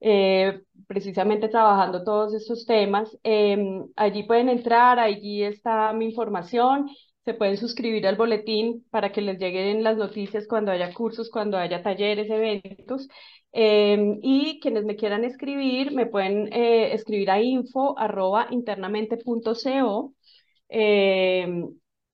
Eh, 0.00 0.60
precisamente 0.86 1.48
trabajando 1.48 2.04
todos 2.04 2.34
estos 2.34 2.66
temas. 2.66 3.16
Em, 3.22 3.86
allí 3.96 4.24
pueden 4.24 4.48
entrar, 4.48 4.98
allí 4.98 5.42
está 5.42 5.92
mi 5.92 6.06
información, 6.06 6.88
se 7.24 7.34
pueden 7.34 7.56
suscribir 7.56 8.06
al 8.06 8.16
boletín 8.16 8.84
para 8.90 9.10
que 9.12 9.20
les 9.22 9.38
lleguen 9.38 9.82
las 9.82 9.96
noticias 9.96 10.46
cuando 10.46 10.70
haya 10.70 10.92
cursos, 10.94 11.30
cuando 11.30 11.56
haya 11.58 11.82
talleres, 11.82 12.30
eventos. 12.30 13.08
Em, 13.52 14.18
y 14.22 14.60
quienes 14.60 14.84
me 14.84 14.96
quieran 14.96 15.24
escribir, 15.24 15.92
me 15.92 16.06
pueden 16.06 16.52
eh, 16.52 16.92
escribir 16.94 17.30
a 17.30 17.40
info 17.40 17.98
arroba 17.98 18.46
internamente.co. 18.50 20.14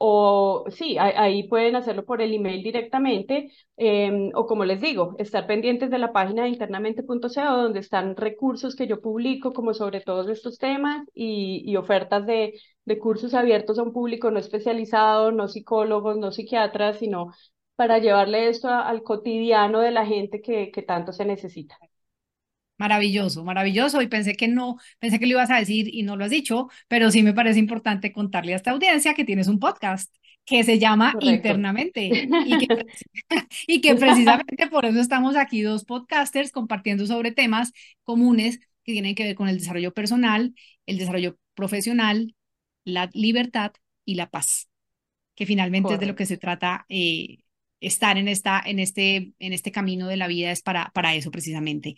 O 0.05 0.65
sí, 0.71 0.97
ahí 0.99 1.47
pueden 1.49 1.77
hacerlo 1.77 2.05
por 2.05 2.21
el 2.23 2.35
email 2.35 2.63
directamente, 2.65 3.53
em, 3.77 4.31
o 4.35 4.47
como 4.47 4.65
les 4.65 4.81
digo, 4.81 5.15
estar 5.19 5.47
pendientes 5.47 5.91
de 5.91 5.99
la 5.99 6.13
página 6.13 6.43
de 6.43 6.49
internamente.co, 6.49 7.41
donde 7.57 7.79
están 7.81 8.17
recursos 8.17 8.75
que 8.75 8.89
yo 8.89 9.01
publico, 9.01 9.53
como 9.53 9.75
sobre 9.75 10.01
todos 10.01 10.29
estos 10.29 10.59
temas, 10.59 11.07
y, 11.15 11.77
ofertas 11.77 12.27
de, 12.27 12.55
de, 12.85 12.99
cursos 12.99 13.33
abiertos 13.35 13.79
a 13.79 13.85
un 13.85 13.93
público 13.93 14.31
no 14.33 14.41
especializado, 14.41 15.31
no 15.31 15.47
psicólogos, 15.49 16.17
no 16.19 16.33
psiquiatras, 16.33 16.99
sino 16.99 17.31
para 17.77 17.99
llevarle 17.99 18.49
esto 18.49 18.69
al 18.69 19.03
cotidiano 19.05 19.81
de 19.81 19.93
la 19.93 20.05
gente 20.07 20.41
que, 20.43 20.71
que 20.73 20.83
tanto 20.83 21.13
se 21.13 21.25
necesita. 21.25 21.77
Maravilloso, 22.79 23.45
maravilloso. 23.45 24.03
Y 24.03 24.09
pensé 24.09 24.35
que 24.35 24.49
no, 24.49 24.77
pensé 24.99 25.19
que 25.19 25.27
lo 25.27 25.33
ibas 25.33 25.51
a 25.51 25.59
decir 25.59 25.89
y 25.93 26.03
no 26.03 26.17
lo 26.17 26.25
has 26.25 26.31
dicho, 26.31 26.69
pero 26.89 27.11
sí 27.11 27.23
me 27.23 27.33
parece 27.33 27.59
importante 27.59 28.13
contarle 28.13 28.55
a 28.55 28.57
esta 28.57 28.73
audiencia 28.73 29.15
que 29.15 29.25
tienes 29.25 29.49
un 29.49 29.59
podcast 29.59 30.13
que 30.45 30.65
se 30.65 30.79
llama 30.79 31.15
internamente 31.21 32.29
y 32.47 32.59
que, 32.59 32.87
y 33.67 33.81
que 33.81 33.95
precisamente 33.95 34.67
por 34.67 34.85
eso 34.85 35.01
estamos 35.01 35.37
aquí 35.37 35.63
dos 35.63 35.85
podcasters 35.85 36.51
compartiendo 36.51 37.07
sobre 37.07 37.31
temas 37.31 37.73
comunes 38.03 38.59
que 38.85 38.93
tienen 38.93 39.15
que 39.15 39.25
ver 39.25 39.35
con 39.37 39.49
el 39.49 39.59
desarrollo 39.59 39.93
personal, 39.93 40.55
el 40.87 40.99
desarrollo 40.99 41.39
profesional, 41.55 42.35
la 42.85 43.09
libertad 43.13 43.73
y 44.05 44.17
la 44.17 44.31
paz, 44.31 44.69
que 45.37 45.47
finalmente 45.47 45.95
es 45.95 46.01
de 46.01 46.07
lo 46.07 46.17
que 46.17 46.27
se 46.27 46.37
trata 46.37 46.85
eh, 46.89 47.42
estar 47.83 48.17
en, 48.17 48.29
esta, 48.29 48.63
en, 48.65 48.79
este, 48.79 49.33
en 49.39 49.53
este 49.53 49.73
camino 49.73 50.09
de 50.09 50.17
la 50.17 50.29
vida 50.29 50.51
es 50.51 50.63
para, 50.63 50.91
para 50.95 51.15
eso 51.15 51.31
precisamente. 51.31 51.97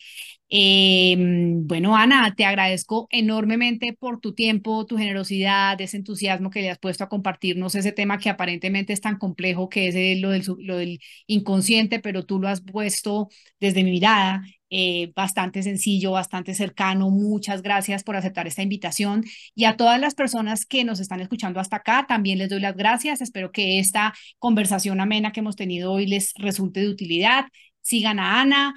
Em, 0.49 1.67
bueno, 1.67 1.97
Ana, 1.97 2.35
te 2.37 2.45
agradezco 2.45 3.09
enormemente 3.11 3.93
por 3.93 4.21
tu 4.21 4.35
tiempo, 4.35 4.87
tu 4.87 4.97
generosidad, 4.97 5.81
ese 5.81 5.97
entusiasmo 5.97 6.51
que 6.51 6.63
le 6.63 6.71
has 6.71 6.79
puesto 6.79 7.05
a 7.05 7.09
compartirnos 7.09 7.75
ese 7.75 7.93
tema 7.93 8.19
que 8.19 8.31
aparentemente 8.31 8.93
es 8.93 9.01
tan 9.01 9.19
complejo 9.19 9.69
que 9.69 9.89
es 9.89 10.21
lo 10.21 10.31
del, 10.31 10.45
lo 10.61 10.77
del 10.77 11.01
inconsciente, 11.27 12.01
pero 12.01 12.25
tú 12.25 12.39
lo 12.41 12.49
has 12.49 12.61
puesto 12.61 13.29
desde 13.61 13.85
mi 13.85 13.91
mirada 13.91 14.43
eh, 14.71 15.13
bastante 15.15 15.63
sencillo, 15.63 16.13
bastante 16.13 16.55
cercano. 16.55 17.11
Muchas 17.11 17.63
gracias 17.63 18.03
por 18.03 18.17
aceptar 18.17 18.47
esta 18.47 18.63
invitación 18.63 19.25
y 19.55 19.65
a 19.65 19.77
todas 19.77 20.01
las 20.01 20.15
personas 20.15 20.67
que 20.67 20.85
nos 20.85 21.01
están 21.01 21.21
escuchando 21.21 21.61
hasta 21.61 21.77
acá, 21.77 22.07
también 22.09 22.39
les 22.39 22.49
doy 22.49 22.61
las 22.61 22.77
gracias. 22.77 23.21
Espero 23.21 23.53
que 23.53 23.79
esta 23.79 24.15
conversación 24.39 25.01
amena 25.01 25.33
que 25.33 25.41
hemos 25.41 25.57
tenido 25.57 25.93
hoy 25.93 26.07
les 26.07 26.33
resulte 26.37 26.81
de 26.81 26.89
utilidad. 26.89 27.47
Sigan 27.83 28.19
a 28.19 28.41
Ana, 28.41 28.75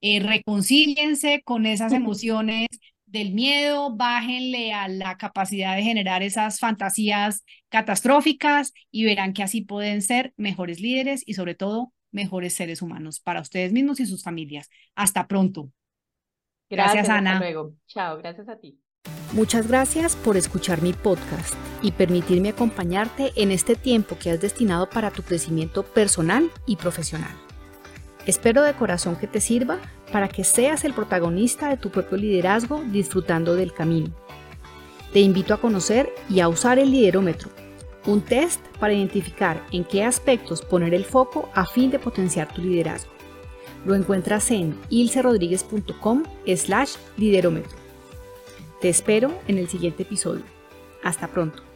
eh, 0.00 0.20
reconcíliense 0.20 1.42
con 1.44 1.66
esas 1.66 1.92
emociones 1.92 2.68
del 3.06 3.32
miedo, 3.32 3.94
bájenle 3.94 4.72
a 4.72 4.88
la 4.88 5.16
capacidad 5.16 5.76
de 5.76 5.82
generar 5.82 6.22
esas 6.22 6.58
fantasías 6.58 7.44
catastróficas 7.68 8.72
y 8.90 9.04
verán 9.04 9.32
que 9.32 9.42
así 9.42 9.62
pueden 9.62 10.02
ser 10.02 10.32
mejores 10.36 10.80
líderes 10.80 11.22
y 11.24 11.34
sobre 11.34 11.54
todo 11.54 11.92
mejores 12.16 12.54
seres 12.54 12.82
humanos 12.82 13.20
para 13.20 13.40
ustedes 13.40 13.72
mismos 13.72 14.00
y 14.00 14.06
sus 14.06 14.24
familias. 14.24 14.68
Hasta 14.96 15.28
pronto. 15.28 15.70
Gracias, 16.68 17.08
Ana. 17.08 17.34
Hasta 17.34 17.44
luego. 17.44 17.74
Chao, 17.86 18.18
gracias 18.18 18.48
a 18.48 18.58
ti. 18.58 18.80
Muchas 19.32 19.68
gracias 19.68 20.16
por 20.16 20.36
escuchar 20.36 20.82
mi 20.82 20.92
podcast 20.92 21.54
y 21.82 21.92
permitirme 21.92 22.48
acompañarte 22.48 23.32
en 23.36 23.52
este 23.52 23.76
tiempo 23.76 24.18
que 24.18 24.30
has 24.30 24.40
destinado 24.40 24.88
para 24.88 25.10
tu 25.10 25.22
crecimiento 25.22 25.84
personal 25.84 26.50
y 26.66 26.76
profesional. 26.76 27.36
Espero 28.24 28.62
de 28.62 28.74
corazón 28.74 29.14
que 29.16 29.28
te 29.28 29.40
sirva 29.40 29.78
para 30.10 30.28
que 30.28 30.42
seas 30.42 30.84
el 30.84 30.94
protagonista 30.94 31.68
de 31.68 31.76
tu 31.76 31.90
propio 31.90 32.16
liderazgo 32.16 32.82
disfrutando 32.82 33.54
del 33.54 33.72
camino. 33.72 34.12
Te 35.12 35.20
invito 35.20 35.54
a 35.54 35.60
conocer 35.60 36.12
y 36.28 36.40
a 36.40 36.48
usar 36.48 36.78
el 36.78 36.90
liderómetro 36.90 37.50
un 38.12 38.20
test 38.20 38.60
para 38.78 38.92
identificar 38.92 39.64
en 39.72 39.84
qué 39.84 40.04
aspectos 40.04 40.62
poner 40.62 40.94
el 40.94 41.04
foco 41.04 41.48
a 41.54 41.66
fin 41.66 41.90
de 41.90 41.98
potenciar 41.98 42.52
tu 42.52 42.62
liderazgo. 42.62 43.10
Lo 43.84 43.94
encuentras 43.94 44.50
en 44.50 44.78
ilcerodríguez.com 44.90 46.24
slash 46.56 46.96
liderómetro. 47.16 47.76
Te 48.80 48.88
espero 48.88 49.32
en 49.48 49.58
el 49.58 49.68
siguiente 49.68 50.02
episodio. 50.02 50.42
Hasta 51.02 51.28
pronto. 51.28 51.75